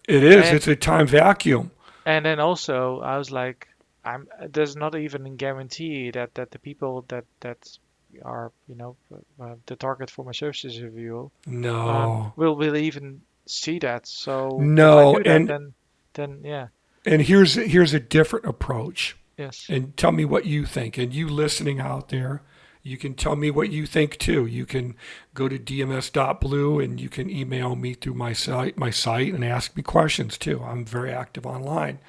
It 0.09 0.23
is. 0.23 0.47
And, 0.47 0.57
it's 0.57 0.69
a 0.69 0.77
time 0.77 1.07
vacuum. 1.07 1.71
And 2.07 2.25
then 2.25 2.41
also, 2.41 3.01
I 3.01 3.19
was 3.19 3.31
like, 3.31 3.69
I'm. 4.05 4.29
There's 4.49 4.77
not 4.77 4.95
even 4.95 5.27
a 5.27 5.31
guarantee 5.31 6.11
that 6.11 6.35
that 6.35 6.51
the 6.51 6.59
people 6.59 7.05
that 7.09 7.25
that 7.41 7.79
are 8.23 8.53
you 8.69 8.75
know 8.75 8.97
uh, 9.41 9.55
the 9.67 9.77
target 9.77 10.11
for 10.11 10.23
my 10.23 10.33
services 10.33 10.83
review 10.83 11.31
no 11.47 11.89
um, 11.89 12.33
will 12.37 12.55
will 12.57 12.77
even 12.77 13.23
see 13.47 13.79
that. 13.81 14.07
So 14.07 14.59
no, 14.61 15.15
that, 15.15 15.27
and 15.27 15.49
then 15.49 15.75
then 16.15 16.41
yeah. 16.45 16.69
And 17.05 17.23
here's 17.23 17.55
here's 17.55 17.95
a 17.95 18.01
different 18.01 18.47
approach. 18.47 19.17
Yes. 19.37 19.67
And 19.69 19.97
tell 19.97 20.13
me 20.13 20.25
what 20.25 20.47
you 20.47 20.67
think. 20.67 20.99
And 20.99 21.13
you 21.13 21.29
listening 21.29 21.81
out 21.81 22.11
there, 22.11 22.43
you 22.83 22.97
can 22.97 23.15
tell 23.15 23.37
me 23.37 23.51
what 23.51 23.71
you 23.71 23.87
think 23.87 24.19
too. 24.19 24.47
You 24.47 24.67
can 24.67 24.97
go 25.35 25.49
to 25.49 25.59
dms.blue 25.59 26.81
and 26.81 27.01
you 27.01 27.09
can 27.09 27.31
email 27.31 27.77
me 27.77 27.95
through 27.95 28.15
my 28.15 28.33
site 28.33 28.77
my 28.77 28.91
site 28.91 29.33
and 29.33 29.45
ask 29.45 29.77
me 29.77 29.83
questions 29.83 30.37
too. 30.37 30.63
I'm 30.65 30.85
very 30.85 31.13
active 31.13 31.47
online. 31.47 32.01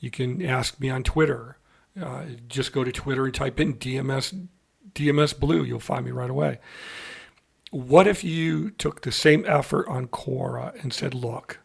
You 0.00 0.10
can 0.10 0.44
ask 0.44 0.80
me 0.80 0.88
on 0.88 1.02
Twitter. 1.02 1.58
Uh, 2.00 2.24
just 2.48 2.72
go 2.72 2.82
to 2.82 2.92
Twitter 2.92 3.26
and 3.26 3.34
type 3.34 3.60
in 3.60 3.74
DMS 3.74 4.48
DMS 4.94 5.38
Blue. 5.38 5.62
You'll 5.62 5.80
find 5.80 6.04
me 6.04 6.10
right 6.10 6.30
away. 6.30 6.58
What 7.70 8.06
if 8.06 8.24
you 8.24 8.70
took 8.70 9.02
the 9.02 9.12
same 9.12 9.44
effort 9.46 9.88
on 9.88 10.08
Quora 10.08 10.80
and 10.82 10.92
said, 10.92 11.14
look, 11.14 11.60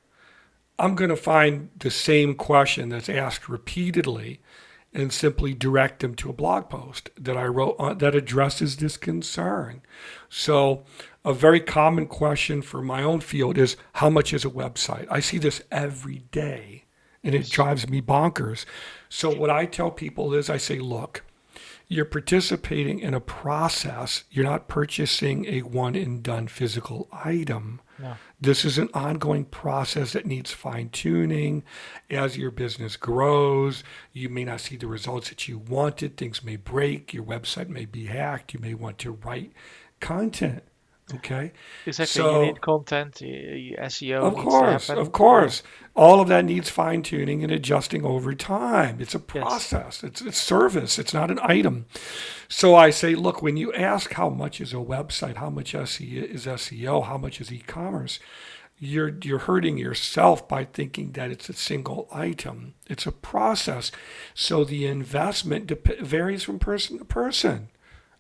I'm 0.79 0.95
going 0.95 1.09
to 1.09 1.17
find 1.17 1.69
the 1.77 1.91
same 1.91 2.35
question 2.35 2.89
that's 2.89 3.09
asked 3.09 3.49
repeatedly 3.49 4.39
and 4.97 5.13
simply 5.13 5.53
direct 5.53 5.99
them 5.99 6.15
to 6.15 6.29
a 6.29 6.33
blog 6.33 6.69
post 6.69 7.11
that 7.15 7.37
I 7.37 7.45
wrote 7.45 7.75
on, 7.77 7.99
that 7.99 8.15
addresses 8.15 8.77
this 8.77 8.97
concern. 8.97 9.83
So, 10.27 10.83
a 11.23 11.33
very 11.33 11.59
common 11.59 12.07
question 12.07 12.63
for 12.63 12.81
my 12.81 13.03
own 13.03 13.19
field 13.19 13.59
is 13.59 13.77
how 13.93 14.09
much 14.09 14.33
is 14.33 14.43
a 14.43 14.49
website? 14.49 15.05
I 15.11 15.19
see 15.19 15.37
this 15.37 15.61
every 15.71 16.23
day 16.31 16.85
and 17.23 17.35
it 17.35 17.49
drives 17.49 17.87
me 17.87 18.01
bonkers. 18.01 18.65
So, 19.07 19.33
what 19.33 19.51
I 19.51 19.67
tell 19.67 19.91
people 19.91 20.33
is 20.33 20.49
I 20.49 20.57
say, 20.57 20.79
look, 20.79 21.23
you're 21.87 22.03
participating 22.05 22.99
in 22.99 23.13
a 23.13 23.21
process. 23.21 24.23
You're 24.31 24.45
not 24.45 24.67
purchasing 24.67 25.45
a 25.45 25.61
one 25.61 25.95
and 25.95 26.23
done 26.23 26.47
physical 26.47 27.07
item. 27.11 27.81
This 28.39 28.63
is 28.63 28.77
an 28.77 28.89
ongoing 28.93 29.45
process 29.45 30.13
that 30.13 30.25
needs 30.25 30.51
fine 30.51 30.89
tuning. 30.89 31.63
As 32.09 32.37
your 32.37 32.51
business 32.51 32.95
grows, 32.95 33.83
you 34.13 34.29
may 34.29 34.43
not 34.43 34.61
see 34.61 34.77
the 34.77 34.87
results 34.87 35.29
that 35.29 35.47
you 35.47 35.57
wanted. 35.57 36.17
Things 36.17 36.43
may 36.43 36.55
break. 36.55 37.13
Your 37.13 37.23
website 37.23 37.69
may 37.69 37.85
be 37.85 38.05
hacked. 38.05 38.53
You 38.53 38.59
may 38.59 38.73
want 38.73 38.97
to 38.99 39.11
write 39.11 39.51
content. 39.99 40.63
Okay. 41.15 41.53
Exactly. 41.85 42.21
So- 42.21 42.41
you 42.41 42.47
need 42.47 42.61
content, 42.61 43.15
SEO. 43.15 44.21
Of 44.23 44.35
course, 44.35 44.89
of 44.89 45.11
course. 45.13 45.63
All 45.95 46.19
of 46.19 46.27
that 46.27 46.45
needs 46.45 46.69
fine 46.69 47.01
tuning 47.01 47.43
and 47.43 47.51
adjusting 47.51 48.05
over 48.05 48.33
time. 48.35 48.97
It's 48.99 49.15
a 49.15 49.19
process. 49.19 50.03
It's 50.03 50.21
it's 50.21 50.37
service. 50.37 50.99
It's 50.99 51.13
not 51.13 51.31
an 51.31 51.39
item. 51.41 51.85
So 52.49 52.75
I 52.75 52.89
say, 52.91 53.15
look, 53.15 53.41
when 53.41 53.57
you 53.57 53.73
ask 53.73 54.13
how 54.13 54.29
much 54.29 54.59
is 54.61 54.73
a 54.73 54.77
website, 54.77 55.37
how 55.37 55.49
much 55.49 55.73
SEO 55.73 56.23
is 56.23 56.45
SEO, 56.45 57.05
how 57.05 57.17
much 57.17 57.39
is 57.41 57.51
e-commerce, 57.51 58.19
you're 58.77 59.17
you're 59.23 59.39
hurting 59.39 59.77
yourself 59.77 60.47
by 60.47 60.65
thinking 60.65 61.13
that 61.13 61.31
it's 61.31 61.49
a 61.49 61.53
single 61.53 62.07
item. 62.11 62.75
It's 62.87 63.07
a 63.07 63.11
process. 63.11 63.91
So 64.35 64.63
the 64.65 64.85
investment 64.85 65.67
dep- 65.67 65.99
varies 65.99 66.43
from 66.43 66.59
person 66.59 66.99
to 66.99 67.05
person. 67.05 67.69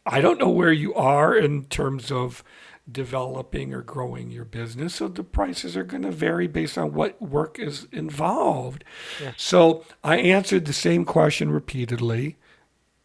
I 0.05 0.21
don't 0.21 0.39
know 0.39 0.49
where 0.49 0.71
you 0.71 0.95
are 0.95 1.35
in 1.35 1.65
terms 1.65 2.11
of 2.11 2.43
developing 2.89 3.73
or 3.73 3.81
growing 3.81 4.31
your 4.31 4.45
business. 4.45 4.95
So 4.95 5.07
the 5.07 5.23
prices 5.23 5.75
are 5.75 5.83
going 5.83 6.03
to 6.03 6.11
vary 6.11 6.47
based 6.47 6.77
on 6.77 6.93
what 6.93 7.21
work 7.21 7.59
is 7.59 7.87
involved. 7.91 8.83
Yes. 9.21 9.33
So 9.37 9.83
I 10.03 10.17
answered 10.17 10.65
the 10.65 10.73
same 10.73 11.05
question 11.05 11.51
repeatedly, 11.51 12.37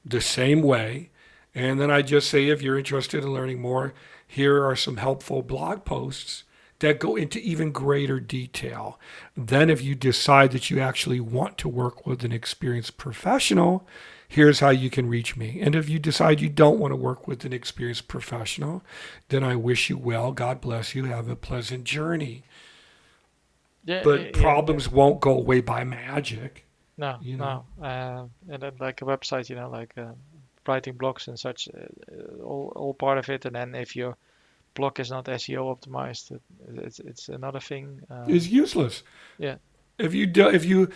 the 0.05 0.21
same 0.21 0.63
way. 0.63 1.11
And 1.55 1.81
then 1.81 1.91
I 1.91 2.03
just 2.03 2.31
say, 2.31 2.49
if 2.49 2.63
you're 2.63 2.79
interested 2.79 3.25
in 3.25 3.33
learning 3.33 3.61
more, 3.61 3.93
here 4.27 4.65
are 4.65 4.77
some 4.77 4.97
helpful 4.97 5.43
blog 5.43 5.85
posts 5.85 6.45
that 6.79 6.99
go 6.99 7.15
into 7.15 7.39
even 7.41 7.71
greater 7.71 8.19
detail. 8.19 8.99
Then, 9.37 9.71
if 9.71 9.83
you 9.83 9.95
decide 9.95 10.53
that 10.53 10.71
you 10.71 10.81
actually 10.81 11.21
want 11.21 11.59
to 11.59 11.69
work 11.69 12.07
with 12.07 12.25
an 12.25 12.33
experienced 12.33 12.97
professional, 12.97 13.87
here's 14.33 14.61
how 14.61 14.71
you 14.71 14.89
can 14.89 15.11
reach 15.11 15.37
me. 15.37 15.61
And 15.61 15.75
if 15.75 15.91
you 15.91 15.99
decide 15.99 16.41
you 16.41 16.49
don't 16.49 16.79
want 16.79 16.93
to 16.93 16.97
work 16.97 17.29
with 17.29 17.45
an 17.45 17.53
experienced 17.53 18.09
professional, 18.09 18.83
then 19.29 19.45
I 19.45 19.57
wish 19.57 19.91
you 19.91 19.99
well. 19.99 20.33
God 20.33 20.59
bless 20.63 20.95
you. 20.95 21.05
Have 21.05 21.29
a 21.29 21.37
pleasant 21.37 21.85
journey. 21.85 22.43
Yeah, 23.85 24.01
But 24.03 24.21
yeah, 24.21 24.31
problems 24.33 24.91
won't 24.91 25.21
go 25.21 25.37
away 25.37 25.61
by 25.61 25.85
magic. 25.85 26.65
No, 26.97 27.19
you 27.21 27.37
no. 27.37 27.65
Uh, 27.83 28.25
and 28.49 28.63
then 28.63 28.73
like 28.81 29.03
a 29.03 29.05
website, 29.05 29.51
you 29.51 29.57
know, 29.57 29.69
like 29.69 29.93
uh, 29.99 30.13
writing 30.67 30.95
blogs 30.95 31.29
and 31.29 31.39
such, 31.39 31.69
uh, 31.69 31.81
uh, 31.81 32.43
all, 32.43 32.73
all 32.75 32.95
part 32.95 33.19
of 33.19 33.29
it. 33.29 33.45
And 33.45 33.55
then 33.55 33.75
if 33.75 33.95
your 33.95 34.17
blog 34.73 34.99
is 34.99 35.11
not 35.11 35.27
SEO 35.27 35.77
optimized, 35.77 36.33
it, 36.33 36.43
it's 36.75 37.01
it's 37.01 37.29
another 37.29 37.61
thing. 37.61 38.01
Uh, 38.11 38.25
is 38.29 38.49
useless. 38.49 39.03
Yeah. 39.37 39.57
If 39.99 40.15
you 40.15 40.27
do, 40.27 40.49
if 40.49 40.65
you 40.65 40.89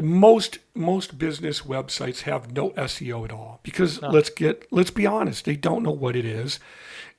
most 0.00 0.58
most 0.74 1.18
business 1.18 1.62
websites 1.62 2.20
have 2.22 2.52
no 2.52 2.70
SEO 2.70 3.24
at 3.24 3.32
all 3.32 3.60
because 3.62 4.00
No. 4.00 4.08
let's 4.10 4.30
get 4.30 4.66
let's 4.70 4.90
be 4.90 5.06
honest, 5.06 5.44
they 5.44 5.56
don't 5.56 5.82
know 5.82 5.90
what 5.90 6.14
it 6.14 6.24
is, 6.24 6.60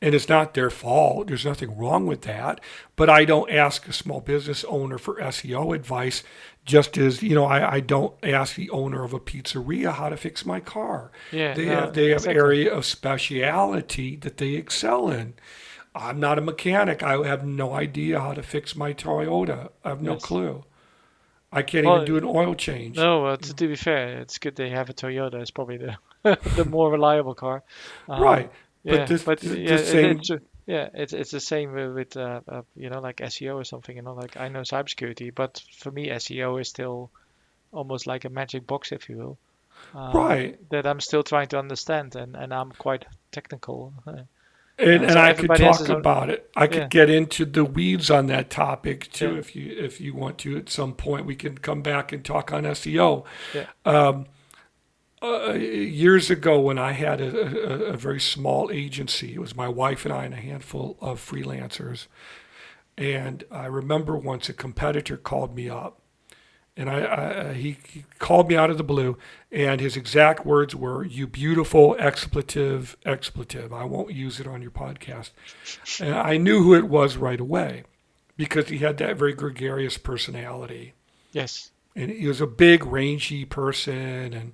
and 0.01 0.15
it's 0.15 0.29
not 0.29 0.53
their 0.53 0.69
fault. 0.69 1.27
There's 1.27 1.45
nothing 1.45 1.77
wrong 1.77 2.05
with 2.05 2.21
that. 2.21 2.61
But 2.95 3.09
I 3.09 3.25
don't 3.25 3.49
ask 3.51 3.87
a 3.87 3.93
small 3.93 4.21
business 4.21 4.63
owner 4.65 4.97
for 4.97 5.19
SEO 5.21 5.73
advice, 5.75 6.23
just 6.65 6.97
as 6.97 7.21
you 7.21 7.35
know 7.35 7.45
I, 7.45 7.73
I 7.75 7.79
don't 7.81 8.13
ask 8.23 8.55
the 8.55 8.69
owner 8.69 9.03
of 9.03 9.13
a 9.13 9.19
pizzeria 9.19 9.93
how 9.93 10.09
to 10.09 10.17
fix 10.17 10.45
my 10.45 10.59
car. 10.61 11.11
yeah, 11.31 11.53
They 11.53 11.65
no, 11.65 11.71
have 11.71 11.93
they 11.93 12.09
have 12.11 12.25
exactly. 12.25 12.35
area 12.35 12.73
of 12.73 12.85
speciality 12.85 14.15
that 14.17 14.37
they 14.37 14.53
excel 14.53 15.09
in. 15.09 15.33
I'm 15.95 16.19
not 16.19 16.37
a 16.37 16.41
mechanic. 16.41 17.03
I 17.03 17.17
have 17.27 17.45
no 17.45 17.73
idea 17.73 18.19
how 18.21 18.33
to 18.33 18.43
fix 18.43 18.75
my 18.75 18.93
Toyota. 18.93 19.71
I 19.83 19.89
have 19.89 20.01
no 20.01 20.13
Yes. 20.13 20.21
clue. 20.21 20.63
I 21.51 21.63
can't 21.63 21.85
Well, 21.85 21.95
even 22.03 22.05
do 22.05 22.17
an 22.17 22.23
oil 22.25 22.53
change. 22.55 22.95
No, 22.97 23.25
uh, 23.25 23.37
to, 23.37 23.53
to 23.55 23.67
be 23.67 23.75
fair, 23.75 24.19
it's 24.19 24.37
good 24.37 24.55
they 24.55 24.69
have 24.69 24.89
a 24.89 24.93
Toyota. 24.93 25.35
It's 25.41 25.51
probably 25.51 25.77
the 25.77 25.97
the 26.55 26.65
more 26.65 26.91
reliable 26.91 27.33
car. 27.33 27.63
Um, 28.07 28.21
right. 28.21 28.51
But 28.85 28.93
yeah, 28.93 29.05
this- 29.05 29.23
but 29.23 29.39
the- 29.39 29.49
the 29.49 29.59
yeah, 29.59 29.73
it- 29.75 29.85
same- 29.87 30.19
it's, 30.19 30.29
uh, 30.31 30.37
yeah, 30.67 30.89
it's 30.93 31.13
it's 31.13 31.31
the 31.31 31.39
same 31.39 31.73
with, 31.73 31.93
with 31.95 32.17
uh, 32.17 32.41
uh, 32.47 32.61
you 32.75 32.89
know 32.91 32.99
like 32.99 33.17
SEO 33.17 33.55
or 33.55 33.63
something. 33.63 33.95
You 33.95 34.03
know, 34.03 34.13
like 34.13 34.37
I 34.37 34.49
know 34.49 34.61
cybersecurity, 34.61 35.33
but 35.33 35.61
for 35.77 35.91
me 35.91 36.09
SEO 36.09 36.61
is 36.61 36.69
still 36.69 37.09
almost 37.71 38.05
like 38.07 38.25
a 38.25 38.29
magic 38.29 38.67
box, 38.67 38.91
if 38.91 39.09
you 39.09 39.17
will. 39.17 39.37
Um, 39.95 40.11
Right. 40.13 40.69
That 40.69 40.85
I'm 40.85 40.99
still 40.99 41.23
trying 41.23 41.47
to 41.49 41.57
understand, 41.59 42.15
and 42.15 42.35
and 42.35 42.53
I'm 42.53 42.71
quite 42.71 43.05
technical. 43.31 43.93
And, 44.79 45.03
and 45.03 45.19
I 45.19 45.33
could 45.33 45.53
talk 45.55 45.89
about 45.89 46.29
it. 46.29 46.49
I 46.55 46.67
could 46.67 46.77
Yeah. 46.83 46.87
get 46.87 47.09
into 47.09 47.43
the 47.45 47.65
weeds 47.65 48.09
on 48.09 48.27
that 48.27 48.49
topic 48.49 49.11
too, 49.11 49.33
Yeah. 49.33 49.39
if 49.39 49.55
you 49.55 49.75
if 49.77 49.99
you 49.99 50.13
want 50.13 50.37
to. 50.39 50.57
At 50.57 50.69
some 50.69 50.93
point, 50.93 51.25
we 51.25 51.35
can 51.35 51.57
come 51.57 51.81
back 51.81 52.11
and 52.13 52.23
talk 52.23 52.53
on 52.53 52.63
SEO. 52.65 53.25
Yeah. 53.53 53.65
Um, 53.85 54.27
uh, 55.21 55.51
years 55.53 56.29
ago, 56.29 56.59
when 56.61 56.77
I 56.79 56.93
had 56.93 57.19
a, 57.19 57.89
a, 57.89 57.93
a 57.93 57.97
very 57.97 58.21
small 58.21 58.71
agency, 58.71 59.33
it 59.33 59.39
was 59.39 59.53
my 59.53 59.67
wife 59.67 60.05
and 60.05 60.13
I 60.13 60.23
and 60.23 60.33
a 60.33 60.37
handful 60.37 60.97
of 61.01 61.19
freelancers. 61.19 62.07
And 62.97 63.43
I 63.51 63.65
remember 63.65 64.15
once 64.17 64.47
a 64.47 64.53
competitor 64.53 65.17
called 65.17 65.55
me 65.55 65.69
up, 65.69 65.98
and 66.79 66.89
I, 66.89 67.49
I 67.49 67.53
he, 67.53 67.77
he 67.89 68.05
called 68.19 68.47
me 68.47 68.55
out 68.55 68.69
of 68.69 68.77
the 68.77 68.85
blue, 68.85 69.17
and 69.51 69.81
his 69.81 69.97
exact 69.97 70.45
words 70.45 70.73
were, 70.73 71.03
"You 71.03 71.27
beautiful 71.27 71.95
expletive 71.99 72.95
expletive." 73.05 73.73
I 73.73 73.83
won't 73.83 74.13
use 74.13 74.39
it 74.39 74.47
on 74.47 74.61
your 74.61 74.71
podcast. 74.71 75.31
And 75.99 76.15
I 76.15 76.37
knew 76.37 76.63
who 76.63 76.73
it 76.73 76.87
was 76.87 77.17
right 77.17 77.39
away, 77.39 77.83
because 78.37 78.69
he 78.69 78.77
had 78.77 78.97
that 78.97 79.17
very 79.17 79.33
gregarious 79.33 79.97
personality, 79.97 80.93
yes. 81.33 81.69
and 81.97 82.09
he 82.09 82.27
was 82.27 82.39
a 82.39 82.47
big, 82.47 82.85
rangy 82.85 83.43
person, 83.43 84.33
and 84.33 84.53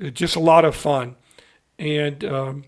uh, 0.00 0.10
just 0.10 0.36
a 0.36 0.40
lot 0.40 0.64
of 0.64 0.76
fun. 0.76 1.16
And 1.76 2.24
um, 2.24 2.64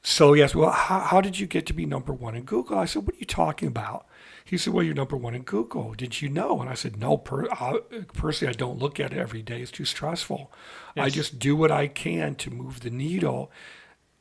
so 0.00 0.32
he 0.32 0.44
asked, 0.44 0.54
Well, 0.54 0.70
how, 0.70 1.00
how 1.00 1.20
did 1.20 1.40
you 1.40 1.48
get 1.48 1.66
to 1.66 1.72
be 1.72 1.86
number 1.86 2.12
one 2.12 2.36
in 2.36 2.44
Google? 2.44 2.78
I 2.78 2.84
said, 2.84 3.04
What 3.04 3.16
are 3.16 3.18
you 3.18 3.26
talking 3.26 3.66
about? 3.66 4.06
He 4.48 4.56
said, 4.56 4.72
Well, 4.72 4.82
you're 4.82 4.94
number 4.94 5.16
one 5.16 5.34
in 5.34 5.42
Google. 5.42 5.92
Did 5.92 6.22
you 6.22 6.30
know? 6.30 6.62
And 6.62 6.70
I 6.70 6.74
said, 6.74 6.96
No, 6.96 7.18
per, 7.18 7.46
uh, 7.50 7.80
personally, 8.14 8.54
I 8.54 8.56
don't 8.56 8.78
look 8.78 8.98
at 8.98 9.12
it 9.12 9.18
every 9.18 9.42
day. 9.42 9.60
It's 9.60 9.70
too 9.70 9.84
stressful. 9.84 10.50
I 10.96 11.10
just 11.10 11.38
do 11.38 11.54
what 11.54 11.70
I 11.70 11.86
can 11.86 12.34
to 12.36 12.50
move 12.50 12.80
the 12.80 12.88
needle, 12.88 13.52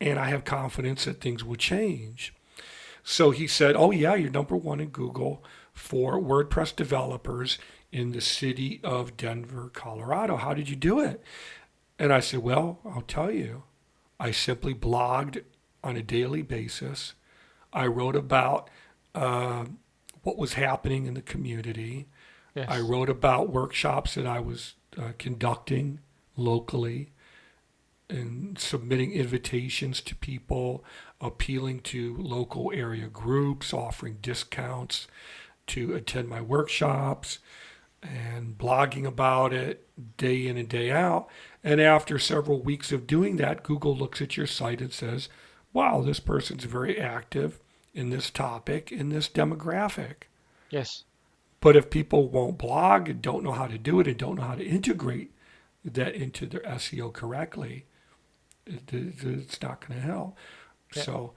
and 0.01 0.19
I 0.19 0.25
have 0.25 0.43
confidence 0.43 1.05
that 1.05 1.21
things 1.21 1.45
will 1.45 1.55
change. 1.55 2.33
So 3.05 3.31
he 3.31 3.47
said, 3.47 3.77
Oh, 3.77 3.91
yeah, 3.91 4.15
you're 4.15 4.29
number 4.29 4.57
one 4.57 4.81
in 4.81 4.89
Google 4.89 5.45
for 5.71 6.19
WordPress 6.19 6.75
developers 6.75 7.57
in 7.93 8.11
the 8.11 8.19
city 8.19 8.81
of 8.83 9.15
Denver, 9.15 9.71
Colorado. 9.73 10.35
How 10.35 10.53
did 10.53 10.67
you 10.67 10.75
do 10.75 10.99
it? 10.99 11.23
And 11.97 12.11
I 12.11 12.19
said, 12.19 12.41
Well, 12.41 12.79
I'll 12.83 13.01
tell 13.01 13.31
you. 13.31 13.63
I 14.19 14.31
simply 14.31 14.73
blogged 14.73 15.41
on 15.85 15.95
a 15.95 16.03
daily 16.03 16.41
basis. 16.41 17.13
I 17.71 17.87
wrote 17.87 18.17
about 18.17 18.69
uh, 19.15 19.65
what 20.27 20.37
was 20.37 20.55
happening 20.55 21.05
in 21.05 21.13
the 21.13 21.21
community. 21.21 22.05
Yes. 22.53 22.67
I 22.69 22.81
wrote 22.81 23.09
about 23.09 23.49
workshops 23.49 24.15
that 24.15 24.27
I 24.27 24.41
was 24.41 24.73
uh, 24.97 25.13
conducting 25.17 26.01
locally 26.35 27.13
and 28.09 28.59
submitting 28.59 29.13
invitations 29.13 30.01
to 30.01 30.15
people, 30.15 30.83
appealing 31.21 31.79
to 31.79 32.17
local 32.17 32.73
area 32.75 33.07
groups, 33.07 33.73
offering 33.73 34.17
discounts 34.21 35.07
to 35.67 35.93
attend 35.95 36.27
my 36.27 36.41
workshops, 36.41 37.39
and 38.03 38.57
blogging 38.57 39.05
about 39.05 39.53
it 39.53 39.87
day 40.17 40.45
in 40.45 40.57
and 40.57 40.67
day 40.67 40.91
out. 40.91 41.29
And 41.63 41.79
after 41.79 42.19
several 42.19 42.61
weeks 42.61 42.91
of 42.91 43.07
doing 43.07 43.37
that, 43.37 43.63
Google 43.63 43.95
looks 43.95 44.21
at 44.21 44.35
your 44.35 44.47
site 44.47 44.81
and 44.81 44.91
says, 44.91 45.29
wow, 45.71 46.01
this 46.01 46.19
person's 46.19 46.65
very 46.65 46.99
active 46.99 47.61
in 47.97 48.09
this 48.11 48.29
topic, 48.29 48.91
in 48.91 49.09
this 49.09 49.27
demographic. 49.27 50.27
Yes. 50.69 51.03
But 51.59 51.75
if 51.75 51.89
people 51.89 52.27
won't 52.29 52.57
blog 52.59 53.09
and 53.09 53.21
don't 53.21 53.43
know 53.43 53.53
how 53.53 53.65
to 53.67 53.77
do 53.79 53.99
it 53.99 54.07
and 54.07 54.15
don't 54.17 54.35
know 54.35 54.43
how 54.43 54.55
to 54.55 54.63
integrate 54.63 55.31
that 55.83 56.13
into 56.13 56.45
their 56.45 56.61
SEO 56.61 57.11
correctly, 57.11 57.85
it, 58.67 58.93
it- 58.93 59.23
it's 59.23 59.61
not 59.61 59.85
going 59.85 59.99
to 59.99 60.05
help. 60.05 60.37
Yeah. 60.95 61.01
So 61.03 61.33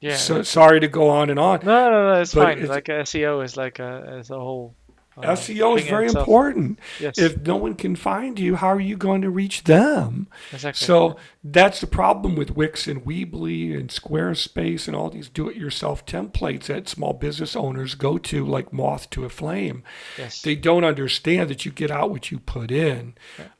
Yeah. 0.00 0.16
So 0.16 0.42
sorry 0.42 0.80
to 0.80 0.88
go 0.88 1.08
on 1.08 1.30
and 1.30 1.38
on. 1.38 1.60
no, 1.64 1.90
no, 1.90 2.12
no, 2.14 2.20
it's 2.20 2.34
fine. 2.34 2.58
it's- 2.58 2.68
like 2.68 2.84
SEO 2.84 3.42
is 3.42 3.56
like 3.56 3.78
a 3.78 4.18
is 4.18 4.30
a 4.30 4.38
whole. 4.38 4.74
Uh, 5.16 5.22
SEO 5.32 5.78
is 5.78 5.86
very 5.86 6.06
itself. 6.06 6.26
important. 6.26 6.78
Yes. 7.00 7.18
If 7.18 7.38
no 7.38 7.56
one 7.56 7.74
can 7.74 7.96
find 7.96 8.38
you, 8.38 8.56
how 8.56 8.68
are 8.68 8.80
you 8.80 8.96
going 8.96 9.22
to 9.22 9.30
reach 9.30 9.64
them? 9.64 10.28
exactly. 10.52 10.84
So 10.84 11.16
that's 11.42 11.80
the 11.80 11.86
problem 11.86 12.36
with 12.36 12.50
Wix 12.56 12.86
and 12.86 13.04
Weebly 13.04 13.74
and 13.78 13.88
Squarespace 13.88 14.86
and 14.86 14.96
all 14.96 15.08
these 15.10 15.28
do-it-yourself 15.28 16.04
templates 16.04 16.64
that 16.64 16.88
small 16.88 17.12
business 17.12 17.56
owners 17.56 17.94
go 17.94 18.18
to 18.18 18.44
like 18.44 18.72
moth 18.72 19.08
to 19.10 19.24
a 19.24 19.28
flame. 19.28 19.82
yes. 20.18 20.42
They 20.42 20.54
don't 20.54 20.84
understand 20.84 21.48
that 21.50 21.64
you 21.64 21.72
get 21.72 21.90
out 21.90 22.10
what 22.10 22.30
you 22.30 22.38
put 22.38 22.70
in, 22.70 23.14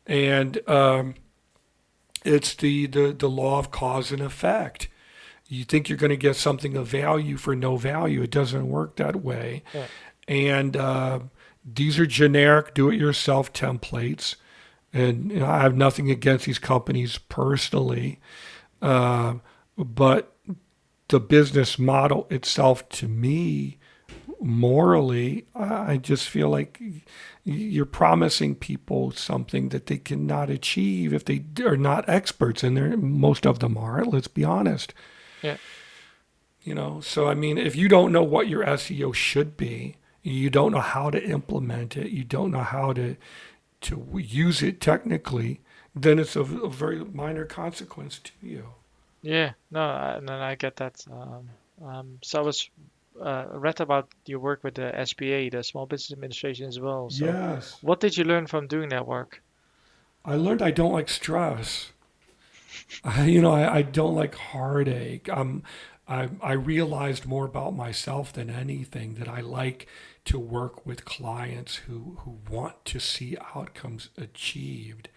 and 0.07 0.69
um, 0.69 1.15
it's 2.25 2.55
the, 2.55 2.87
the 2.87 3.13
the 3.13 3.31
law 3.31 3.59
of 3.59 3.71
cause 3.71 4.13
and 4.13 4.21
effect. 4.21 4.89
You 5.49 5.65
think 5.65 5.89
you're 5.89 5.99
going 5.99 6.11
to 6.11 6.17
get 6.17 6.35
something 6.35 6.77
of 6.77 6.89
value 6.89 7.37
for 7.37 7.55
no 7.55 7.77
value. 7.77 8.21
It 8.23 8.33
doesn't 8.33 8.69
work 8.69 8.97
that 8.97 9.23
way. 9.23 9.63
Yeah. 9.73 9.87
And 10.27 10.77
uh, 10.77 11.21
these 11.67 11.99
are 11.99 12.07
generic 12.07 12.75
do-it-yourself 12.75 13.53
templates. 13.53 14.37
And 14.93 15.33
you 15.33 15.41
know, 15.41 15.47
I 15.47 15.61
have 15.61 15.77
nothing 15.77 16.11
against 16.11 16.47
these 16.47 16.59
companies 16.61 17.19
personally, 17.19 18.21
uh, 18.81 19.35
but 19.77 20.35
the 21.09 21.21
business 21.21 21.79
model 21.79 22.27
itself, 22.31 22.89
to 22.91 23.09
me, 23.09 23.79
morally, 24.41 25.47
I 25.55 25.99
just 25.99 26.29
feel 26.29 26.49
like 26.49 26.81
you're 27.45 27.85
promising 27.85 28.55
people 28.55 29.11
something 29.11 29.69
that 29.71 29.87
they 29.87 29.99
cannot 29.99 30.51
achieve 30.51 31.13
if 31.13 31.25
they 31.25 31.45
are 31.65 31.77
not 31.77 32.09
experts, 32.09 32.63
and 32.63 32.77
they're 32.77 32.97
most 32.97 33.47
of 33.47 33.59
them 33.59 33.77
aren't. 33.77 34.13
Let's 34.13 34.29
be 34.29 34.45
honest. 34.45 34.95
Yeah. 35.43 35.57
You 36.63 36.75
know, 36.75 37.01
so 37.01 37.29
I 37.29 37.35
mean, 37.35 37.59
if 37.59 37.77
you 37.77 37.89
don't 37.89 38.13
know 38.13 38.25
what 38.25 38.49
your 38.49 38.65
SEO 38.65 39.15
should 39.15 39.57
be, 39.57 39.97
you 40.27 40.51
don't 40.51 40.73
know 40.73 40.81
how 40.81 41.11
to 41.11 41.23
implement 41.23 41.97
it, 41.97 42.11
you 42.11 42.25
don't 42.25 42.51
know 42.51 42.63
how 42.63 42.93
to 42.93 43.17
to 43.83 44.09
use 44.17 44.63
it 44.63 44.81
technically, 44.81 45.61
then 45.95 46.19
it's 46.19 46.37
of 46.37 46.53
a 46.63 46.69
very 46.69 47.05
minor 47.05 47.45
consequence 47.45 48.19
to 48.19 48.33
you. 48.43 48.75
Yeah, 49.23 49.53
no, 49.71 49.81
I- 49.81 50.17
and 50.17 50.29
then 50.29 50.41
I 50.41 50.55
get 50.55 50.77
that. 50.77 51.05
Um, 51.11 51.51
um, 51.85 52.19
so 52.23 52.39
I 52.39 52.43
was 52.43 52.71
uh, 53.21 53.47
read 53.53 53.81
about 53.81 54.09
your 54.27 54.41
work 54.41 54.65
with 54.65 54.75
the 54.75 54.93
SBA, 54.95 55.51
the 55.51 55.63
Small 55.63 55.87
Business 55.87 56.13
Administration, 56.13 56.67
as 56.67 56.81
well. 56.81 57.11
So 57.11 57.27
yes. 57.27 57.77
what 57.83 58.01
did 58.01 58.17
you 58.17 58.25
learn 58.25 58.47
from 58.47 58.67
doing 58.69 58.89
that 58.91 59.07
work? 59.07 59.43
I 60.25 60.35
learned 60.37 60.61
I 60.63 60.71
don't 60.73 60.93
like 60.93 61.09
stress. 61.09 61.93
I, 63.05 63.25
you 63.27 63.41
know, 63.41 63.53
I, 63.53 63.77
I 63.77 63.83
don't 63.83 64.15
like 64.15 64.35
heartache. 64.35 65.29
Um, 65.29 65.63
I, 66.09 66.29
I 66.41 66.53
realized 66.53 67.27
more 67.27 67.45
about 67.47 67.75
myself 67.75 68.33
than 68.33 68.51
anything 68.51 69.15
that 69.15 69.29
I 69.29 69.41
like 69.41 69.87
to 70.27 70.39
work 70.39 70.85
with 70.85 71.05
clients 71.05 71.77
who, 71.77 72.19
who 72.21 72.39
want 72.51 72.85
to 72.85 72.99
see 73.01 73.37
outcomes 73.55 74.11
achieved, 74.19 75.09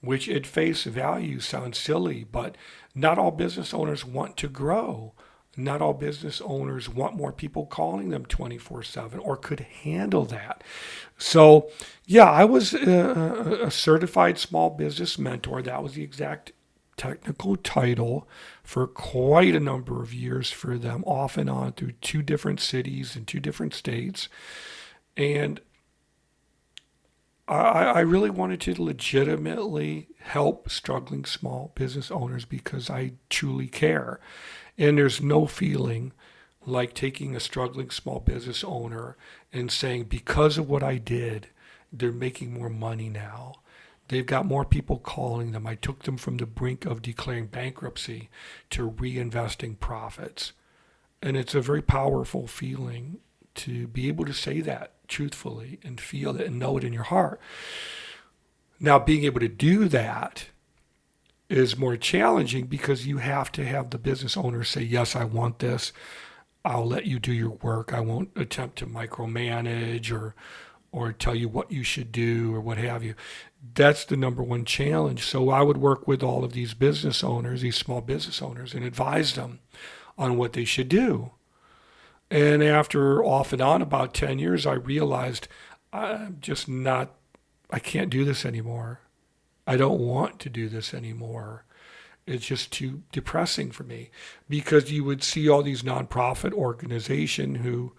which 0.00 0.28
at 0.28 0.46
face 0.46 0.84
value 0.84 1.40
sounds 1.40 1.78
silly, 1.78 2.24
but 2.24 2.56
not 2.94 3.18
all 3.18 3.30
business 3.30 3.74
owners 3.74 4.04
want 4.04 4.36
to 4.38 4.48
grow. 4.48 5.12
Not 5.58 5.80
all 5.80 5.94
business 5.94 6.42
owners 6.42 6.88
want 6.88 7.16
more 7.16 7.32
people 7.32 7.64
calling 7.64 8.10
them 8.10 8.26
24 8.26 8.82
7 8.82 9.18
or 9.18 9.38
could 9.38 9.60
handle 9.60 10.26
that. 10.26 10.62
So, 11.16 11.70
yeah, 12.04 12.30
I 12.30 12.44
was 12.44 12.74
a, 12.74 13.60
a 13.62 13.70
certified 13.70 14.38
small 14.38 14.68
business 14.68 15.18
mentor. 15.18 15.62
That 15.62 15.82
was 15.82 15.94
the 15.94 16.02
exact 16.02 16.52
technical 16.96 17.56
title 17.56 18.28
for 18.62 18.86
quite 18.86 19.54
a 19.54 19.60
number 19.60 20.02
of 20.02 20.14
years 20.14 20.50
for 20.50 20.78
them, 20.78 21.04
off 21.04 21.36
and 21.36 21.50
on 21.50 21.72
through 21.72 21.92
two 22.00 22.22
different 22.22 22.60
cities 22.60 23.16
and 23.16 23.26
two 23.26 23.40
different 23.40 23.74
states. 23.74 24.28
And 25.16 25.60
I, 27.48 27.84
I 27.84 28.00
really 28.00 28.30
wanted 28.30 28.60
to 28.62 28.82
legitimately 28.82 30.08
help 30.20 30.68
struggling 30.68 31.24
small 31.24 31.72
business 31.74 32.10
owners 32.10 32.44
because 32.44 32.90
I 32.90 33.12
truly 33.30 33.68
care. 33.68 34.20
And 34.76 34.98
there's 34.98 35.22
no 35.22 35.46
feeling 35.46 36.12
like 36.64 36.92
taking 36.94 37.36
a 37.36 37.40
struggling 37.40 37.90
small 37.90 38.18
business 38.18 38.64
owner 38.64 39.16
and 39.52 39.70
saying, 39.70 40.04
because 40.04 40.58
of 40.58 40.68
what 40.68 40.82
I 40.82 40.96
did, 40.98 41.48
they're 41.92 42.10
making 42.12 42.52
more 42.52 42.68
money 42.68 43.08
now. 43.08 43.54
They've 44.08 44.26
got 44.26 44.46
more 44.46 44.64
people 44.64 44.98
calling 44.98 45.52
them. 45.52 45.66
I 45.66 45.74
took 45.74 46.04
them 46.04 46.16
from 46.16 46.36
the 46.36 46.46
brink 46.46 46.84
of 46.84 47.02
declaring 47.02 47.46
bankruptcy 47.46 48.28
to 48.70 48.90
reinvesting 48.90 49.80
profits. 49.80 50.52
And 51.20 51.36
it's 51.36 51.54
a 51.54 51.60
very 51.60 51.82
powerful 51.82 52.46
feeling 52.46 53.18
to 53.56 53.88
be 53.88 54.08
able 54.08 54.24
to 54.26 54.34
say 54.34 54.60
that 54.60 54.92
truthfully 55.08 55.80
and 55.82 56.00
feel 56.00 56.36
it 56.36 56.46
and 56.46 56.58
know 56.58 56.76
it 56.76 56.84
in 56.84 56.92
your 56.92 57.04
heart. 57.04 57.40
Now, 58.78 58.98
being 58.98 59.24
able 59.24 59.40
to 59.40 59.48
do 59.48 59.88
that 59.88 60.46
is 61.48 61.78
more 61.78 61.96
challenging 61.96 62.66
because 62.66 63.06
you 63.06 63.18
have 63.18 63.50
to 63.52 63.64
have 63.64 63.90
the 63.90 63.98
business 63.98 64.36
owner 64.36 64.64
say, 64.64 64.82
Yes, 64.82 65.16
I 65.16 65.24
want 65.24 65.60
this. 65.60 65.92
I'll 66.64 66.86
let 66.86 67.06
you 67.06 67.18
do 67.18 67.32
your 67.32 67.50
work. 67.50 67.92
I 67.92 68.00
won't 68.00 68.30
attempt 68.36 68.76
to 68.78 68.86
micromanage 68.86 70.12
or 70.12 70.34
or 70.92 71.12
tell 71.12 71.34
you 71.34 71.48
what 71.48 71.70
you 71.70 71.82
should 71.82 72.10
do 72.10 72.54
or 72.54 72.60
what 72.60 72.78
have 72.78 73.04
you. 73.04 73.14
That's 73.74 74.04
the 74.04 74.16
number 74.16 74.42
one 74.42 74.64
challenge. 74.64 75.24
So 75.24 75.50
I 75.50 75.62
would 75.62 75.78
work 75.78 76.06
with 76.06 76.22
all 76.22 76.44
of 76.44 76.52
these 76.52 76.74
business 76.74 77.22
owners, 77.24 77.60
these 77.60 77.76
small 77.76 78.00
business 78.00 78.42
owners, 78.42 78.74
and 78.74 78.84
advise 78.84 79.34
them 79.34 79.60
on 80.18 80.36
what 80.36 80.52
they 80.52 80.64
should 80.64 80.88
do. 80.88 81.32
And 82.30 82.62
after 82.62 83.24
off 83.24 83.52
and 83.52 83.62
on 83.62 83.82
about 83.82 84.14
10 84.14 84.38
years, 84.38 84.66
I 84.66 84.74
realized 84.74 85.48
I'm 85.92 86.38
just 86.40 86.68
not, 86.68 87.14
I 87.70 87.78
can't 87.78 88.10
do 88.10 88.24
this 88.24 88.44
anymore. 88.44 89.00
I 89.66 89.76
don't 89.76 90.00
want 90.00 90.38
to 90.40 90.50
do 90.50 90.68
this 90.68 90.92
anymore. 90.94 91.64
It's 92.26 92.46
just 92.46 92.72
too 92.72 93.02
depressing 93.12 93.70
for 93.70 93.84
me 93.84 94.10
because 94.48 94.90
you 94.90 95.04
would 95.04 95.22
see 95.22 95.48
all 95.48 95.62
these 95.62 95.82
nonprofit 95.82 96.52
organization 96.52 97.56
who 97.56 97.92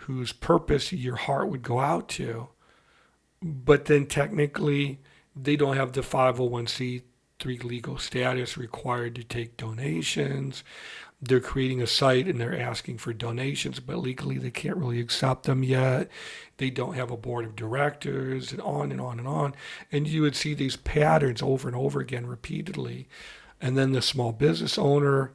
whose 0.00 0.32
purpose 0.32 0.92
your 0.92 1.16
heart 1.16 1.48
would 1.48 1.62
go 1.62 1.80
out 1.80 2.08
to. 2.08 2.48
But 3.42 3.84
then 3.86 4.06
technically 4.06 5.00
they 5.34 5.56
don't 5.56 5.76
have 5.76 5.92
the 5.92 6.00
501c3 6.00 7.64
legal 7.64 7.98
status 7.98 8.56
required 8.56 9.14
to 9.16 9.24
take 9.24 9.56
donations. 9.56 10.64
They're 11.20 11.40
creating 11.40 11.80
a 11.80 11.86
site 11.86 12.26
and 12.26 12.40
they're 12.40 12.58
asking 12.58 12.98
for 12.98 13.12
donations, 13.12 13.80
but 13.80 13.98
legally 13.98 14.38
they 14.38 14.50
can't 14.50 14.76
really 14.76 15.00
accept 15.00 15.44
them 15.44 15.62
yet. 15.62 16.10
They 16.58 16.70
don't 16.70 16.94
have 16.94 17.10
a 17.10 17.16
board 17.16 17.44
of 17.44 17.56
directors 17.56 18.52
and 18.52 18.60
on 18.60 18.92
and 18.92 19.00
on 19.00 19.18
and 19.18 19.28
on. 19.28 19.54
And 19.92 20.06
you 20.06 20.22
would 20.22 20.36
see 20.36 20.54
these 20.54 20.76
patterns 20.76 21.42
over 21.42 21.68
and 21.68 21.76
over 21.76 22.00
again 22.00 22.26
repeatedly. 22.26 23.08
And 23.60 23.76
then 23.76 23.92
the 23.92 24.02
small 24.02 24.32
business 24.32 24.78
owner, 24.78 25.32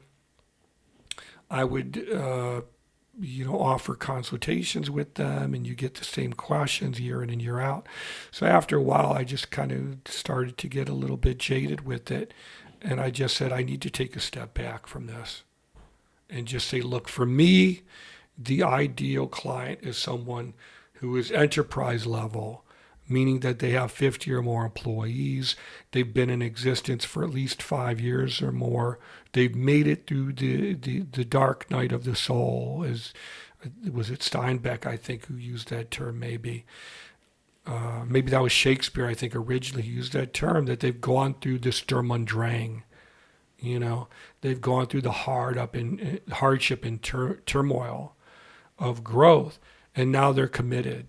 I 1.50 1.64
would, 1.64 2.08
uh, 2.12 2.62
you 3.22 3.46
know, 3.46 3.60
offer 3.60 3.94
consultations 3.96 4.90
with 4.90 5.14
them 5.14 5.54
and 5.54 5.66
you 5.68 5.76
get 5.76 5.96
the 5.96 6.04
same 6.04 6.34
questions 6.34 7.00
year 7.00 7.22
in 7.22 7.30
and 7.30 7.42
year 7.42 7.60
out. 7.60 7.88
So 8.32 8.46
after 8.46 8.78
a 8.78 8.82
while, 8.82 9.14
I 9.14 9.24
just 9.24 9.52
kind 9.52 9.72
of 9.72 10.12
started 10.12 10.58
to 10.58 10.68
get 10.68 10.90
a 10.90 10.94
little 10.94 11.18
bit 11.18 11.38
jaded 11.38 11.86
with 11.86 12.10
it. 12.10 12.34
And 12.82 13.00
I 13.00 13.12
just 13.12 13.38
said, 13.38 13.52
I 13.54 13.62
need 13.62 13.82
to 13.84 13.92
take 13.92 14.16
a 14.16 14.20
step 14.20 14.56
back 14.56 14.88
from 14.88 15.06
this 15.06 15.44
and 16.30 16.48
just 16.48 16.68
say, 16.68 16.82
look, 16.82 17.08
for 17.08 17.26
me, 17.26 17.82
the 18.38 18.64
ideal 18.64 19.28
client 19.28 19.80
is 19.84 19.98
someone 19.98 20.54
who 20.94 21.16
is 21.18 21.32
enterprise 21.32 22.08
level, 22.08 22.64
meaning 23.08 23.42
that 23.42 23.60
they 23.60 23.72
have 23.72 23.92
50 23.92 24.32
or 24.34 24.42
more 24.42 24.66
employees. 24.66 25.56
They've 25.92 26.12
been 26.12 26.30
in 26.30 26.42
existence 26.42 27.06
for 27.06 27.24
at 27.24 27.30
least 27.30 27.62
five 27.62 28.00
years 28.00 28.42
or 28.42 28.52
more. 28.52 28.98
They've 29.34 29.56
made 29.56 29.88
it 29.88 30.08
through 30.08 30.34
the, 30.34 30.74
the, 30.74 31.00
the 31.12 31.26
dark 31.26 31.70
night 31.72 31.92
of 31.92 32.04
the 32.04 32.16
soul, 32.16 32.86
as 32.88 33.14
was 33.92 34.10
it 34.10 34.20
Steinbeck, 34.20 34.86
I 34.86 34.98
think, 34.98 35.26
who 35.26 35.36
used 35.36 35.70
that 35.70 35.92
term 35.92 36.20
maybe. 36.20 36.66
Uh, 37.66 38.04
maybe 38.08 38.32
that 38.32 38.42
was 38.42 38.52
Shakespeare, 38.52 39.06
I 39.06 39.14
think, 39.14 39.36
originally 39.36 39.88
used 39.88 40.14
that 40.14 40.34
term, 40.34 40.66
that 40.66 40.80
they've 40.80 41.00
gone 41.00 41.36
through 41.40 41.60
the 41.60 41.72
Sturm 41.72 42.12
und 42.12 42.26
Drang. 42.26 42.84
You 43.60 43.80
know, 43.80 44.08
they've 44.42 44.60
gone 44.60 44.88
through 44.88 45.04
the 45.04 45.12
hard 45.12 45.58
up 45.58 45.76
in 45.76 46.20
hardship 46.32 46.84
and 46.84 47.02
tur- 47.02 47.42
turmoil 47.46 48.16
of 48.80 49.04
growth, 49.04 49.60
and 49.96 50.12
now 50.12 50.32
they're 50.32 50.48
committed. 50.48 51.08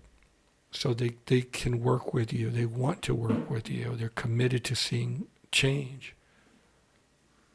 So 0.69 0.93
they, 0.93 1.17
they 1.25 1.41
can 1.41 1.81
work 1.81 2.13
with 2.13 2.31
you. 2.31 2.49
They 2.49 2.65
want 2.65 3.01
to 3.03 3.15
work 3.15 3.49
with 3.49 3.69
you. 3.69 3.95
They're 3.95 4.09
committed 4.09 4.63
to 4.65 4.75
seeing 4.75 5.27
change. 5.51 6.15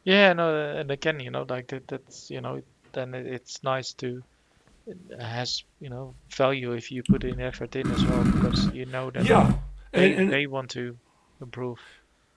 Yeah, 0.09 0.33
no, 0.33 0.45
and 0.81 0.91
again, 0.91 1.21
you 1.21 1.31
know, 1.31 1.45
like 1.49 1.69
that, 1.69 1.87
that's, 1.89 2.31
you 2.31 2.41
know, 2.41 2.63
then 2.93 3.15
it- 3.15 3.27
it's 3.27 3.63
nice 3.63 3.93
to, 3.95 4.23
it 4.87 4.99
has, 5.21 5.65
you 5.81 5.91
know, 5.91 6.17
value 6.37 6.73
if 6.73 6.91
you 6.91 7.03
put 7.05 7.25
in 7.25 7.41
effort 7.41 7.77
in 7.77 7.91
as 7.91 8.07
well, 8.07 8.25
because 8.25 8.71
you 8.73 8.87
know 8.87 9.11
that 9.11 9.27
Yeah. 9.29 9.53
they, 9.93 10.15
And, 10.15 10.15
and 10.15 10.33
they 10.33 10.47
want 10.47 10.71
to 10.71 10.99
improve. 11.41 11.79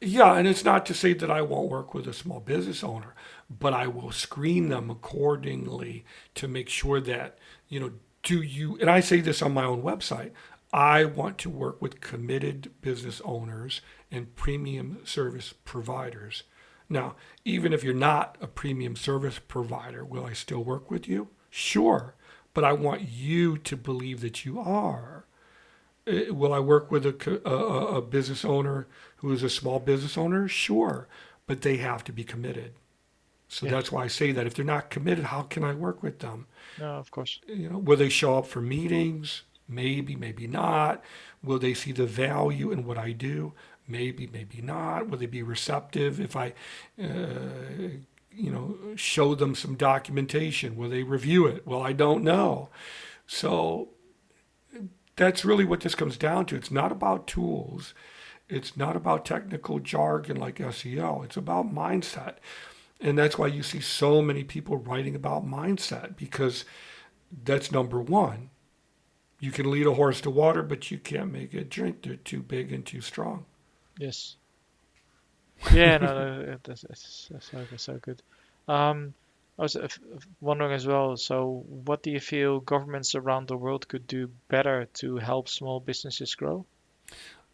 Yeah, 0.02 0.36
and 0.36 0.48
it's 0.48 0.66
not 0.66 0.86
to 0.88 0.94
say 0.94 1.14
that 1.14 1.30
I 1.30 1.42
won't 1.44 1.70
work 1.70 1.94
with 1.94 2.08
a 2.08 2.14
small 2.14 2.40
business 2.40 2.84
owner, 2.84 3.14
but 3.50 3.74
I 3.74 3.88
will 3.88 4.12
screen 4.12 4.70
them 4.70 4.90
accordingly 4.90 6.06
to 6.36 6.48
make 6.48 6.70
sure 6.70 7.00
that, 7.02 7.38
you 7.70 7.80
know, 7.80 7.92
do 8.24 8.42
you, 8.42 8.78
and 8.80 8.90
I 8.90 9.00
say 9.00 9.22
this 9.22 9.42
on 9.42 9.54
my 9.54 9.64
own 9.64 9.84
website, 9.84 10.32
I 10.74 11.06
want 11.06 11.38
to 11.40 11.50
work 11.50 11.82
with 11.82 12.02
committed 12.02 12.72
business 12.82 13.22
owners 13.26 13.82
and 14.12 14.36
premium 14.36 15.00
service 15.06 15.54
providers. 15.66 16.44
Now, 16.92 17.16
even 17.46 17.74
if 17.74 17.84
you're 17.84 17.94
not 17.94 18.38
a 18.42 18.48
premium 18.48 18.96
service 18.96 19.40
provider, 19.40 20.04
will 20.06 20.26
I 20.26 20.34
still 20.34 20.64
work 20.64 20.92
with 20.92 21.08
you? 21.08 21.30
Sure, 21.50 22.16
but 22.54 22.64
I 22.64 22.74
want 22.74 23.02
you 23.10 23.58
to 23.58 23.78
believe 23.78 24.22
that 24.22 24.46
you 24.46 24.60
are. 24.60 25.26
Will 26.08 26.54
I 26.54 26.60
work 26.60 26.92
with 26.92 27.06
a, 27.06 27.42
a, 27.50 27.98
a 27.98 28.02
business 28.02 28.44
owner 28.44 28.88
who 29.18 29.32
is 29.32 29.44
a 29.44 29.50
small 29.50 29.80
business 29.80 30.18
owner? 30.18 30.48
Sure, 30.48 31.08
but 31.48 31.62
they 31.62 31.78
have 31.78 32.04
to 32.06 32.12
be 32.12 32.24
committed. 32.24 32.74
So 33.48 33.68
Yeah. 33.68 33.72
that's 33.72 33.92
why 33.92 34.06
I 34.06 34.08
say 34.08 34.32
that 34.32 34.48
if 34.48 34.54
they're 34.56 34.66
not 34.66 34.90
committed, 34.90 35.26
how 35.26 35.44
can 35.44 35.64
I 35.64 35.74
work 35.74 36.04
with 36.04 36.20
them? 36.20 36.48
No, 36.78 36.98
of 36.98 37.12
course. 37.12 37.40
You 37.48 37.70
know, 37.70 37.78
will 37.78 37.98
they 37.98 38.10
show 38.10 38.38
up 38.38 38.48
for 38.48 38.62
meetings? 38.62 39.44
Maybe, 39.68 40.16
maybe 40.16 40.48
not. 40.48 41.04
Will 41.44 41.60
they 41.60 41.74
see 41.74 41.92
the 41.92 42.06
value 42.06 42.72
in 42.72 42.86
what 42.86 42.98
I 42.98 43.12
do? 43.14 43.54
Maybe, 43.88 44.30
maybe 44.32 44.62
not. 44.62 45.10
Will 45.10 45.18
they 45.18 45.26
be 45.26 45.44
receptive 45.44 46.20
if 46.20 46.36
I, 46.36 46.54
uh, 47.02 47.90
you 48.32 48.52
know, 48.52 48.78
show 48.96 49.36
them 49.36 49.56
some 49.56 49.76
documentation? 49.76 50.78
Will 50.78 50.90
they 50.90 51.04
review 51.04 51.46
it? 51.48 51.68
Well, 51.68 51.82
I 51.82 51.94
don't 51.94 52.24
know. 52.24 52.70
So 53.28 53.90
that's 55.16 55.46
really 55.46 55.66
what 55.66 55.82
this 55.82 55.96
comes 55.96 56.18
down 56.18 56.46
to. 56.48 56.56
It's 56.56 56.72
not 56.72 56.92
about 56.92 57.28
tools. 57.28 57.94
It's 58.50 58.76
not 58.76 58.96
about 58.96 59.26
technical 59.26 59.80
jargon 59.80 60.38
like 60.38 60.56
SEO. 60.58 61.24
It's 61.24 61.38
about 61.38 61.74
mindset. 61.74 62.36
And 63.00 63.18
that's 63.18 63.38
why 63.38 63.48
you 63.48 63.64
see 63.64 63.80
so 63.80 64.22
many 64.22 64.44
people 64.44 64.78
writing 64.78 65.16
about 65.16 65.46
mindset 65.46 66.16
because 66.16 66.66
that's 67.44 67.72
number 67.72 68.00
one. 68.00 68.50
You 69.40 69.52
can 69.52 69.72
lead 69.72 69.88
a 69.88 69.96
horse 69.96 70.22
to 70.22 70.30
water, 70.30 70.62
but 70.62 70.92
you 70.92 71.00
can't 71.00 71.32
make 71.32 71.54
it 71.54 71.70
drink. 71.70 72.04
They're 72.04 72.16
too 72.16 72.44
big 72.44 72.72
and 72.72 72.86
too 72.86 73.02
strong. 73.02 73.46
Yes. 74.02 74.36
Yeah, 75.72 76.00
no, 76.00 76.08
no, 76.46 76.58
that's, 76.64 76.82
that's, 76.82 77.28
that's 77.32 77.52
so, 77.52 77.68
that's 77.70 77.84
so 77.84 78.00
good. 78.00 78.22
Um, 78.68 79.14
I 79.60 79.62
was 79.62 79.76
uh, 79.76 79.82
f- 79.82 80.00
f- 80.16 80.28
wondering 80.40 80.72
as 80.72 80.88
well, 80.88 81.16
so 81.18 81.64
what 81.68 82.02
do 82.02 82.10
you 82.10 82.20
feel 82.20 82.62
governments 82.62 83.14
around 83.14 83.48
the 83.48 83.58
world 83.58 83.88
could 83.88 84.08
do 84.08 84.32
better 84.48 84.86
to 84.96 85.18
help 85.18 85.48
small 85.48 85.80
businesses 85.80 86.34
grow? 86.34 86.66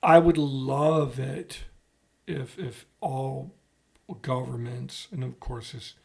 I 0.01 0.19
would 0.19 0.37
love 0.37 1.19
it 1.19 1.65
if 2.27 2.57
if 2.57 2.85
all 3.01 3.53
governments, 4.21 5.09
and 5.11 5.21
of 5.23 5.37
course, 5.41 5.73
this, 5.73 5.95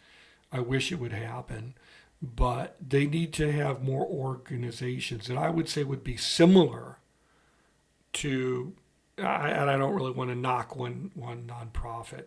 I 0.50 0.58
wish 0.58 0.90
it 0.90 0.98
would 0.98 1.12
happen, 1.12 1.74
but 2.20 2.76
they 2.80 3.06
need 3.06 3.32
to 3.34 3.52
have 3.52 3.84
more 3.84 4.04
organizations 4.06 5.28
that 5.28 5.38
I 5.38 5.50
would 5.50 5.68
say 5.68 5.84
would 5.84 6.02
be 6.02 6.16
similar 6.16 6.98
to. 8.14 8.74
I, 9.22 9.50
and 9.50 9.70
I 9.70 9.76
don't 9.76 9.94
really 9.94 10.12
want 10.12 10.30
to 10.30 10.36
knock 10.36 10.76
one 10.76 11.10
one 11.14 11.44
nonprofit, 11.44 12.26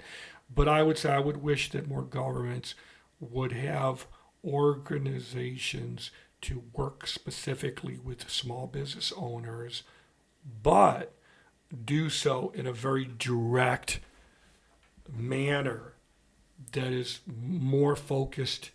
but 0.54 0.68
I 0.68 0.84
would 0.84 0.98
say 0.98 1.12
I 1.12 1.20
would 1.20 1.38
wish 1.38 1.70
that 1.72 1.88
more 1.88 2.04
governments 2.04 2.76
would 3.20 3.52
have 3.52 4.08
organizations 4.44 6.12
to 6.42 6.64
work 6.74 7.08
specifically 7.08 7.98
with 7.98 8.30
small 8.30 8.68
business 8.68 9.12
owners, 9.16 9.84
but 10.62 11.14
do 11.84 12.10
so 12.10 12.52
in 12.54 12.68
a 12.68 12.74
very 12.74 13.06
direct 13.06 14.00
manner 15.12 15.94
that 16.72 16.92
is 16.92 17.20
more 17.26 17.96
focused 17.96 18.72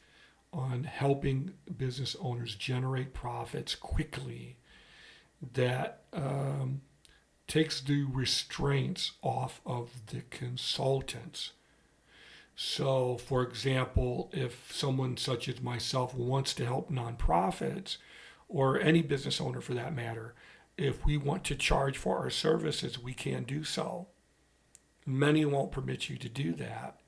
on 0.53 0.85
helping 0.85 1.53
business 1.77 2.17
owners 2.21 2.55
generate 2.57 3.15
profits 3.15 3.75
quickly 3.75 4.57
that 5.53 6.03
um, 6.13 6.81
takes 7.51 7.81
the 7.81 8.05
restraints 8.05 9.13
off 9.23 9.61
of 9.67 10.07
the 10.07 10.23
consultants. 10.31 11.51
So, 12.55 13.17
for 13.17 13.43
example, 13.43 14.31
if 14.33 14.73
someone 14.73 15.17
such 15.17 15.49
as 15.49 15.61
myself 15.61 16.15
wants 16.15 16.55
to 16.55 16.65
help 16.65 16.93
nonprofits 16.93 17.97
or 18.49 18.79
any 18.79 19.03
business 19.03 19.41
owner 19.41 19.61
for 19.61 19.75
that 19.75 19.95
matter, 19.95 20.35
if 20.79 21.05
we 21.05 21.17
want 21.17 21.43
to 21.45 21.57
charge 21.57 21.99
for 21.99 22.19
our 22.19 22.31
services, 22.31 23.03
we 23.03 23.15
can 23.15 23.43
do 23.43 23.65
so. 23.65 24.07
Many 25.05 25.45
won't 25.45 25.73
permit 25.73 26.09
you 26.09 26.17
to 26.19 26.29
do 26.29 26.53
that, 26.53 27.01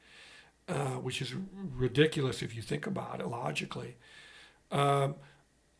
uh, 0.66 0.96
which 0.96 1.22
is 1.22 1.34
ridiculous 1.54 2.42
if 2.42 2.56
you 2.56 2.62
think 2.62 2.86
about 2.86 3.20
it 3.20 3.28
logically. 3.28 3.96
Um, 4.72 5.14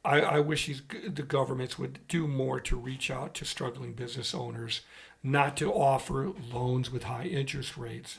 I, 0.05 0.20
I 0.20 0.40
wish 0.40 0.82
the 0.88 1.22
governments 1.22 1.78
would 1.78 2.00
do 2.09 2.26
more 2.26 2.61
to 2.61 2.76
reach 2.76 3.11
out 3.11 3.34
to 3.34 3.44
struggling 3.44 3.92
business 3.92 4.34
owners, 4.34 4.80
not 5.22 5.57
to 5.59 5.72
offer 5.72 6.32
loans 6.53 6.90
with 6.90 7.05
high 7.05 7.24
interest 7.24 7.76
rates, 7.76 8.18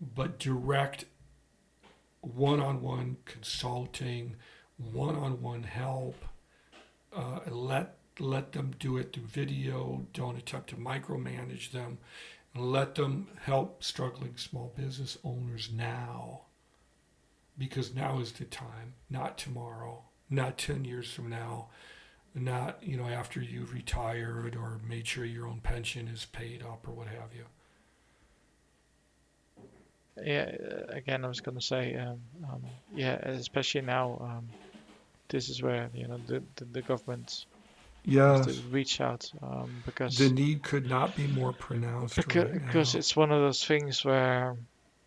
but 0.00 0.38
direct 0.38 1.06
one 2.20 2.60
on 2.60 2.80
one 2.80 3.16
consulting, 3.24 4.36
one 4.76 5.16
on 5.16 5.42
one 5.42 5.64
help. 5.64 6.24
Uh, 7.14 7.40
let 7.48 7.96
let 8.18 8.52
them 8.52 8.74
do 8.78 8.96
it 8.96 9.12
through 9.12 9.24
video. 9.24 10.06
Don't 10.12 10.38
attempt 10.38 10.70
to 10.70 10.76
micromanage 10.76 11.70
them. 11.72 11.98
Let 12.54 12.94
them 12.94 13.28
help 13.42 13.84
struggling 13.84 14.36
small 14.36 14.72
business 14.74 15.18
owners 15.22 15.70
now. 15.72 16.42
Because 17.58 17.94
now 17.94 18.18
is 18.20 18.32
the 18.32 18.44
time, 18.44 18.94
not 19.10 19.36
tomorrow, 19.36 20.02
not 20.28 20.58
10 20.58 20.84
years 20.84 21.12
from 21.12 21.30
now, 21.30 21.68
not, 22.34 22.82
you 22.82 22.96
know, 22.96 23.08
after 23.08 23.40
you've 23.40 23.72
retired 23.72 24.56
or 24.56 24.80
made 24.88 25.06
sure 25.06 25.24
your 25.24 25.46
own 25.46 25.60
pension 25.60 26.08
is 26.08 26.26
paid 26.26 26.62
up 26.62 26.86
or 26.86 26.92
what 26.92 27.08
have 27.08 27.34
you. 27.34 27.44
Yeah, 30.22 30.50
uh, 30.60 30.92
again, 30.92 31.24
I 31.24 31.28
was 31.28 31.40
gonna 31.40 31.60
say, 31.60 31.94
um, 31.94 32.20
um, 32.50 32.62
yeah, 32.94 33.16
especially 33.16 33.82
now, 33.82 34.18
um, 34.20 34.48
this 35.28 35.48
is 35.48 35.62
where, 35.62 35.90
you 35.94 36.08
know, 36.08 36.18
the, 36.26 36.42
the, 36.56 36.64
the 36.64 36.82
government 36.82 37.44
has 38.06 38.40
to 38.46 38.52
reach 38.70 39.00
out, 39.00 39.30
um, 39.42 39.82
because 39.84 40.16
The 40.16 40.30
need 40.30 40.62
could 40.62 40.86
not 40.88 41.16
be 41.16 41.26
more 41.26 41.52
pronounced 41.52 42.16
because, 42.16 42.44
right 42.44 42.52
because 42.54 42.94
it's 42.94 43.14
one 43.14 43.30
of 43.30 43.40
those 43.40 43.64
things 43.64 44.04
where 44.04 44.56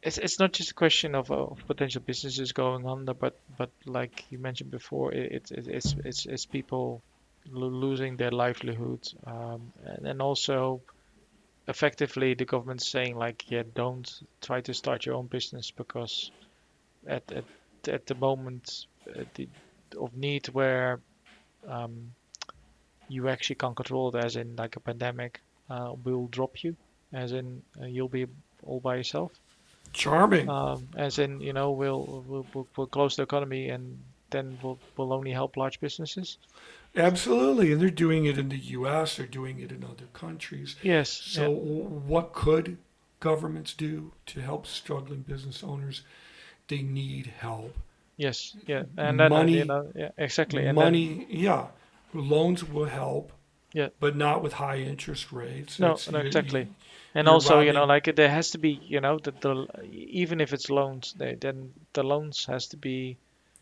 it's 0.02 0.18
it's 0.18 0.40
not 0.40 0.54
just 0.54 0.72
a 0.72 0.76
question 0.76 1.16
of, 1.16 1.30
of 1.32 1.60
potential 1.68 2.02
businesses 2.06 2.52
going 2.54 2.88
under, 2.88 3.14
but 3.14 3.38
but 3.58 3.70
like 3.86 4.26
you 4.30 4.40
mentioned 4.40 4.72
before, 4.72 5.12
it, 5.14 5.32
it, 5.32 5.52
it 5.52 5.68
it's 5.68 5.96
it's 6.06 6.26
it's 6.26 6.46
people 6.46 7.02
lo- 7.48 7.68
losing 7.68 8.16
their 8.16 8.32
livelihood, 8.32 9.06
um, 9.26 9.74
and 9.86 10.06
then 10.06 10.22
also 10.22 10.82
effectively 11.68 12.34
the 12.34 12.46
government 12.46 12.82
saying 12.82 13.16
like, 13.16 13.52
yeah, 13.52 13.64
don't 13.76 14.10
try 14.42 14.62
to 14.62 14.74
start 14.74 15.06
your 15.06 15.16
own 15.16 15.28
business 15.28 15.72
because 15.72 16.32
at 17.08 17.30
at 17.32 17.44
at 17.88 18.06
the 18.08 18.16
moment 18.16 18.86
uh, 19.10 19.24
the, 19.36 19.50
of 19.98 20.16
need 20.16 20.48
where 20.48 21.02
um, 21.68 22.12
you 23.10 23.28
actually 23.28 23.56
can't 23.56 23.76
control 23.76 24.16
it, 24.16 24.24
as 24.24 24.38
in 24.38 24.56
like 24.56 24.78
a 24.78 24.80
pandemic, 24.80 25.42
uh, 25.70 25.94
will 26.06 26.28
drop 26.28 26.64
you, 26.64 26.76
as 27.12 27.34
in 27.34 27.62
uh, 27.82 27.86
you'll 27.86 28.08
be 28.08 28.28
all 28.64 28.80
by 28.80 28.96
yourself, 28.96 29.32
Charming. 29.94 30.50
um, 30.50 30.88
as 30.96 31.20
in 31.20 31.40
you 31.42 31.54
know 31.54 31.72
we'll, 31.72 32.24
we'll 32.28 32.46
we'll 32.54 32.68
we'll 32.76 32.88
close 32.88 33.16
the 33.16 33.24
economy 33.24 33.70
and 33.70 33.98
then 34.30 34.58
we'll 34.62 34.80
we'll 34.98 35.12
only 35.14 35.32
help 35.32 35.58
large 35.58 35.80
businesses. 35.80 36.38
Absolutely. 36.96 37.72
And 37.72 37.82
they're 37.82 37.90
doing 37.90 38.26
it 38.26 38.38
in 38.38 38.50
the 38.50 38.58
US, 38.58 39.18
they're 39.18 39.26
doing 39.28 39.60
it 39.60 39.72
in 39.72 39.84
other 39.84 40.06
countries. 40.14 40.76
Yes. 40.82 41.10
So, 41.10 41.44
w 41.44 41.84
what 41.84 42.34
could 42.34 42.78
governments 43.20 43.74
do 43.74 44.12
to 44.28 44.42
help 44.42 44.66
struggling 44.66 45.22
business 45.22 45.64
owners? 45.64 46.02
They 46.68 46.82
need 46.82 47.28
help. 47.40 47.76
Yes. 48.18 48.56
Yeah. 48.68 48.84
And 48.98 49.20
then 49.20 49.30
money- 49.30 49.58
you 49.60 49.66
know 49.66 49.92
yeah 49.96 50.12
exactly. 50.18 50.66
And 50.66 50.78
then- 50.78 50.86
Money, 50.86 51.26
yeah, 51.30 51.68
loans 52.14 52.64
will 52.64 52.86
help. 52.86 53.32
Yeah. 53.74 53.90
But 54.00 54.16
not 54.16 54.42
with 54.44 54.54
high 54.54 54.78
interest 54.80 55.32
rates. 55.32 55.80
No, 55.80 55.96
no, 56.12 56.20
exactly. 56.20 56.62
you- 56.62 56.76
And 57.16 57.26
you're 57.26 57.34
also, 57.34 57.60
you 57.62 57.74
know, 57.74 57.86
like 57.86 58.16
there 58.16 58.30
has 58.30 58.52
to 58.52 58.58
be, 58.58 58.80
you 58.84 59.02
know, 59.02 59.18
that 59.20 59.42
the 59.42 59.68
even 59.92 60.42
if 60.42 60.54
it's 60.54 60.70
loans, 60.70 61.14
they, 61.18 61.36
then 61.36 61.74
the 61.94 62.04
loans 62.04 62.46
has 62.46 62.68
to 62.68 62.78
be 62.78 63.18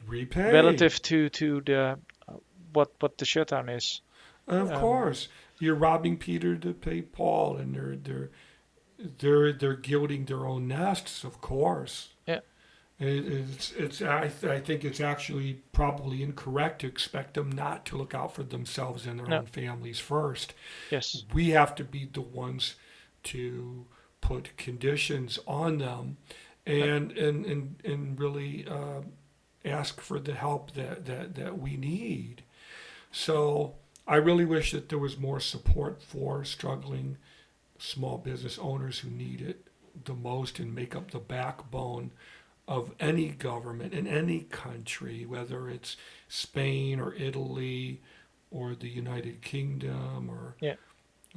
relative 0.07 1.01
to 1.03 1.29
to 1.29 1.61
the 1.61 1.97
uh, 2.27 2.33
what 2.73 2.91
what 2.99 3.17
the 3.17 3.25
shutdown 3.25 3.69
is. 3.69 4.01
Of 4.47 4.71
um, 4.71 4.79
course, 4.79 5.27
you're 5.59 5.75
robbing 5.75 6.17
Peter 6.17 6.55
to 6.57 6.73
pay 6.73 7.01
Paul, 7.01 7.57
and 7.57 7.75
they're 7.75 7.95
they're 7.95 8.29
they're 9.19 9.53
they're 9.53 9.75
gilding 9.75 10.25
their 10.25 10.45
own 10.45 10.67
nests. 10.67 11.23
Of 11.23 11.41
course. 11.41 12.09
Yeah. 12.25 12.39
It, 12.99 13.25
it's 13.27 13.71
it's 13.73 14.01
I, 14.01 14.27
th- 14.27 14.51
I 14.51 14.59
think 14.59 14.83
it's 14.83 14.99
actually 14.99 15.61
probably 15.71 16.23
incorrect 16.23 16.81
to 16.81 16.87
expect 16.87 17.35
them 17.35 17.51
not 17.51 17.85
to 17.85 17.97
look 17.97 18.15
out 18.15 18.33
for 18.33 18.43
themselves 18.43 19.05
and 19.05 19.19
their 19.19 19.27
No. 19.27 19.37
own 19.37 19.45
families 19.45 19.99
first. 19.99 20.53
Yes. 20.89 21.23
We 21.33 21.49
have 21.51 21.75
to 21.75 21.83
be 21.83 22.09
the 22.11 22.21
ones 22.21 22.75
to 23.23 23.85
put 24.21 24.55
conditions 24.57 25.39
on 25.47 25.77
them 25.79 26.17
and 26.65 27.11
and 27.13 27.45
and, 27.45 27.75
and 27.85 28.19
really 28.19 28.65
uh, 28.69 29.01
ask 29.65 29.99
for 30.01 30.19
the 30.19 30.33
help 30.33 30.71
that, 30.73 31.05
that 31.05 31.35
that 31.35 31.59
we 31.59 31.77
need. 31.77 32.43
So 33.11 33.75
i 34.09 34.15
really 34.15 34.45
wish 34.45 34.71
that 34.71 34.87
there 34.89 34.97
was 34.97 35.17
more 35.19 35.39
support 35.39 36.01
for 36.01 36.45
struggling 36.45 37.17
small 37.77 38.17
business 38.17 38.57
owners 38.57 38.99
who 38.99 39.09
need 39.09 39.41
it 39.41 39.67
the 40.05 40.13
most 40.13 40.59
and 40.59 40.73
make 40.73 40.95
up 40.95 41.11
the 41.11 41.19
backbone 41.19 42.11
of 42.69 42.91
any 43.01 43.27
government 43.29 43.93
in 43.93 44.07
any 44.07 44.41
country 44.41 45.25
whether 45.25 45.69
it's 45.69 45.97
spain 46.29 46.99
or 47.01 47.13
italy 47.15 48.01
or 48.49 48.75
the 48.75 48.87
united 48.89 49.41
kingdom 49.41 50.29
or 50.29 50.55
Yeah. 50.61 50.75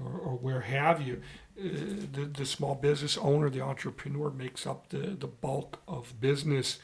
or, 0.00 0.12
or 0.12 0.34
where 0.36 0.60
have 0.60 1.02
you 1.02 1.20
the, 1.56 2.24
the 2.24 2.46
small 2.46 2.74
business 2.74 3.18
owner, 3.18 3.50
the 3.50 3.60
entrepreneur, 3.60 4.30
makes 4.30 4.66
up 4.66 4.88
the, 4.88 4.98
the 4.98 5.26
bulk 5.26 5.80
of 5.86 6.18
business 6.20 6.78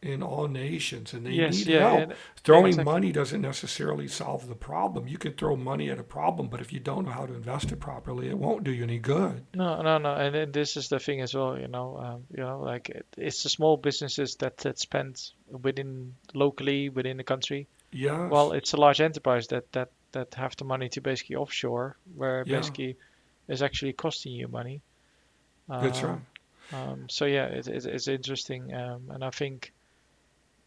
in 0.00 0.22
all 0.22 0.48
nations, 0.48 1.12
and 1.12 1.24
they 1.26 1.30
Yes, 1.30 1.58
need 1.58 1.66
yeah, 1.68 1.90
help. 1.98 2.12
Throwing 2.42 2.66
exactly. 2.68 2.92
money 2.92 3.12
doesn't 3.12 3.40
necessarily 3.40 4.08
solve 4.08 4.48
the 4.48 4.54
problem. 4.56 5.06
You 5.06 5.18
can 5.18 5.32
throw 5.34 5.54
money 5.54 5.90
at 5.90 5.98
a 5.98 6.02
problem, 6.02 6.48
but 6.48 6.60
if 6.60 6.72
you 6.72 6.80
don't 6.80 7.04
know 7.04 7.12
how 7.12 7.26
to 7.26 7.34
invest 7.34 7.70
it 7.70 7.78
properly, 7.78 8.28
it 8.28 8.36
won't 8.38 8.64
do 8.64 8.72
you 8.72 8.82
any 8.82 8.98
good. 8.98 9.44
No, 9.54 9.80
no, 9.82 9.98
no, 9.98 10.14
and 10.14 10.34
then 10.34 10.50
this 10.52 10.76
is 10.76 10.88
the 10.88 10.98
thing 10.98 11.20
as 11.20 11.34
well. 11.34 11.58
You 11.58 11.68
know, 11.68 11.98
um, 11.98 12.24
you 12.36 12.42
know, 12.42 12.60
like 12.60 12.88
it, 12.88 13.06
it's 13.16 13.42
the 13.44 13.48
small 13.48 13.76
businesses 13.76 14.36
that 14.36 14.56
that 14.58 14.78
spend 14.78 15.30
within 15.48 16.14
locally 16.34 16.88
within 16.88 17.16
the 17.16 17.24
country. 17.24 17.68
Yeah. 17.92 18.26
Well, 18.26 18.52
it's 18.52 18.72
a 18.72 18.76
large 18.78 19.00
enterprise 19.00 19.46
that 19.48 19.70
that 19.72 19.90
that 20.12 20.34
have 20.34 20.56
the 20.56 20.64
money 20.64 20.88
to 20.90 21.00
basically 21.00 21.36
offshore, 21.36 21.96
where 22.16 22.42
Yeah. 22.46 22.56
basically 22.56 22.96
is 23.48 23.62
actually 23.62 23.92
costing 23.94 24.32
you 24.32 24.48
money. 24.48 24.82
That's 25.80 26.02
right. 26.02 26.20
Um, 26.20 26.26
Um, 26.72 27.08
so 27.10 27.26
yeah, 27.26 27.46
it, 27.46 27.68
it, 27.68 27.84
it's 27.86 28.08
interesting, 28.08 28.72
um, 28.74 29.10
and 29.10 29.24
I 29.24 29.30
think 29.30 29.72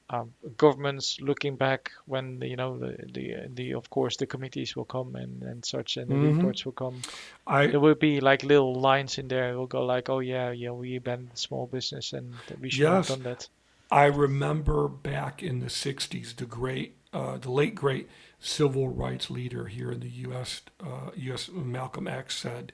um, 0.09 0.34
governments 0.57 1.17
looking 1.19 1.57
back 1.57 1.91
when 2.05 2.39
the, 2.39 2.47
you 2.47 2.55
know 2.55 2.78
the, 2.78 2.95
the 3.13 3.34
the 3.53 3.73
of 3.73 3.89
course 3.89 4.17
the 4.17 4.28
committees 4.28 4.76
will 4.76 4.86
come 4.86 5.15
and, 5.15 5.41
and 5.43 5.65
such 5.65 5.97
and 5.97 6.11
the 6.11 6.17
Mhm. 6.17 6.19
reports 6.19 6.65
will 6.65 6.73
come. 6.73 7.03
I 7.47 7.69
There 7.71 7.80
will 7.80 7.95
be 7.95 8.19
like 8.21 8.43
little 8.43 8.76
lines 8.80 9.17
in 9.19 9.28
there. 9.28 9.53
It 9.53 9.57
will 9.57 9.67
go 9.67 9.86
like, 9.86 10.09
oh 10.09 10.19
yeah, 10.19 10.51
yeah, 10.51 10.71
we 10.71 10.95
abandoned 10.97 11.38
small 11.39 11.67
business 11.67 12.13
and 12.13 12.41
we 12.59 12.69
should 12.69 12.89
Yes. 12.89 12.93
have 12.93 13.05
done 13.05 13.23
that. 13.23 13.49
I 13.92 14.06
remember 14.06 14.88
back 14.88 15.44
in 15.44 15.60
the 15.60 15.68
'60s, 15.68 16.36
the 16.36 16.46
great, 16.46 16.98
uh, 17.14 17.38
the 17.38 17.52
late 17.52 17.76
great 17.76 18.10
civil 18.40 18.90
rights 18.90 19.30
leader 19.30 19.66
here 19.66 19.92
in 19.92 20.00
the 20.00 20.10
U.S. 20.10 20.62
Uh, 20.80 21.12
U.S. 21.16 21.50
Malcolm 21.52 22.08
X 22.08 22.36
said 22.36 22.72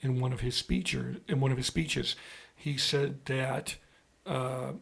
in 0.00 0.20
one 0.20 0.32
of 0.32 0.40
his 0.40 0.56
speeches, 0.56 1.18
in 1.28 1.40
one 1.40 1.50
of 1.50 1.56
his 1.56 1.66
speeches, 1.66 2.16
he 2.54 2.76
said 2.76 3.24
that, 3.26 3.76
uh, 4.26 4.72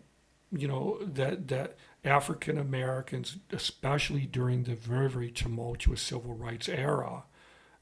you 0.50 0.68
know, 0.68 0.98
that 1.02 1.48
that 1.48 1.76
African 2.04 2.58
Americans, 2.58 3.38
especially 3.50 4.26
during 4.26 4.64
the 4.64 4.74
very 4.74 5.10
very 5.10 5.30
tumultuous 5.30 6.00
civil 6.00 6.34
rights 6.34 6.68
era, 6.68 7.24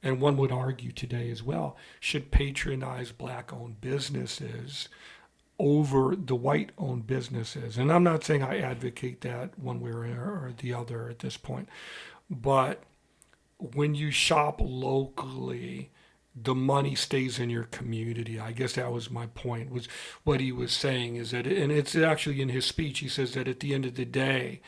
and 0.03 0.21
one 0.21 0.37
would 0.37 0.53
argue 0.53 0.93
today 0.93 1.31
as 1.31 1.43
well, 1.43 1.77
should 2.01 2.31
patronize 2.31 3.13
black-owned 3.13 3.81
businesses 3.81 4.89
over 5.59 6.17
the 6.17 6.35
white 6.35 6.71
owned 6.79 7.07
businesses. 7.07 7.79
And 7.79 7.93
I'm 7.93 8.03
not 8.03 8.25
saying 8.25 8.43
I 8.43 8.59
advocate 8.59 9.21
that 9.23 9.59
one 9.59 9.81
way 9.81 9.91
or, 9.91 10.53
the 10.59 10.75
other 10.75 11.09
at 11.09 11.21
this 11.21 11.37
point, 11.37 11.69
but 12.29 12.83
when 13.59 13.95
you 13.95 14.11
shop 14.11 14.61
locally, 14.61 15.91
the 16.35 16.55
money 16.55 16.95
stays 16.95 17.39
in 17.39 17.51
your 17.51 17.65
community. 17.65 18.39
I 18.41 18.53
guess 18.53 18.73
that 18.75 18.93
was 18.93 19.11
my 19.11 19.27
point. 19.27 19.71
Was 19.71 19.87
what 20.25 20.41
he 20.41 20.51
was 20.51 20.73
saying 20.73 21.17
is 21.17 21.31
that, 21.31 21.47
and 21.47 21.71
it's 21.71 21.95
actually 21.95 22.43
in 22.43 22.49
his 22.49 22.65
speech. 22.67 22.99
He 22.99 23.09
says 23.09 23.35
that 23.35 23.47
at 23.47 23.61
the 23.61 23.73
end 23.73 23.87
of 23.87 23.95
the 23.95 24.05
day, 24.05 24.61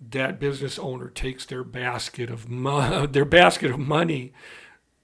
that 0.00 0.40
business 0.40 0.78
owner 0.78 1.08
takes 1.08 1.44
their 1.44 1.62
basket 1.64 2.30
of 2.30 2.48
mo- 2.48 3.06
their 3.10 3.26
basket 3.26 3.70
of 3.70 3.78
money, 3.78 4.32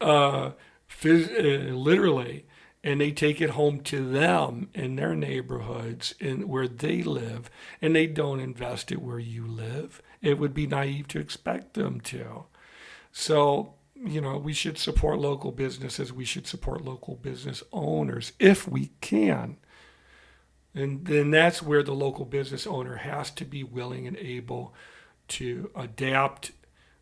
uh, 0.00 0.52
phys- 0.88 1.30
uh, 1.38 1.74
literally, 1.74 2.46
and 2.86 3.00
they 3.00 3.10
take 3.10 3.40
it 3.40 3.50
home 3.50 3.80
to 3.80 4.08
them 4.08 4.68
in 4.72 4.94
their 4.94 5.16
neighborhoods 5.16 6.14
and 6.20 6.48
where 6.48 6.68
they 6.68 7.02
live, 7.02 7.50
and 7.82 7.96
they 7.96 8.06
don't 8.06 8.38
invest 8.38 8.92
it 8.92 9.02
where 9.02 9.18
you 9.18 9.44
live. 9.44 10.00
It 10.22 10.38
would 10.38 10.54
be 10.54 10.68
naive 10.68 11.08
to 11.08 11.18
expect 11.18 11.74
them 11.74 12.00
to. 12.02 12.44
So, 13.10 13.74
you 13.96 14.20
know, 14.20 14.38
we 14.38 14.52
should 14.52 14.78
support 14.78 15.18
local 15.18 15.50
businesses. 15.50 16.12
We 16.12 16.24
should 16.24 16.46
support 16.46 16.84
local 16.84 17.16
business 17.16 17.60
owners 17.72 18.32
if 18.38 18.68
we 18.68 18.92
can. 19.00 19.56
And 20.72 21.06
then 21.06 21.32
that's 21.32 21.60
where 21.60 21.82
the 21.82 21.92
local 21.92 22.24
business 22.24 22.68
owner 22.68 22.98
has 22.98 23.32
to 23.32 23.44
be 23.44 23.64
willing 23.64 24.06
and 24.06 24.16
able 24.16 24.72
to 25.28 25.72
adapt 25.74 26.52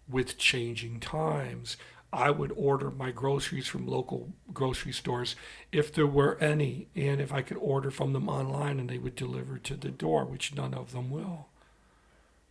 with 0.09 0.39
changing 0.39 1.01
times. 1.01 1.77
I 2.15 2.31
would 2.31 2.53
order 2.57 2.91
my 2.91 3.11
groceries 3.11 3.67
from 3.67 3.87
local 3.87 4.33
grocery 4.53 4.93
stores 4.93 5.35
if 5.73 5.93
there 5.93 6.07
were 6.07 6.39
any, 6.41 6.87
and 6.95 7.21
if 7.21 7.33
I 7.33 7.43
could 7.43 7.57
order 7.57 7.91
from 7.91 8.13
them 8.13 8.29
online 8.29 8.79
and 8.79 8.89
they 8.89 8.99
would 8.99 9.17
deliver 9.17 9.59
to 9.59 9.75
the 9.75 9.91
door, 9.91 10.25
which 10.25 10.55
none 10.55 10.75
of 10.75 10.93
them 10.93 11.11
will. 11.11 11.49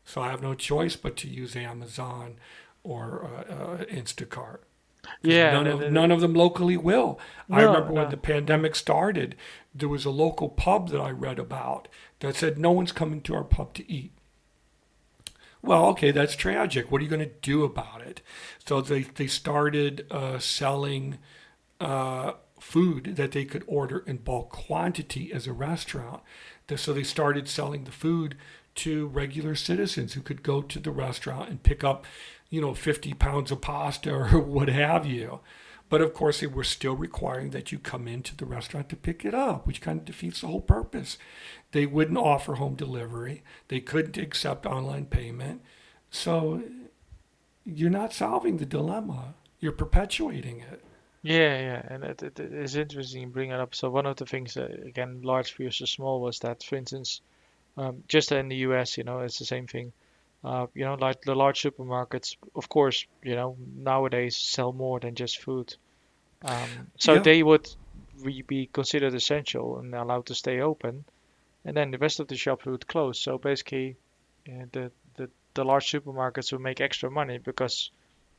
So 0.05 0.21
I 0.21 0.29
have 0.29 0.41
no 0.41 0.53
choice 0.53 0.95
but 0.97 1.15
to 1.17 1.29
use 1.29 1.55
Amazon 1.55 2.35
or 2.83 3.25
uh, 3.25 3.53
uh, 3.53 3.77
Instacart. 3.85 4.59
Yeah, 5.21 5.51
none 5.51 5.67
of 5.67 5.91
none 5.91 6.11
of 6.11 6.21
them 6.21 6.33
locally 6.33 6.77
will. 6.77 7.19
I 7.51 7.61
remember 7.61 7.91
when 7.91 8.09
the 8.09 8.17
pandemic 8.17 8.73
started, 8.75 9.35
there 9.75 9.89
was 9.89 10.05
a 10.05 10.09
local 10.09 10.47
pub 10.47 10.89
that 10.89 11.01
I 11.01 11.11
read 11.11 11.39
about 11.39 11.87
that 12.19 12.35
said 12.35 12.57
no 12.57 12.71
one's 12.71 12.93
coming 12.93 13.21
to 13.21 13.35
our 13.35 13.43
pub 13.43 13.73
to 13.75 13.91
eat. 13.91 14.11
Well, 15.63 15.85
okay, 15.87 16.11
that's 16.11 16.35
tragic. 16.35 16.91
What 16.91 16.99
are 17.01 17.03
you 17.05 17.09
going 17.09 17.27
to 17.27 17.35
do 17.41 17.63
about 17.63 18.01
it? 18.01 18.21
So 18.65 18.81
they 18.81 19.03
they 19.03 19.27
started 19.27 20.05
uh, 20.11 20.39
selling 20.39 21.19
uh, 21.79 22.33
food 22.59 23.15
that 23.15 23.31
they 23.31 23.45
could 23.45 23.63
order 23.67 23.99
in 23.99 24.17
bulk 24.17 24.49
quantity 24.51 25.31
as 25.33 25.47
a 25.47 25.53
restaurant. 25.53 26.21
So 26.75 26.91
they 26.93 27.03
started 27.03 27.47
selling 27.47 27.83
the 27.85 27.91
food 27.91 28.35
to 28.75 29.07
regular 29.07 29.55
citizens 29.55 30.13
who 30.13 30.21
could 30.21 30.43
go 30.43 30.61
to 30.63 30.79
the 30.79 30.91
restaurant 30.91 31.49
and 31.49 31.61
pick 31.63 31.83
up, 31.83 32.05
you 32.49 32.59
know, 32.61 32.73
50 32.73 33.13
pounds 33.13 33.51
of 33.51 33.61
pasta 33.61 34.11
or 34.13 34.39
what 34.39 34.69
have 34.69 35.05
you. 35.05 35.39
But 35.93 36.01
of 36.01 36.15
course, 36.15 36.39
they 36.39 36.47
were 36.47 36.63
still 36.63 36.95
requiring 36.95 37.51
that 37.51 37.71
you 37.71 37.77
come 37.77 38.07
into 38.07 38.35
the 38.35 38.47
restaurant 38.47 38.89
to 38.89 38.95
pick 38.95 39.23
it 39.23 39.35
up, 39.35 39.67
which 39.67 39.79
kind 39.79 39.99
of 39.99 40.05
defeats 40.05 40.41
the 40.41 40.47
whole 40.47 40.59
purpose. 40.59 41.19
They 41.71 41.85
wouldn't 41.85 42.17
offer 42.17 42.55
home 42.55 42.73
delivery. 42.73 43.43
They 43.67 43.79
couldn't 43.79 44.17
accept 44.17 44.65
online 44.65 45.05
payment. 45.05 45.61
So 46.09 46.63
you're 47.63 47.91
not 47.91 48.11
solving 48.11 48.57
the 48.57 48.65
dilemma. 48.65 49.35
You're 49.59 49.71
perpetuating 49.71 50.61
it. 50.61 50.83
Yeah, 51.21 51.59
yeah, 51.59 51.85
and 51.87 52.03
it, 52.03 52.23
it, 52.23 52.39
it 52.39 52.53
is 52.53 52.75
interesting 52.75 53.21
you 53.21 53.27
bring 53.27 53.51
it 53.51 53.59
up. 53.59 53.75
So 53.75 53.91
one 53.91 54.07
of 54.07 54.15
the 54.15 54.25
things 54.25 54.57
again, 54.57 55.21
large 55.21 55.55
versus 55.55 55.91
small, 55.91 56.21
was 56.21 56.39
that, 56.39 56.63
for 56.63 56.75
instance, 56.75 57.21
um, 57.77 58.03
just 58.07 58.31
in 58.31 58.49
the 58.49 58.65
U.S., 58.67 58.97
you 58.97 59.03
know, 59.03 59.19
it's 59.19 59.37
the 59.37 59.45
same 59.45 59.67
thing. 59.67 59.93
Uh, 60.43 60.65
you 60.73 60.85
know, 60.85 60.95
like 60.95 61.21
the 61.21 61.35
large 61.35 61.61
supermarkets, 61.61 62.35
of 62.55 62.67
course, 62.67 63.05
you 63.21 63.35
know, 63.35 63.55
nowadays 63.75 64.35
sell 64.35 64.73
more 64.73 64.99
than 64.99 65.13
just 65.13 65.39
food. 65.39 65.75
Um, 66.43 66.91
so 66.97 67.13
Yeah. 67.13 67.19
they 67.21 67.43
would 67.43 67.67
re- 68.21 68.41
be 68.41 68.67
considered 68.67 69.13
essential 69.13 69.79
and 69.79 69.93
allowed 69.95 70.25
to 70.27 70.35
stay 70.35 70.59
open, 70.61 71.05
and 71.65 71.75
then 71.77 71.91
the 71.91 71.97
rest 71.97 72.19
of 72.19 72.27
the 72.27 72.35
shops 72.35 72.65
would 72.65 72.85
close. 72.87 73.19
So 73.19 73.37
basically, 73.37 73.95
uh, 74.47 74.65
the, 74.71 74.91
the 75.15 75.29
the 75.53 75.63
large 75.63 75.89
supermarkets 75.91 76.51
would 76.51 76.61
make 76.61 76.81
extra 76.81 77.09
money 77.11 77.37
because 77.37 77.91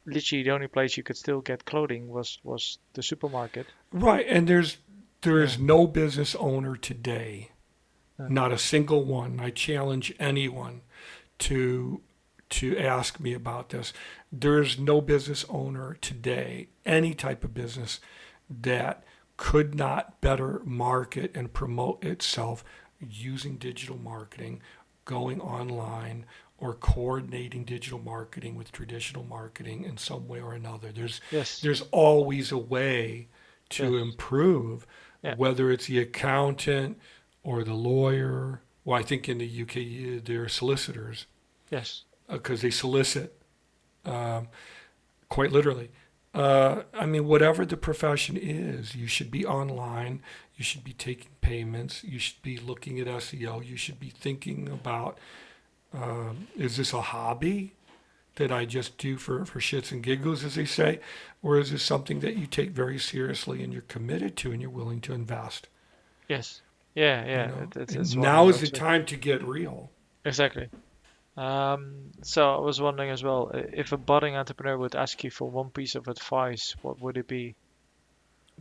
literally 0.04 0.42
the 0.44 0.50
only 0.50 0.66
place 0.68 0.96
you 0.96 1.02
could 1.02 1.16
still 1.16 1.40
get 1.40 1.64
clothing 1.64 2.08
was 2.08 2.38
was 2.44 2.78
the 2.92 3.02
supermarket. 3.02 3.66
Right, 3.92 4.26
and 4.28 4.46
there's 4.48 4.76
there 5.22 5.42
is 5.42 5.56
Yeah. 5.56 5.64
no 5.66 5.86
business 5.86 6.34
owner 6.36 6.76
today, 6.76 7.50
Yeah. 8.18 8.28
not 8.28 8.52
a 8.52 8.58
single 8.58 9.02
one. 9.04 9.40
I 9.40 9.50
challenge 9.50 10.12
anyone 10.18 10.82
to 11.38 12.00
to 12.50 12.76
ask 12.78 13.18
me 13.20 13.32
about 13.34 13.70
this. 13.70 13.92
There 14.32 14.60
is 14.60 14.78
no 14.78 15.00
business 15.00 15.44
owner 15.48 15.96
today, 16.00 16.68
any 16.84 17.14
type 17.14 17.44
of 17.44 17.54
business, 17.54 18.00
that 18.48 19.04
could 19.36 19.74
not 19.74 20.20
better 20.20 20.60
market 20.64 21.32
and 21.34 21.52
promote 21.52 22.04
itself 22.04 22.64
using 23.00 23.56
digital 23.56 23.98
marketing, 23.98 24.62
going 25.04 25.40
online, 25.40 26.24
or 26.58 26.72
coordinating 26.74 27.64
digital 27.64 27.98
marketing 27.98 28.54
with 28.54 28.70
traditional 28.72 29.24
marketing 29.24 29.84
in 29.84 29.96
some 29.96 30.28
way 30.28 30.40
or 30.40 30.54
another. 30.54 30.92
There's 30.92 31.20
Yes. 31.30 31.60
there's 31.60 31.82
always 31.90 32.52
a 32.52 32.58
way 32.58 33.28
to 33.70 33.94
Yes. 33.94 34.02
improve, 34.02 34.86
Yeah. 35.22 35.34
whether 35.34 35.70
it's 35.72 35.86
the 35.86 35.98
accountant 35.98 36.98
or 37.42 37.64
the 37.64 37.74
lawyer. 37.74 38.62
Well, 38.84 38.98
I 38.98 39.02
think 39.02 39.28
in 39.28 39.38
the 39.38 39.46
UK 39.48 40.18
they're 40.18 40.48
solicitors 40.48 41.26
Yes. 41.70 42.04
Because 42.28 42.62
they 42.62 42.70
solicit, 42.70 43.40
um, 44.04 44.48
quite 45.28 45.52
literally. 45.52 45.90
Uh, 46.34 46.82
I 46.92 47.06
mean, 47.06 47.26
whatever 47.26 47.64
the 47.64 47.76
profession 47.76 48.36
is, 48.36 48.96
you 48.96 49.06
should 49.06 49.30
be 49.30 49.46
online. 49.46 50.20
You 50.56 50.64
should 50.64 50.82
be 50.82 50.92
taking 50.92 51.30
payments. 51.40 52.02
You 52.02 52.18
should 52.18 52.42
be 52.42 52.58
looking 52.58 52.98
at 52.98 53.06
SEO. 53.06 53.64
You 53.64 53.76
should 53.76 54.00
be 54.00 54.10
thinking 54.10 54.68
about 54.68 55.18
um, 55.92 56.48
is 56.56 56.76
this 56.76 56.92
a 56.92 57.00
hobby 57.00 57.74
that 58.34 58.50
I 58.50 58.64
just 58.64 58.98
do 58.98 59.16
for, 59.16 59.44
for 59.44 59.60
shits 59.60 59.92
and 59.92 60.02
giggles, 60.02 60.42
as 60.42 60.56
they 60.56 60.64
say? 60.64 60.98
Or 61.40 61.56
is 61.56 61.70
this 61.70 61.84
something 61.84 62.18
that 62.20 62.36
you 62.36 62.46
take 62.48 62.70
very 62.70 62.98
seriously 62.98 63.62
and 63.62 63.72
you're 63.72 63.82
committed 63.82 64.36
to 64.38 64.50
and 64.50 64.60
you're 64.60 64.70
willing 64.70 65.00
to 65.02 65.12
invest? 65.12 65.68
Yes. 66.28 66.62
Yeah, 66.96 67.24
yeah. 67.24 67.46
You 67.50 67.54
know? 67.54 67.62
it- 67.62 67.76
it's- 67.76 67.94
it's 67.96 68.14
now 68.16 68.48
is 68.48 68.60
the 68.60 68.66
time 68.66 69.06
to 69.06 69.16
get 69.16 69.40
real. 69.44 69.92
Exactly. 70.24 70.68
Um, 71.36 72.12
so 72.22 72.54
I 72.54 72.60
was 72.60 72.80
wondering 72.80 73.10
as 73.10 73.24
well, 73.24 73.50
if 73.52 73.92
a 73.92 73.96
budding 73.96 74.36
entrepreneur 74.36 74.78
would 74.78 74.94
ask 74.94 75.22
you 75.24 75.30
for 75.30 75.50
one 75.50 75.70
piece 75.70 75.94
of 75.94 76.06
advice, 76.08 76.76
what 76.82 77.00
would 77.00 77.16
it 77.16 77.26
be? 77.26 77.54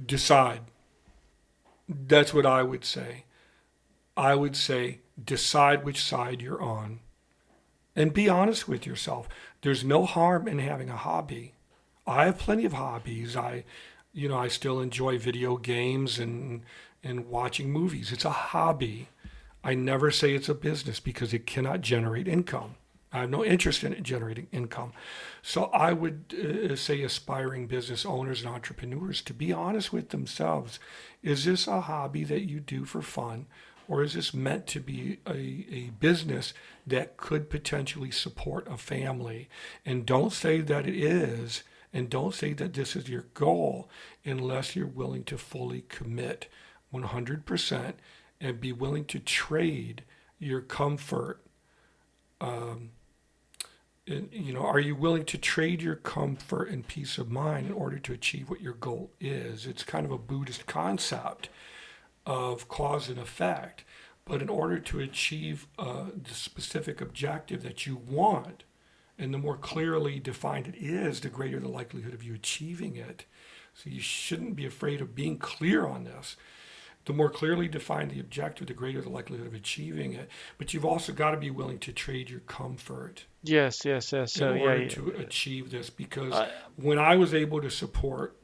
decide. 0.04 0.62
That's 1.88 2.34
what 2.34 2.46
I 2.46 2.64
would 2.64 2.86
say. 2.86 3.26
I 4.16 4.36
would 4.36 4.56
say 4.56 5.00
decide 5.24 5.84
which 5.84 6.04
side 6.04 6.42
you're 6.42 6.62
on 6.62 7.00
and 7.96 8.14
be 8.14 8.30
honest 8.30 8.68
with 8.68 8.86
yourself. 8.86 9.28
There's 9.62 9.84
no 9.84 10.06
harm 10.06 10.48
in 10.48 10.60
having 10.60 10.90
a 10.90 10.98
hobby. 10.98 11.54
I 12.08 12.26
have 12.26 12.38
plenty 12.38 12.66
of 12.66 12.74
hobbies. 12.74 13.36
I 13.36 13.64
you 14.16 14.30
know, 14.30 14.38
I 14.38 14.48
still 14.48 14.80
enjoy 14.80 15.18
video 15.18 15.58
games 15.58 16.20
and 16.20 16.62
and 17.04 17.28
watching 17.28 17.72
movies. 17.72 18.12
It's 18.12 18.26
a 18.26 18.30
hobby. 18.30 19.10
I 19.64 19.76
never 19.76 20.12
say 20.12 20.34
it's 20.34 20.50
a 20.50 20.56
business 20.56 21.00
because 21.00 21.34
it 21.34 21.48
cannot 21.48 21.82
generate 21.82 22.28
income. 22.28 22.76
I 23.14 23.22
have 23.22 23.30
no 23.30 23.46
interest 23.46 23.84
in 23.84 23.94
it 23.94 24.02
generating 24.02 24.48
income. 24.52 24.92
So 25.44 25.66
I 25.66 25.94
would 25.94 26.34
uh, 26.72 26.76
say 26.76 27.04
aspiring 27.04 27.68
business 27.68 28.06
owners 28.06 28.42
and 28.42 28.50
entrepreneurs 28.50 29.22
to 29.24 29.34
be 29.34 29.54
honest 29.54 29.94
with 29.94 30.10
themselves. 30.10 30.80
Is 31.22 31.46
this 31.46 31.68
a 31.68 31.82
hobby 31.82 32.24
that 32.24 32.50
you 32.50 32.60
do 32.60 32.86
for 32.86 33.04
fun? 33.04 33.46
Or 33.88 34.02
is 34.02 34.14
this 34.14 34.34
meant 34.34 34.66
to 34.68 34.80
be 34.80 35.20
a, 35.28 35.66
a 35.72 35.92
business 36.00 36.54
that 36.88 37.18
could 37.18 37.50
potentially 37.50 38.12
support 38.12 38.68
a 38.68 38.78
family? 38.78 39.50
And 39.86 40.06
don't 40.06 40.32
say 40.32 40.62
that 40.62 40.88
it 40.88 40.96
is, 40.96 41.64
and 41.92 42.10
don't 42.10 42.34
say 42.34 42.54
that 42.54 42.74
this 42.74 42.96
is 42.96 43.10
your 43.10 43.26
goal 43.34 43.90
unless 44.26 44.76
you're 44.76 44.88
willing 44.88 45.26
to 45.26 45.38
fully 45.38 45.84
commit 45.90 46.48
100% 46.94 47.94
and 48.44 48.62
be 48.62 48.72
willing 48.72 49.06
to 49.06 49.20
trade 49.20 50.04
your 50.38 50.62
comfort 50.62 51.44
um, 52.40 52.92
and, 54.06 54.30
you 54.34 54.54
know, 54.54 54.66
are 54.66 54.80
you 54.80 54.96
willing 54.96 55.24
to 55.26 55.38
trade 55.38 55.82
your 55.82 55.96
comfort 55.96 56.70
and 56.70 56.86
peace 56.86 57.18
of 57.18 57.32
mind 57.32 57.68
in 57.68 57.74
order 57.74 57.98
to 58.00 58.12
achieve 58.12 58.50
what 58.50 58.60
your 58.60 58.74
goal 58.74 59.12
is? 59.22 59.66
It's 59.66 59.84
kind 59.84 60.06
of 60.06 60.12
a 60.12 60.18
Buddhist 60.18 60.66
concept 60.66 61.48
of 62.26 62.68
cause 62.68 63.08
and 63.08 63.18
effect. 63.18 63.86
But 64.26 64.42
in 64.42 64.50
order 64.50 64.80
to 64.80 65.00
achieve 65.00 65.68
uh, 65.80 66.08
the 66.22 66.34
specific 66.34 67.00
objective 67.00 67.64
that 67.64 67.86
you 67.86 67.96
want, 67.96 68.66
and 69.18 69.34
the 69.34 69.38
more 69.38 69.58
clearly 69.58 70.20
defined 70.20 70.68
it 70.68 70.76
is, 70.76 71.22
the 71.22 71.30
greater 71.30 71.60
the 71.60 71.70
likelihood 71.70 72.14
of 72.14 72.24
you 72.24 72.34
achieving 72.34 72.98
it. 72.98 73.26
So 73.74 73.90
you 73.90 74.02
shouldn't 74.02 74.58
be 74.58 74.66
afraid 74.66 75.00
of 75.00 75.16
being 75.16 75.38
clear 75.38 75.86
on 75.88 76.04
this 76.04 76.36
the 77.06 77.14
more 77.14 77.30
clearly 77.30 77.68
defined 77.68 78.12
the 78.12 78.20
objective, 78.20 78.68
the 78.68 78.74
greater 78.74 79.02
the 79.02 79.10
likelihood 79.10 79.48
of 79.48 79.54
achieving 79.54 80.14
it. 80.14 80.30
But 80.58 80.74
you've 80.74 80.86
also 80.86 81.12
got 81.12 81.32
to 81.32 81.38
be 81.38 81.50
willing 81.52 81.80
to 81.80 81.92
trade 81.92 82.30
your 82.30 82.40
comfort 82.42 83.26
Yes, 83.44 83.84
yes, 83.84 84.14
yes. 84.14 84.32
So 84.34 84.52
in 84.52 84.58
yeah, 84.58 84.64
order 84.64 84.84
yeah, 84.84 84.90
to 84.90 85.10
achieve 85.18 85.70
this. 85.70 85.90
Because 85.90 86.34
I- 86.34 86.50
when 86.78 86.98
I 86.98 87.16
was 87.18 87.34
able 87.34 87.62
to 87.62 87.70
support 87.70 88.38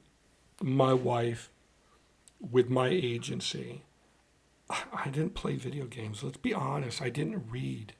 my 0.61 0.93
wife 0.93 1.49
with 2.39 2.69
my 2.69 2.89
agency, 2.89 3.83
I 4.69 4.83
I 4.91 5.09
didn't 5.09 5.35
play 5.35 5.55
video 5.55 5.85
games. 5.85 6.21
Let's 6.21 6.37
be 6.37 6.53
honest. 6.53 7.01
I 7.01 7.09
didn't 7.09 7.49
read. 7.49 7.93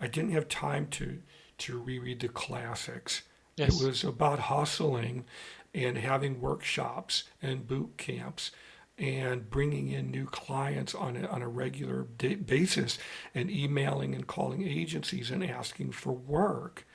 I 0.00 0.08
didn't 0.08 0.32
have 0.32 0.48
time 0.48 0.88
to 0.88 1.22
to 1.58 1.78
reread 1.80 2.20
the 2.20 2.28
classics. 2.28 3.22
Yes. 3.56 3.80
It 3.80 3.86
was 3.86 4.04
about 4.04 4.38
hustling 4.40 5.24
and 5.72 5.96
having 5.96 6.40
workshops 6.40 7.24
and 7.40 7.66
boot 7.66 7.96
camps 7.96 8.50
and 8.98 9.50
bringing 9.50 9.88
in 9.88 10.10
new 10.10 10.26
clients 10.26 10.94
on 10.94 11.16
a, 11.16 11.26
on 11.26 11.42
a 11.42 11.48
regular 11.48 12.02
basis 12.02 12.98
and 13.34 13.50
emailing 13.50 14.14
and 14.14 14.26
calling 14.26 14.66
agencies 14.66 15.30
and 15.30 15.44
asking 15.44 15.92
for 15.92 16.12
work 16.12 16.86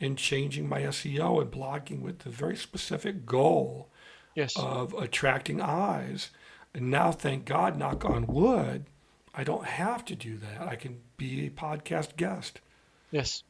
and 0.00 0.16
changing 0.16 0.68
my 0.68 0.80
SEO 0.82 1.42
and 1.42 1.50
blogging 1.50 2.00
with 2.00 2.20
the 2.20 2.30
very 2.30 2.56
specific 2.56 3.26
goal 3.26 3.90
yes. 4.34 4.54
of 4.56 4.94
attracting 4.94 5.60
eyes. 5.60 6.30
And 6.72 6.90
now, 6.90 7.12
thank 7.12 7.44
God, 7.44 7.76
knock 7.76 8.04
on 8.04 8.26
wood, 8.26 8.86
I 9.34 9.44
don't 9.44 9.66
have 9.66 10.04
to 10.06 10.16
do 10.16 10.38
that. 10.38 10.66
I 10.66 10.76
can 10.76 11.00
be 11.16 11.46
a 11.46 11.50
podcast 11.50 12.16
guest. 12.16 12.60
Yes. 13.10 13.42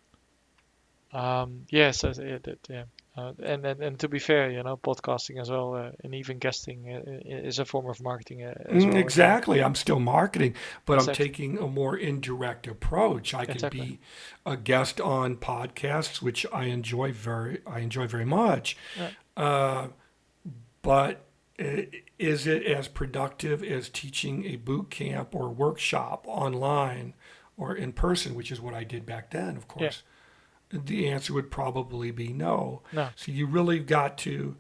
Um, 1.12 1.66
yes, 1.70 2.02
uh, 2.04 2.14
yeah, 2.18 2.38
yeah. 2.68 2.84
Uh, 3.20 3.32
and, 3.42 3.66
and 3.66 3.82
and 3.82 3.98
to 4.00 4.08
be 4.08 4.18
fair, 4.18 4.50
you 4.50 4.62
know, 4.62 4.76
podcasting 4.76 5.40
as 5.40 5.50
well, 5.50 5.74
uh, 5.74 5.90
and 6.04 6.14
even 6.14 6.38
guesting 6.38 6.78
uh, 6.88 7.46
is 7.48 7.58
a 7.58 7.64
form 7.64 7.88
of 7.88 8.00
marketing 8.00 8.42
uh, 8.44 8.54
as 8.66 8.86
Mm, 8.86 8.92
well. 8.92 8.96
exactly. 8.96 9.62
I'm 9.62 9.74
still 9.74 10.00
marketing, 10.00 10.54
but 10.86 10.98
I'm 10.98 11.12
taking 11.12 11.58
a 11.58 11.66
more 11.66 11.96
indirect 11.96 12.66
approach. 12.66 13.34
I 13.34 13.46
can 13.46 13.52
Exactly. 13.52 13.80
be 13.80 14.00
a 14.46 14.56
guest 14.56 15.00
on 15.00 15.36
podcasts, 15.36 16.22
which 16.22 16.46
I 16.52 16.64
enjoy 16.64 17.12
very 17.12 17.60
I 17.66 17.80
enjoy 17.80 18.06
very 18.06 18.24
much. 18.24 18.76
Yeah. 18.94 19.10
Uh, 19.36 19.88
but 20.82 21.26
is 22.18 22.46
it 22.46 22.64
as 22.64 22.88
productive 22.88 23.62
as 23.62 23.88
teaching 23.88 24.44
a 24.46 24.56
boot 24.56 24.90
camp 24.90 25.34
or 25.34 25.48
workshop 25.50 26.24
online 26.26 27.14
or 27.56 27.74
in 27.74 27.92
person, 27.92 28.34
which 28.34 28.50
is 28.50 28.60
what 28.60 28.74
I 28.74 28.84
did 28.84 29.04
back 29.04 29.30
then, 29.30 29.56
of 29.56 29.68
course? 29.68 30.02
The 30.72 31.08
answer 31.08 31.32
would 31.34 31.50
probably 31.50 32.10
be 32.10 32.32
no. 32.32 32.82
No. 32.92 33.08
So 33.16 33.32
you 33.32 33.46
really 33.46 33.80
got 33.80 34.16
to 34.18 34.56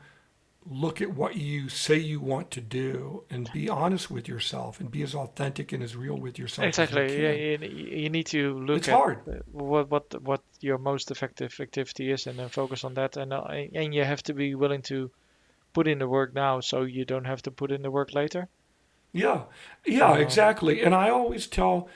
look 0.66 1.00
at 1.00 1.14
what 1.14 1.36
you 1.36 1.68
say 1.68 1.96
you 1.96 2.20
want 2.20 2.50
to 2.50 2.60
do 2.60 3.24
and 3.30 3.50
be 3.52 3.68
honest 3.68 4.10
with 4.10 4.28
yourself 4.28 4.78
and 4.78 4.90
be 4.90 5.02
as 5.02 5.14
authentic 5.14 5.72
and 5.72 5.82
as 5.82 5.96
real 5.96 6.16
with 6.16 6.38
yourself. 6.38 6.68
as 6.68 6.76
you 6.76 6.84
Exactly. 6.84 7.22
Yeah, 7.22 7.32
you, 7.32 8.02
you 8.02 8.10
need 8.10 8.26
to 8.26 8.58
look 8.58 8.78
It's 8.78 8.88
at 8.88 8.94
hard. 8.94 9.18
what 9.52 9.88
what 9.90 10.22
what 10.22 10.42
your 10.60 10.78
most 10.78 11.10
effective 11.10 11.56
activity 11.60 12.10
is, 12.10 12.26
and 12.26 12.38
then 12.38 12.48
focus 12.50 12.84
on 12.84 12.94
that. 12.94 13.16
And 13.16 13.32
uh, 13.32 13.44
and 13.74 13.94
you 13.94 14.04
have 14.04 14.22
to 14.24 14.34
be 14.34 14.54
willing 14.54 14.82
to 14.82 15.10
put 15.72 15.86
in 15.88 15.98
the 15.98 16.08
work 16.08 16.34
now, 16.34 16.60
so 16.60 16.82
you 16.82 17.04
don't 17.04 17.26
have 17.26 17.42
to 17.42 17.50
put 17.50 17.70
in 17.70 17.82
the 17.82 17.90
work 17.90 18.14
later. 18.14 18.48
Yeah, 19.12 19.42
yeah, 19.86 20.12
Um, 20.12 20.20
exactly. 20.20 20.82
And 20.82 20.94
I 20.94 21.10
always 21.10 21.46
tell 21.48 21.88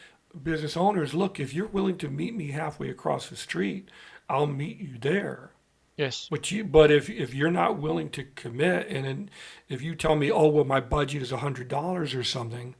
business 0.43 0.77
owners, 0.77 1.15
look, 1.15 1.39
if 1.41 1.55
you're 1.55 1.67
willing 1.67 1.99
to 1.99 2.09
meet 2.09 2.35
me 2.35 2.51
halfway 2.51 2.89
across 2.91 3.29
the 3.29 3.37
street, 3.37 3.89
I'll 4.29 4.47
meet 4.47 4.79
you 4.79 4.99
there. 4.99 5.51
Yes. 5.97 6.27
But 6.31 6.51
you, 6.51 6.65
but 6.65 6.91
if 6.91 7.09
if 7.09 7.35
you're 7.35 7.51
not 7.53 7.79
willing 7.79 8.11
to 8.11 8.25
commit, 8.25 8.89
and 8.89 9.05
then 9.05 9.31
if 9.69 9.81
you 9.81 9.95
tell 9.95 10.17
me, 10.17 10.31
oh 10.31 10.49
well, 10.49 10.65
my 10.65 10.81
budget 10.81 11.23
is 11.23 11.31
a 11.31 11.37
hundred 11.37 11.69
dollars 11.69 12.15
or 12.15 12.25
something, 12.25 12.75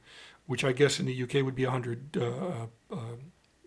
which 0.47 0.65
I 0.65 0.73
guess 0.73 0.99
in 0.99 1.05
the 1.05 1.23
UK 1.23 1.35
would 1.35 1.55
be 1.55 1.63
a 1.63 1.71
hundred. 1.71 2.17
Uh, 2.17 2.67
uh, 2.91 2.97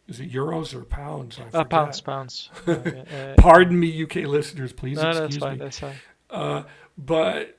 is 0.06 0.20
it 0.20 0.30
euros 0.32 0.74
or 0.74 0.84
pounds? 0.84 1.38
I 1.38 1.58
Uh, 1.58 1.64
pounds, 1.64 2.00
pounds. 2.00 2.50
Uh, 2.66 2.72
uh, 2.72 3.34
Pardon 3.36 3.78
me, 3.78 4.02
UK 4.02 4.16
listeners, 4.16 4.72
please 4.72 4.96
no, 4.96 5.02
that's 5.02 5.18
excuse 5.18 5.36
fine. 5.38 5.58
me. 5.58 5.64
That's 5.64 5.78
fine. 5.78 5.96
Uh, 6.30 6.62
but 6.96 7.57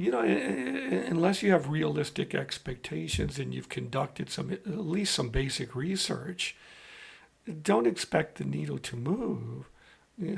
you 0.00 0.10
know, 0.10 0.22
unless 0.22 1.42
you 1.42 1.52
have 1.52 1.68
realistic 1.68 2.34
expectations 2.34 3.38
and 3.38 3.52
you've 3.52 3.68
conducted 3.68 4.30
some 4.30 4.50
at 4.50 4.66
least 4.66 5.14
some 5.14 5.28
basic 5.28 5.76
research, 5.76 6.56
don't 7.62 7.86
expect 7.86 8.38
the 8.38 8.44
needle 8.44 8.78
to 8.78 8.96
move. 8.96 9.68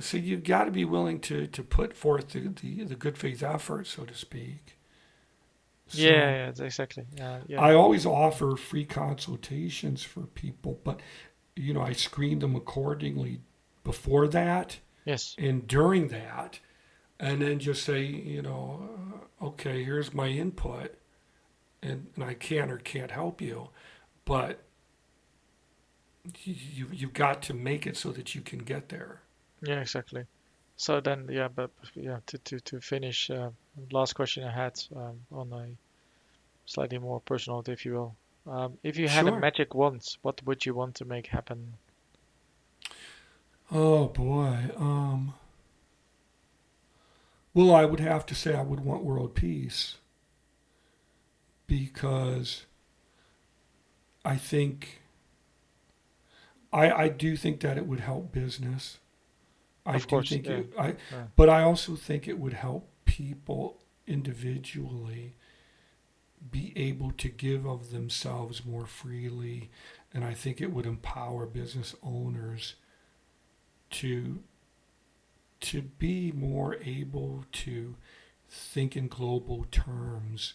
So 0.00 0.16
you've 0.16 0.42
got 0.42 0.64
to 0.64 0.72
be 0.72 0.84
willing 0.84 1.20
to 1.20 1.46
to 1.46 1.62
put 1.62 1.94
forth 1.94 2.30
the, 2.30 2.52
the, 2.60 2.82
the 2.82 2.96
good 2.96 3.16
faith 3.16 3.40
effort, 3.40 3.86
so 3.86 4.04
to 4.04 4.14
speak. 4.14 4.78
So 5.86 6.00
yeah, 6.00 6.50
yeah, 6.58 6.64
exactly. 6.64 7.04
Uh, 7.20 7.38
yeah. 7.46 7.60
I 7.60 7.74
always 7.74 8.04
offer 8.04 8.56
free 8.56 8.84
consultations 8.84 10.02
for 10.02 10.22
people, 10.22 10.80
but 10.82 10.98
you 11.54 11.72
know, 11.72 11.82
I 11.82 11.92
screen 11.92 12.40
them 12.40 12.56
accordingly 12.56 13.42
before 13.84 14.26
that 14.26 14.78
yes. 15.04 15.36
and 15.38 15.68
during 15.68 16.08
that, 16.08 16.58
and 17.22 17.40
then 17.40 17.60
just 17.60 17.84
say, 17.84 18.02
you 18.02 18.42
know, 18.42 18.82
uh, 19.40 19.46
okay, 19.46 19.84
here's 19.84 20.12
my 20.12 20.26
input, 20.26 20.92
and, 21.80 22.08
and 22.16 22.24
I 22.24 22.34
can 22.34 22.68
or 22.68 22.78
can't 22.78 23.12
help 23.12 23.40
you, 23.40 23.68
but 24.24 24.60
you 26.44 26.86
you've 26.92 27.14
got 27.14 27.42
to 27.42 27.54
make 27.54 27.86
it 27.86 27.96
so 27.96 28.10
that 28.10 28.34
you 28.34 28.40
can 28.40 28.58
get 28.58 28.88
there. 28.88 29.20
Yeah, 29.62 29.80
exactly. 29.80 30.24
So 30.76 31.00
then, 31.00 31.28
yeah, 31.30 31.48
but 31.48 31.70
yeah, 31.94 32.18
to 32.26 32.38
to 32.38 32.60
to 32.60 32.80
finish, 32.80 33.30
uh, 33.30 33.50
last 33.92 34.14
question 34.14 34.42
I 34.44 34.50
had 34.50 34.82
um, 34.96 35.20
on 35.30 35.52
a 35.52 35.68
slightly 36.66 36.98
more 36.98 37.20
personal, 37.20 37.62
if 37.68 37.84
you 37.86 37.92
will. 37.94 38.16
Um, 38.52 38.78
if 38.82 38.98
you 38.98 39.06
had 39.06 39.28
a 39.28 39.38
magic 39.38 39.76
wand, 39.76 40.16
what 40.22 40.44
would 40.44 40.66
you 40.66 40.74
want 40.74 40.96
to 40.96 41.04
make 41.04 41.28
happen? 41.28 41.74
Oh 43.70 44.08
boy, 44.08 44.70
um, 44.76 45.34
Well, 47.54 47.74
I 47.74 47.86
would 47.86 48.00
have 48.00 48.26
to 48.26 48.34
say 48.34 48.54
I 48.54 48.60
would 48.62 48.80
want 48.80 49.04
world 49.04 49.34
peace 49.34 49.96
because 51.66 52.66
I 54.24 54.36
think 54.36 55.00
I 56.72 56.90
I 56.90 57.08
do 57.08 57.36
think 57.36 57.60
that 57.60 57.76
it 57.78 57.86
would 57.86 58.00
help 58.00 58.32
business. 58.32 58.98
I 59.86 59.98
Of 59.98 60.06
do 60.06 60.06
course, 60.08 60.28
think 60.28 60.48
yeah. 60.48 60.60
it, 60.60 60.72
I 60.78 60.96
Yeah. 61.10 61.26
but 61.36 61.48
I 61.50 61.62
also 61.62 61.96
think 61.96 62.28
it 62.28 62.38
would 62.38 62.54
help 62.54 62.90
people 63.06 63.80
individually 64.06 65.36
be 66.50 66.72
able 66.76 67.10
to 67.12 67.28
give 67.28 67.66
of 67.66 67.90
themselves 67.90 68.64
more 68.64 68.86
freely 68.86 69.70
and 70.12 70.24
I 70.24 70.34
think 70.34 70.60
it 70.60 70.72
would 70.72 70.86
empower 70.86 71.46
business 71.46 71.94
owners 72.02 72.74
to 73.90 74.42
to 75.62 75.82
be 75.82 76.32
more 76.32 76.76
able 76.84 77.44
to 77.52 77.96
think 78.48 78.96
in 78.96 79.08
global 79.08 79.64
terms 79.70 80.54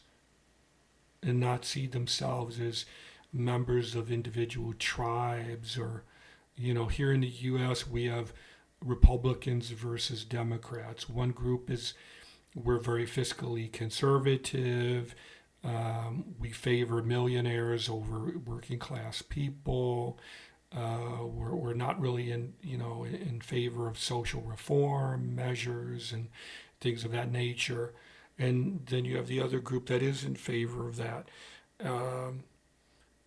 and 1.24 1.40
not 1.40 1.66
see 1.66 1.88
themselves 1.88 2.60
as 2.60 2.86
members 3.34 3.96
of 3.96 4.12
individual 4.12 4.74
tribes 4.78 5.78
or 5.78 6.04
you 6.56 6.74
know 6.74 6.86
here 6.86 7.12
in 7.12 7.22
the 7.22 7.28
US 7.28 7.88
we 7.88 8.06
have 8.06 8.34
Republicans 8.86 9.72
versus 9.72 10.24
Democrats. 10.24 11.10
One 11.10 11.32
group 11.32 11.70
is 11.70 11.94
we're 12.54 12.80
very 12.80 13.06
fiscally 13.06 13.72
conservative 13.72 15.16
um, 15.64 16.24
we 16.40 16.52
favor 16.52 17.02
millionaires 17.02 17.90
over 17.90 18.34
working 18.46 18.80
class 18.80 19.22
people 19.22 20.20
uh, 20.76 21.24
we're, 21.26 21.56
we're 21.56 21.74
not 21.74 22.00
really 22.00 22.32
in 22.32 22.54
you 22.62 22.78
know 22.78 23.06
in 23.06 23.40
favor 23.42 23.88
of 23.88 23.98
social 23.98 24.42
reform 24.42 25.36
measures 25.36 26.12
and 26.12 26.28
things 26.82 27.04
of 27.06 27.12
that 27.12 27.32
nature 27.32 27.94
and 28.38 28.86
then 28.88 29.06
you 29.06 29.18
have 29.18 29.28
the 29.28 29.42
other 29.42 29.60
group 29.60 29.88
that 29.88 30.02
is 30.02 30.24
in 30.24 30.36
favor 30.36 30.88
of 30.88 30.98
that 30.98 31.30
um, 31.84 32.44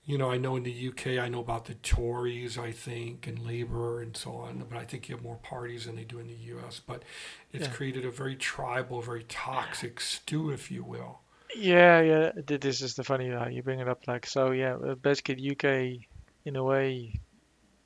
you 0.05 0.19
know 0.19 0.31
I 0.31 0.37
know 0.39 0.57
in 0.57 0.63
the 0.65 0.73
UK 0.73 1.19
I 1.19 1.29
know 1.29 1.41
about 1.41 1.67
the 1.67 1.75
Tories 1.75 2.59
I 2.59 2.73
think 2.73 3.27
and 3.27 3.39
Labour 3.39 4.03
and 4.03 4.17
so 4.17 4.33
on 4.37 4.65
but 4.69 4.79
I 4.79 4.85
think 4.85 5.09
you 5.09 5.15
have 5.17 5.25
more 5.25 5.37
parties 5.37 5.87
than 5.87 5.97
they 5.97 6.05
do 6.05 6.19
in 6.19 6.27
the 6.27 6.35
US 6.35 6.81
but 6.81 7.03
it's 7.53 7.67
Yeah. 7.67 7.69
created 7.69 8.05
a 8.05 8.11
very 8.11 8.37
tribal 8.37 9.01
very 9.03 9.25
toxic 9.25 10.01
stew 10.01 10.51
if 10.51 10.71
you 10.71 10.85
will 10.85 11.21
Yeah, 11.55 12.01
yeah. 12.01 12.33
th- 12.47 12.61
This 12.61 12.81
is 12.81 12.95
the 12.95 13.05
funny 13.05 13.31
how 13.31 13.49
you 13.49 13.63
bring 13.63 13.81
it 13.81 13.89
up. 13.89 14.07
Like, 14.07 14.27
so 14.27 14.51
yeah, 14.53 14.75
uh, 14.77 14.95
basically 14.95 15.37
UK, 15.37 16.09
in 16.45 16.57
a 16.57 16.65
way, 16.65 17.21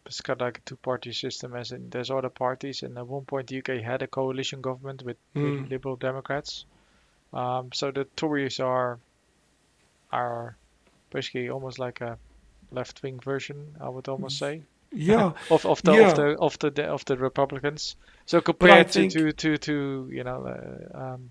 it's 0.06 0.20
got 0.20 0.40
like 0.40 0.58
a 0.58 0.60
two-party 0.62 1.12
system. 1.12 1.54
As 1.56 1.72
in, 1.72 1.90
there's 1.90 2.10
other 2.10 2.28
parties, 2.28 2.82
and 2.82 2.96
at 2.98 3.06
one 3.06 3.24
point 3.24 3.46
the 3.48 3.58
UK 3.58 3.82
had 3.82 4.02
a 4.02 4.06
coalition 4.06 4.60
government 4.60 5.02
with, 5.02 5.16
with 5.34 5.44
Mm. 5.44 5.70
Liberal 5.70 5.96
Democrats. 5.96 6.64
Um, 7.32 7.70
so 7.72 7.90
the 7.90 8.04
Tories 8.16 8.60
are 8.60 8.98
are 10.12 10.56
basically 11.10 11.48
almost 11.50 11.78
like 11.78 12.00
a 12.00 12.18
left-wing 12.70 13.20
version, 13.20 13.74
I 13.80 13.88
would 13.88 14.08
almost 14.08 14.38
say, 14.38 14.62
yeah 14.92 15.32
of 15.50 15.66
of 15.66 15.82
the 15.82 15.92
Yeah. 15.92 16.08
of 16.10 16.14
the 16.16 16.26
of 16.38 16.58
the 16.58 16.70
de- 16.70 16.86
of 16.92 17.04
the 17.04 17.16
Republicans. 17.16 17.96
So 18.26 18.40
compared 18.40 18.90
think- 18.90 19.12
to, 19.12 19.32
to 19.32 19.32
to 19.32 19.58
to 19.58 20.08
you 20.12 20.24
know, 20.24 20.46
uh, 20.46 20.98
um, 20.98 21.30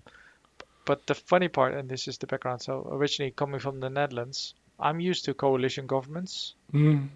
but 0.84 1.06
the 1.06 1.14
funny 1.14 1.48
part, 1.48 1.74
and 1.74 1.88
this 1.88 2.08
is 2.08 2.18
the 2.18 2.26
background. 2.26 2.60
So 2.62 2.86
originally 2.92 3.30
coming 3.32 3.60
from 3.60 3.80
the 3.80 3.88
Netherlands, 3.88 4.54
I'm 4.78 5.00
used 5.00 5.24
to 5.26 5.34
coalition 5.34 5.86
governments, 5.86 6.54
Mm. 6.72 7.08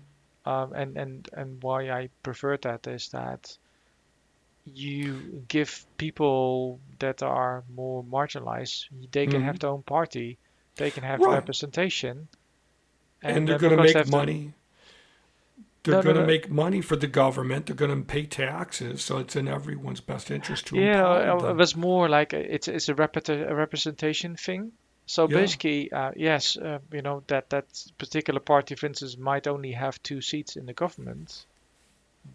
Um, 0.49 0.72
and 0.72 0.96
and 0.96 1.28
and 1.32 1.62
why 1.62 1.90
I 1.90 2.09
prefer 2.22 2.57
that 2.59 2.86
is 2.86 3.09
that 3.11 3.59
you 4.64 5.44
give 5.49 5.84
people 5.96 6.80
that 7.01 7.22
are 7.22 7.64
more 7.74 8.05
marginalized, 8.05 8.84
they 9.12 9.26
can 9.26 9.40
have 9.42 9.57
Mhm. 9.57 9.61
their 9.61 9.70
own 9.70 9.82
party, 9.82 10.38
they 10.76 10.90
can 10.90 11.03
have 11.03 11.20
Right. 11.20 11.34
representation, 11.34 12.28
and, 13.22 13.49
they're 13.49 13.57
uh, 13.57 13.59
going 13.59 13.76
to 13.76 13.82
make 13.82 13.96
have 13.96 14.11
money. 14.12 14.55
They're 15.82 15.94
No, 15.94 16.03
no, 16.03 16.12
going 16.12 16.16
to 16.16 16.20
no. 16.20 16.26
make 16.26 16.51
money 16.51 16.80
for 16.80 16.96
the 16.96 17.07
government. 17.07 17.66
They're 17.66 17.76
going 17.76 17.96
to 17.96 18.05
pay 18.05 18.26
taxes, 18.26 19.03
so 19.05 19.18
it's 19.18 19.36
in 19.36 19.49
everyone's 19.49 20.01
best 20.01 20.30
interest 20.30 20.66
to 20.68 20.76
Yeah, 20.78 21.05
uh, 21.07 21.51
it 21.51 21.57
was 21.57 21.76
more 21.76 22.09
like 22.09 22.32
a, 22.32 22.55
it's 22.55 22.68
it's 22.68 22.88
a, 22.88 22.94
repeti- 22.94 23.49
a 23.49 23.55
representation 23.55 24.36
thing. 24.36 24.72
So 25.09 25.26
Yeah. 25.26 25.40
basically, 25.40 25.90
uh, 25.90 26.12
yes, 26.16 26.59
uh, 26.59 26.80
you 26.92 27.00
know 27.00 27.22
that 27.28 27.48
that 27.48 27.64
particular 27.96 28.40
party, 28.40 28.74
for 28.74 28.86
instance, 28.86 29.16
might 29.16 29.46
only 29.46 29.72
have 29.72 30.02
two 30.02 30.20
seats 30.20 30.56
in 30.56 30.66
the 30.66 30.74
government, 30.74 31.46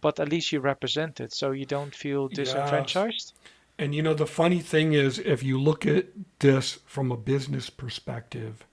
but 0.01 0.19
at 0.19 0.30
least 0.30 0.51
you 0.51 0.59
represent 0.59 1.19
it, 1.19 1.34
so 1.34 1.51
you 1.51 1.65
don't 1.67 1.95
feel 1.95 2.28
Yes. 2.30 2.38
disenfranchised. 2.38 3.34
And 3.78 3.93
you 3.93 4.01
know, 4.01 4.15
the 4.15 4.26
funny 4.26 4.59
thing 4.59 4.93
is, 4.93 5.19
if 5.19 5.43
you 5.43 5.59
look 5.61 5.86
at 5.86 6.07
this 6.39 6.80
from 6.88 7.11
a 7.11 7.17
business 7.17 7.69
perspective, 7.69 8.65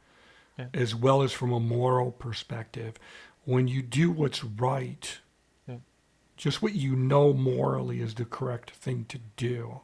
Yeah. 0.59 0.68
as 0.72 0.94
well 0.94 1.20
as 1.22 1.32
from 1.32 1.53
a 1.53 1.61
moral 1.61 2.11
perspective, 2.11 2.94
when 3.44 3.68
you 3.68 3.82
do 3.82 4.11
what's 4.11 4.42
right, 4.42 5.18
Yeah. 5.68 5.76
just 6.38 6.62
what 6.62 6.74
you 6.74 6.96
know 6.96 7.34
morally 7.34 8.01
is 8.01 8.14
the 8.14 8.24
correct 8.24 8.70
thing 8.70 9.05
to 9.09 9.18
do, 9.36 9.80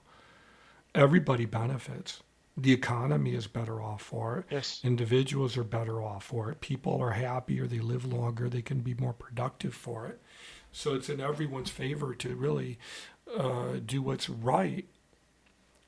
everybody 0.95 1.45
benefits. 1.45 2.23
The 2.57 2.73
economy 2.73 3.35
is 3.35 3.47
better 3.47 3.83
off 3.83 4.01
for 4.03 4.39
it. 4.39 4.47
Yes. 4.51 4.81
Individuals 4.83 5.57
are 5.59 5.65
better 5.65 6.03
off 6.03 6.25
for 6.25 6.51
it. 6.51 6.61
People 6.61 7.01
are 7.03 7.11
happier. 7.11 7.67
They 7.67 7.81
live 7.81 8.05
longer. 8.11 8.49
They 8.49 8.63
can 8.63 8.81
be 8.81 8.95
more 8.95 9.13
productive 9.13 9.75
for 9.75 10.07
it. 10.07 10.23
So 10.73 10.95
it's 10.95 11.09
in 11.11 11.21
everyone's 11.21 11.71
favor 11.71 12.15
to 12.15 12.35
really 12.35 12.79
uh, 13.39 13.75
do 13.85 14.01
what's 14.03 14.29
right 14.31 14.87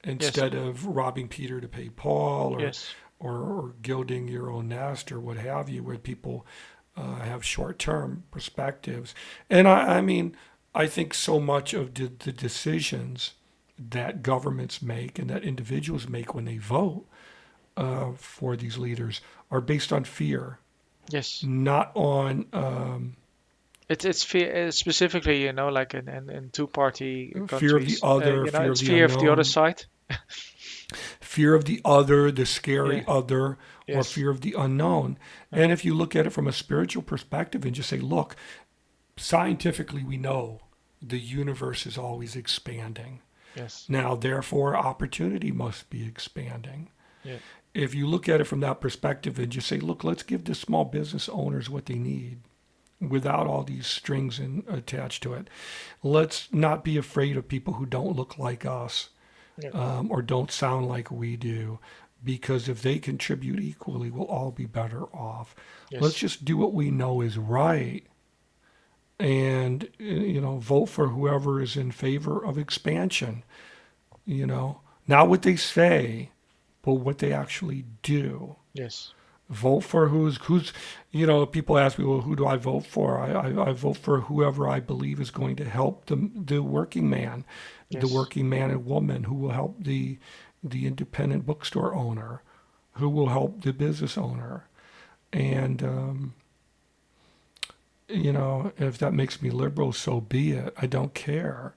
instead 0.05 0.55
of 0.55 0.87
robbing 0.87 1.29
Peter 1.29 1.61
to 1.61 1.69
pay 1.69 1.89
Paul 1.89 2.55
or, 2.55 2.61
Yes. 2.61 2.95
or, 3.19 3.33
or 3.39 3.75
gilding 3.83 4.29
your 4.29 4.51
own 4.51 4.69
nest 4.69 5.11
or 5.11 5.21
what 5.21 5.39
have 5.39 5.69
you, 5.69 5.83
where 5.83 5.99
people 5.99 6.47
uh, 6.97 7.17
have 7.21 7.45
short 7.45 7.79
term 7.79 8.25
perspectives. 8.31 9.15
And 9.51 9.67
I, 9.69 9.99
I 9.99 10.01
mean, 10.01 10.37
I 10.75 10.87
think 10.87 11.15
so 11.15 11.41
much 11.41 11.75
of 11.75 11.95
the, 11.95 12.11
the 12.19 12.33
decisions 12.33 13.33
that 13.79 14.23
governments 14.23 14.83
make 14.83 15.19
and 15.19 15.31
that 15.31 15.45
individuals 15.45 16.09
make 16.09 16.35
when 16.35 16.45
they 16.45 16.59
vote 16.59 17.07
uh, 17.77 18.13
for 18.17 18.57
these 18.57 18.77
leaders 18.79 19.21
are 19.51 19.61
based 19.61 19.93
on 19.93 20.05
fear, 20.05 20.59
Yes. 21.11 21.43
not 21.45 21.93
on. 21.95 22.47
Um, 22.53 23.17
It's 23.89 24.05
it's 24.05 24.23
fear 24.25 24.67
uh, 24.67 24.71
specifically, 24.71 25.43
you 25.43 25.53
know, 25.53 25.69
like 25.69 25.95
in 25.95 26.09
in, 26.09 26.29
in 26.31 26.51
two 26.51 26.67
party 26.67 27.33
Fear 27.47 27.77
of 27.77 27.87
the 27.87 27.99
uh, 28.03 28.17
other, 28.17 28.45
you 28.45 28.51
know, 28.51 28.59
fear 28.59 28.73
of 28.73 28.79
the 28.79 28.87
fear 28.87 29.05
of 29.05 29.19
the 29.19 29.33
other 29.33 29.45
side. 29.45 29.85
fear 31.21 31.55
of 31.55 31.65
the 31.65 31.81
other, 31.85 32.31
the 32.33 32.47
scary 32.47 32.99
Yeah. 32.99 33.05
other, 33.07 33.59
or 33.89 34.03
fear 34.05 34.31
of 34.31 34.41
the 34.41 34.55
unknown. 34.59 35.19
And 35.53 35.71
if 35.73 35.85
you 35.85 35.95
look 35.95 36.17
at 36.17 36.27
it 36.27 36.31
from 36.31 36.47
a 36.49 36.53
spiritual 36.53 37.03
perspective 37.03 37.65
and 37.65 37.75
just 37.75 37.89
say, 37.89 37.99
look, 37.99 38.37
scientifically 39.17 40.03
we 40.03 40.17
know 40.17 40.61
the 41.01 41.19
universe 41.19 41.87
is 41.87 41.97
always 41.99 42.37
expanding. 42.37 43.21
Yes. 43.59 43.87
Now, 43.89 44.15
therefore, 44.15 44.77
opportunity 44.77 45.51
must 45.53 45.91
be 45.91 46.07
expanding. 46.07 46.91
Yeah. 47.25 47.39
If 47.75 47.95
you 47.95 48.07
look 48.07 48.29
at 48.29 48.41
it 48.41 48.45
from 48.45 48.61
that 48.61 48.81
perspective 48.81 49.39
and 49.39 49.51
just 49.53 49.69
say, 49.69 49.79
look, 49.79 50.03
let's 50.05 50.23
give 50.23 50.45
the 50.45 50.55
small 50.55 50.85
business 50.85 51.29
owners 51.29 51.69
what 51.69 51.87
they 51.87 51.95
need 51.99 52.41
without 53.01 53.47
all 53.47 53.63
these 53.63 53.87
strings 53.87 54.39
in, 54.41 54.65
attached 54.69 55.23
to 55.23 55.35
it. 55.35 55.49
Let's 56.03 56.53
not 56.53 56.83
be 56.83 56.97
afraid 56.97 57.37
of 57.37 57.47
people 57.47 57.75
who 57.75 57.87
don't 57.87 58.17
look 58.17 58.39
like 58.39 58.65
us 58.67 59.11
Yeah. 59.63 59.71
um, 59.71 60.11
or 60.11 60.23
don't 60.23 60.51
sound 60.51 60.89
like 60.89 61.11
we 61.11 61.37
do. 61.37 61.79
Because 62.25 62.69
if 62.69 62.83
they 62.83 62.99
contribute 62.99 63.61
equally, 63.61 64.11
we'll 64.11 64.27
all 64.27 64.51
be 64.51 64.67
better 64.67 65.05
off. 65.15 65.55
Yes. 65.91 66.03
Let's 66.03 66.19
just 66.19 66.45
do 66.45 66.57
what 66.57 66.73
we 66.75 66.91
know 66.91 67.21
is 67.21 67.39
right 67.39 68.05
and, 69.19 69.89
you 69.99 70.41
know, 70.41 70.59
vote 70.59 70.87
for 70.87 71.09
whoever 71.09 71.61
is 71.61 71.77
in 71.77 71.91
favor 71.91 72.45
of 72.45 72.59
expansion. 72.59 73.43
You 74.25 74.47
know, 74.47 74.81
not 75.07 75.29
what 75.29 75.43
they 75.43 75.57
say, 75.57 76.31
but 76.83 76.95
what 76.95 77.19
they 77.19 77.33
actually 77.33 77.85
do. 78.03 78.57
Yes. 78.75 79.13
Vote 79.49 79.81
for 79.81 80.09
who's, 80.09 80.37
who's, 80.43 80.75
you 81.11 81.27
know, 81.27 81.47
people 81.47 81.79
ask 81.79 81.99
me, 81.99 82.05
well, 82.05 82.21
who 82.21 82.37
do 82.37 82.47
I 82.47 82.57
vote 82.57 82.85
for? 82.85 83.19
I, 83.19 83.33
I, 83.33 83.71
I 83.71 83.73
vote 83.73 83.97
for 83.97 84.21
whoever 84.21 84.69
I 84.69 84.79
believe 84.79 85.21
is 85.21 85.31
going 85.31 85.57
to 85.57 85.65
help 85.65 86.07
the, 86.07 86.31
the 86.35 86.63
working 86.63 87.09
man, 87.09 87.47
the 87.91 88.07
working 88.07 88.49
man 88.51 88.71
and 88.71 88.85
woman 88.85 89.25
who 89.25 89.35
will 89.35 89.53
help 89.53 89.83
the, 89.83 90.19
the 90.63 90.87
independent 90.87 91.47
bookstore 91.47 91.95
owner, 91.95 92.43
who 92.93 93.09
will 93.09 93.29
help 93.29 93.63
the 93.63 93.73
business 93.73 94.19
owner. 94.19 94.69
And, 95.33 95.83
um, 95.83 96.35
you 98.09 98.33
know, 98.33 98.73
if 98.79 98.99
that 98.99 99.13
makes 99.13 99.41
me 99.43 99.51
liberal, 99.51 99.93
so 99.93 100.21
be 100.21 100.53
it. 100.53 100.75
I 100.81 100.87
don't 100.87 101.15
care. 101.15 101.75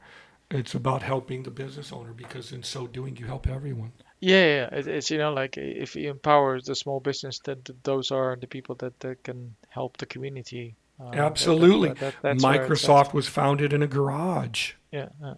It's 0.50 0.76
about 0.76 1.02
helping 1.04 1.44
the 1.44 1.52
business 1.52 1.94
owner 1.94 2.12
because 2.14 2.52
in 2.52 2.64
so 2.64 2.86
doing, 2.88 3.16
you 3.18 3.26
help 3.26 3.48
everyone. 3.48 3.92
Yeah, 4.20 4.46
yeah. 4.46 4.70
It's 4.72 5.10
you 5.10 5.18
know 5.18 5.34
like 5.34 5.58
if 5.58 5.96
you 5.96 6.10
empower 6.10 6.60
the 6.62 6.76
small 6.76 7.00
business, 7.00 7.40
that 7.46 7.66
that 7.66 7.84
those 7.84 8.12
are 8.12 8.36
the 8.36 8.48
people 8.48 8.76
that, 8.76 9.00
that 9.00 9.24
can 9.24 9.56
help 9.70 9.98
the 9.98 10.06
community. 10.06 10.76
Uh, 11.00 11.06
that- 11.06 11.12
that- 11.14 11.20
Absolutely. 11.26 11.90
that- 11.94 12.16
that's 12.22 12.44
where 12.44 12.64
it's 12.66 12.84
at. 12.84 12.90
Microsoft 12.90 13.14
was 13.14 13.28
founded 13.28 13.74
in 13.74 13.82
a 13.82 13.88
garage. 13.88 14.74
Yeah. 14.92 15.10
yeah. 15.22 15.34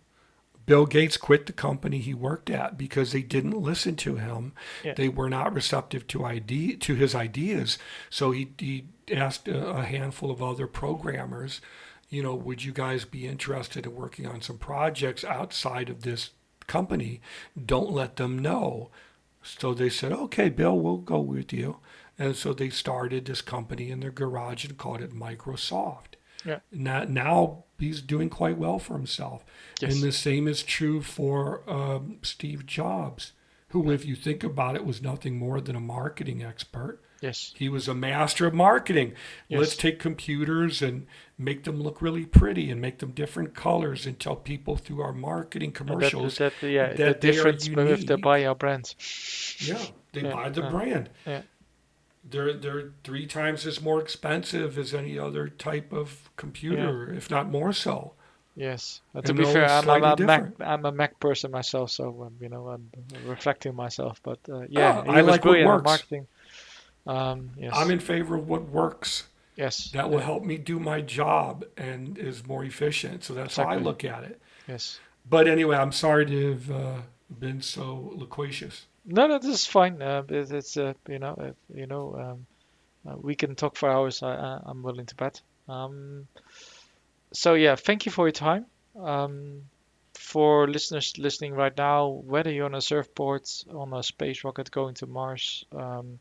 Bill 0.65 0.85
Gates 0.85 1.17
quit 1.17 1.45
the 1.45 1.53
company 1.53 1.99
he 1.99 2.13
worked 2.13 2.49
at 2.49 2.77
because 2.77 3.11
they 3.11 3.21
didn't 3.21 3.51
listen 3.51 3.95
to 3.97 4.15
him. 4.15 4.53
Yeah. 4.83 4.93
They 4.93 5.09
were 5.09 5.29
not 5.29 5.53
receptive 5.53 6.07
to 6.07 6.25
idea 6.25 6.77
to 6.77 6.95
his 6.95 7.13
ideas. 7.13 7.77
So 8.09 8.31
he, 8.31 8.51
he 8.57 8.85
asked 9.11 9.47
a, 9.47 9.67
a 9.67 9.83
handful 9.83 10.31
of 10.31 10.41
other 10.41 10.67
programmers, 10.67 11.59
you 12.09 12.23
know, 12.23 12.35
would 12.35 12.63
you 12.63 12.71
guys 12.71 13.05
be 13.05 13.27
interested 13.27 13.85
in 13.85 13.95
working 13.95 14.25
on 14.25 14.41
some 14.41 14.57
projects 14.57 15.23
outside 15.23 15.89
of 15.89 16.03
this 16.03 16.29
company? 16.67 17.21
Don't 17.65 17.91
let 17.91 18.15
them 18.15 18.39
know. 18.39 18.89
So 19.41 19.73
they 19.73 19.89
said, 19.89 20.13
okay, 20.13 20.49
Bill, 20.49 20.79
we'll 20.79 20.97
go 20.97 21.19
with 21.19 21.51
you. 21.51 21.77
And 22.17 22.35
so 22.35 22.53
they 22.53 22.69
started 22.69 23.25
this 23.25 23.41
company 23.41 23.89
in 23.89 23.99
their 23.99 24.11
garage 24.11 24.63
and 24.63 24.77
called 24.77 25.01
it 25.01 25.13
Microsoft. 25.13 26.12
Yeah. 26.45 26.59
Now, 26.71 27.03
now 27.03 27.63
he's 27.79 28.01
doing 28.01 28.29
quite 28.29 28.57
well 28.57 28.79
for 28.79 28.93
himself. 28.93 29.43
Yes. 29.81 29.93
And 29.93 30.03
the 30.03 30.11
same 30.11 30.47
is 30.47 30.63
true 30.63 31.01
for 31.01 31.61
um, 31.69 32.17
Steve 32.21 32.65
Jobs, 32.65 33.33
who, 33.69 33.89
if 33.91 34.05
you 34.05 34.15
think 34.15 34.43
about 34.43 34.75
it, 34.75 34.85
was 34.85 35.01
nothing 35.01 35.37
more 35.37 35.59
than 35.61 35.75
a 35.75 35.79
marketing 35.79 36.43
expert. 36.43 36.99
Yes. 37.21 37.53
He 37.55 37.69
was 37.69 37.87
a 37.87 37.93
master 37.93 38.45
of 38.45 38.53
marketing. 38.53 39.13
Yes. 39.47 39.59
Let's 39.59 39.75
take 39.77 39.97
computers 39.97 40.81
and 40.81 41.07
make 41.37 41.63
them 41.63 41.81
look 41.81 42.01
really 42.01 42.25
pretty 42.25 42.69
and 42.69 42.81
make 42.81 42.99
them 42.99 43.11
different 43.11 43.55
colors 43.55 44.05
and 44.05 44.19
tell 44.19 44.35
people 44.35 44.75
through 44.75 45.01
our 45.01 45.13
marketing 45.13 45.71
commercials. 45.71 46.37
That, 46.37 46.51
that, 46.59 46.67
yeah, 46.69 46.89
the 46.91 46.97
that 47.05 47.21
they 47.21 47.29
are 47.29 47.31
difference 47.31 47.69
with 47.69 47.87
the 48.07 48.13
unique. 48.15 48.21
buy 48.21 48.45
our 48.45 48.55
brands. 48.55 48.95
yeah, 49.65 49.81
they 50.11 50.21
Yeah, 50.23 50.33
buy 50.33 50.49
the 50.49 50.63
yeah, 50.63 50.69
brand. 50.69 51.09
yeah. 51.25 51.41
They're 52.29 52.53
they're 52.53 52.91
three 53.03 53.27
times 53.27 53.65
as 53.65 53.81
more 53.81 54.01
expensive 54.01 54.77
as 54.77 54.93
any 54.93 55.19
other 55.19 55.47
type 55.49 55.91
of 55.91 56.29
computer, 56.37 57.11
if 57.13 57.29
not 57.29 57.49
more 57.49 57.73
so. 57.73 58.13
Yes. 58.55 59.01
Uh, 59.15 59.21
to 59.21 59.33
be 59.33 59.43
fair, 59.45 59.67
I'm, 59.69 59.89
I'm 59.89 60.03
a 60.03 60.15
Mac. 60.17 60.43
I'm 60.59 60.85
a 60.85 60.91
Mac 60.91 61.19
person 61.19 61.51
myself, 61.51 61.89
so 61.91 62.23
um, 62.23 62.35
you 62.39 62.49
know 62.49 62.69
I'm 62.69 62.89
reflecting 63.25 63.75
myself. 63.75 64.19
But 64.23 64.39
uh, 64.49 64.61
yeah, 64.69 65.03
Ah, 65.05 65.11
I 65.11 65.21
was 65.21 65.31
like 65.31 65.43
what 65.45 65.65
works. 65.65 65.83
marketing. 65.83 66.27
Um, 67.05 67.49
yes. 67.57 67.73
I'm 67.75 67.91
in 67.91 67.99
favor 67.99 68.35
of 68.35 68.47
what 68.47 68.69
works. 68.69 69.23
yes. 69.55 69.89
That 69.91 70.09
will 70.09 70.19
yeah, 70.19 70.25
help 70.25 70.43
me 70.45 70.57
do 70.57 70.79
my 70.79 71.01
job 71.01 71.65
and 71.77 72.17
is 72.17 72.47
more 72.47 72.63
efficient. 72.63 73.23
So 73.23 73.33
that's 73.33 73.57
how 73.57 73.65
I 73.65 73.75
look 73.77 74.05
at 74.05 74.23
it. 74.23 74.41
Yes. 74.67 74.99
But 75.29 75.47
anyway, 75.47 75.75
I'm 75.75 75.91
sorry 75.91 76.25
to 76.27 76.51
have 76.51 76.71
uh, 76.71 76.95
been 77.39 77.61
so 77.61 78.13
loquacious. 78.15 78.85
No, 79.05 79.27
no, 79.27 79.39
this 79.39 79.53
is 79.61 79.65
fine. 79.67 80.01
Uh, 80.01 80.23
it, 80.29 80.51
it's 80.51 80.77
uh, 80.77 80.93
you 81.07 81.19
know, 81.19 81.33
uh, 81.33 81.51
you 81.73 81.87
know, 81.87 82.15
um, 82.15 82.47
uh, 83.07 83.17
we 83.17 83.35
can 83.35 83.55
talk 83.55 83.75
for 83.75 83.89
hours. 83.89 84.23
I, 84.23 84.59
I'm 84.65 84.83
willing 84.83 85.05
to 85.07 85.15
bet. 85.15 85.41
Um, 85.67 86.27
so 87.33 87.53
yeah, 87.55 87.75
thank 87.75 88.05
you 88.05 88.11
for 88.11 88.27
your 88.27 88.31
time. 88.33 88.65
Um, 88.99 89.63
for 90.15 90.67
listeners 90.67 91.13
listening 91.17 91.53
right 91.53 91.75
now, 91.77 92.07
whether 92.07 92.51
you're 92.51 92.65
on 92.65 92.75
a 92.75 92.81
surfboard, 92.81 93.43
on 93.73 93.93
a 93.93 94.03
space 94.03 94.43
rocket 94.43 94.71
going 94.71 94.93
to 94.95 95.07
Mars, 95.07 95.65
um, 95.75 96.19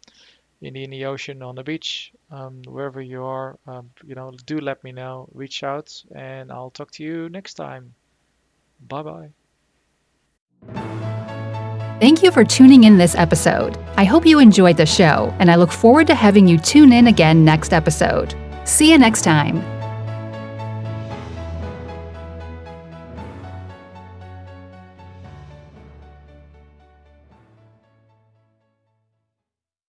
in 0.62 0.74
the, 0.74 0.84
in 0.84 0.90
the 0.90 1.04
ocean, 1.06 1.42
on 1.42 1.56
the 1.56 1.64
beach, 1.64 2.12
um, 2.30 2.62
wherever 2.66 3.00
you 3.02 3.24
are, 3.24 3.58
um, 3.66 3.90
you 4.04 4.14
know, 4.14 4.32
do 4.46 4.58
let 4.60 4.82
me 4.84 4.92
know. 4.92 5.28
Reach 5.34 5.62
out, 5.62 5.92
and 6.14 6.50
I'll 6.50 6.70
talk 6.70 6.90
to 6.92 7.04
you 7.04 7.28
next 7.28 7.54
time. 7.54 7.94
Bye 8.80 9.30
bye. 10.64 11.11
Thank 12.00 12.22
you 12.22 12.32
for 12.32 12.44
tuning 12.44 12.84
in 12.84 12.98
this 12.98 13.14
episode. 13.14 13.78
I 13.96 14.04
hope 14.04 14.26
you 14.26 14.40
enjoyed 14.40 14.76
the 14.76 14.86
show, 14.86 15.32
and 15.38 15.50
I 15.50 15.54
look 15.54 15.70
forward 15.70 16.08
to 16.08 16.14
having 16.14 16.48
you 16.48 16.58
tune 16.58 16.92
in 16.92 17.06
again 17.06 17.44
next 17.44 17.72
episode. 17.72 18.34
See 18.64 18.90
you 18.90 18.98
next 18.98 19.22
time. 19.22 19.81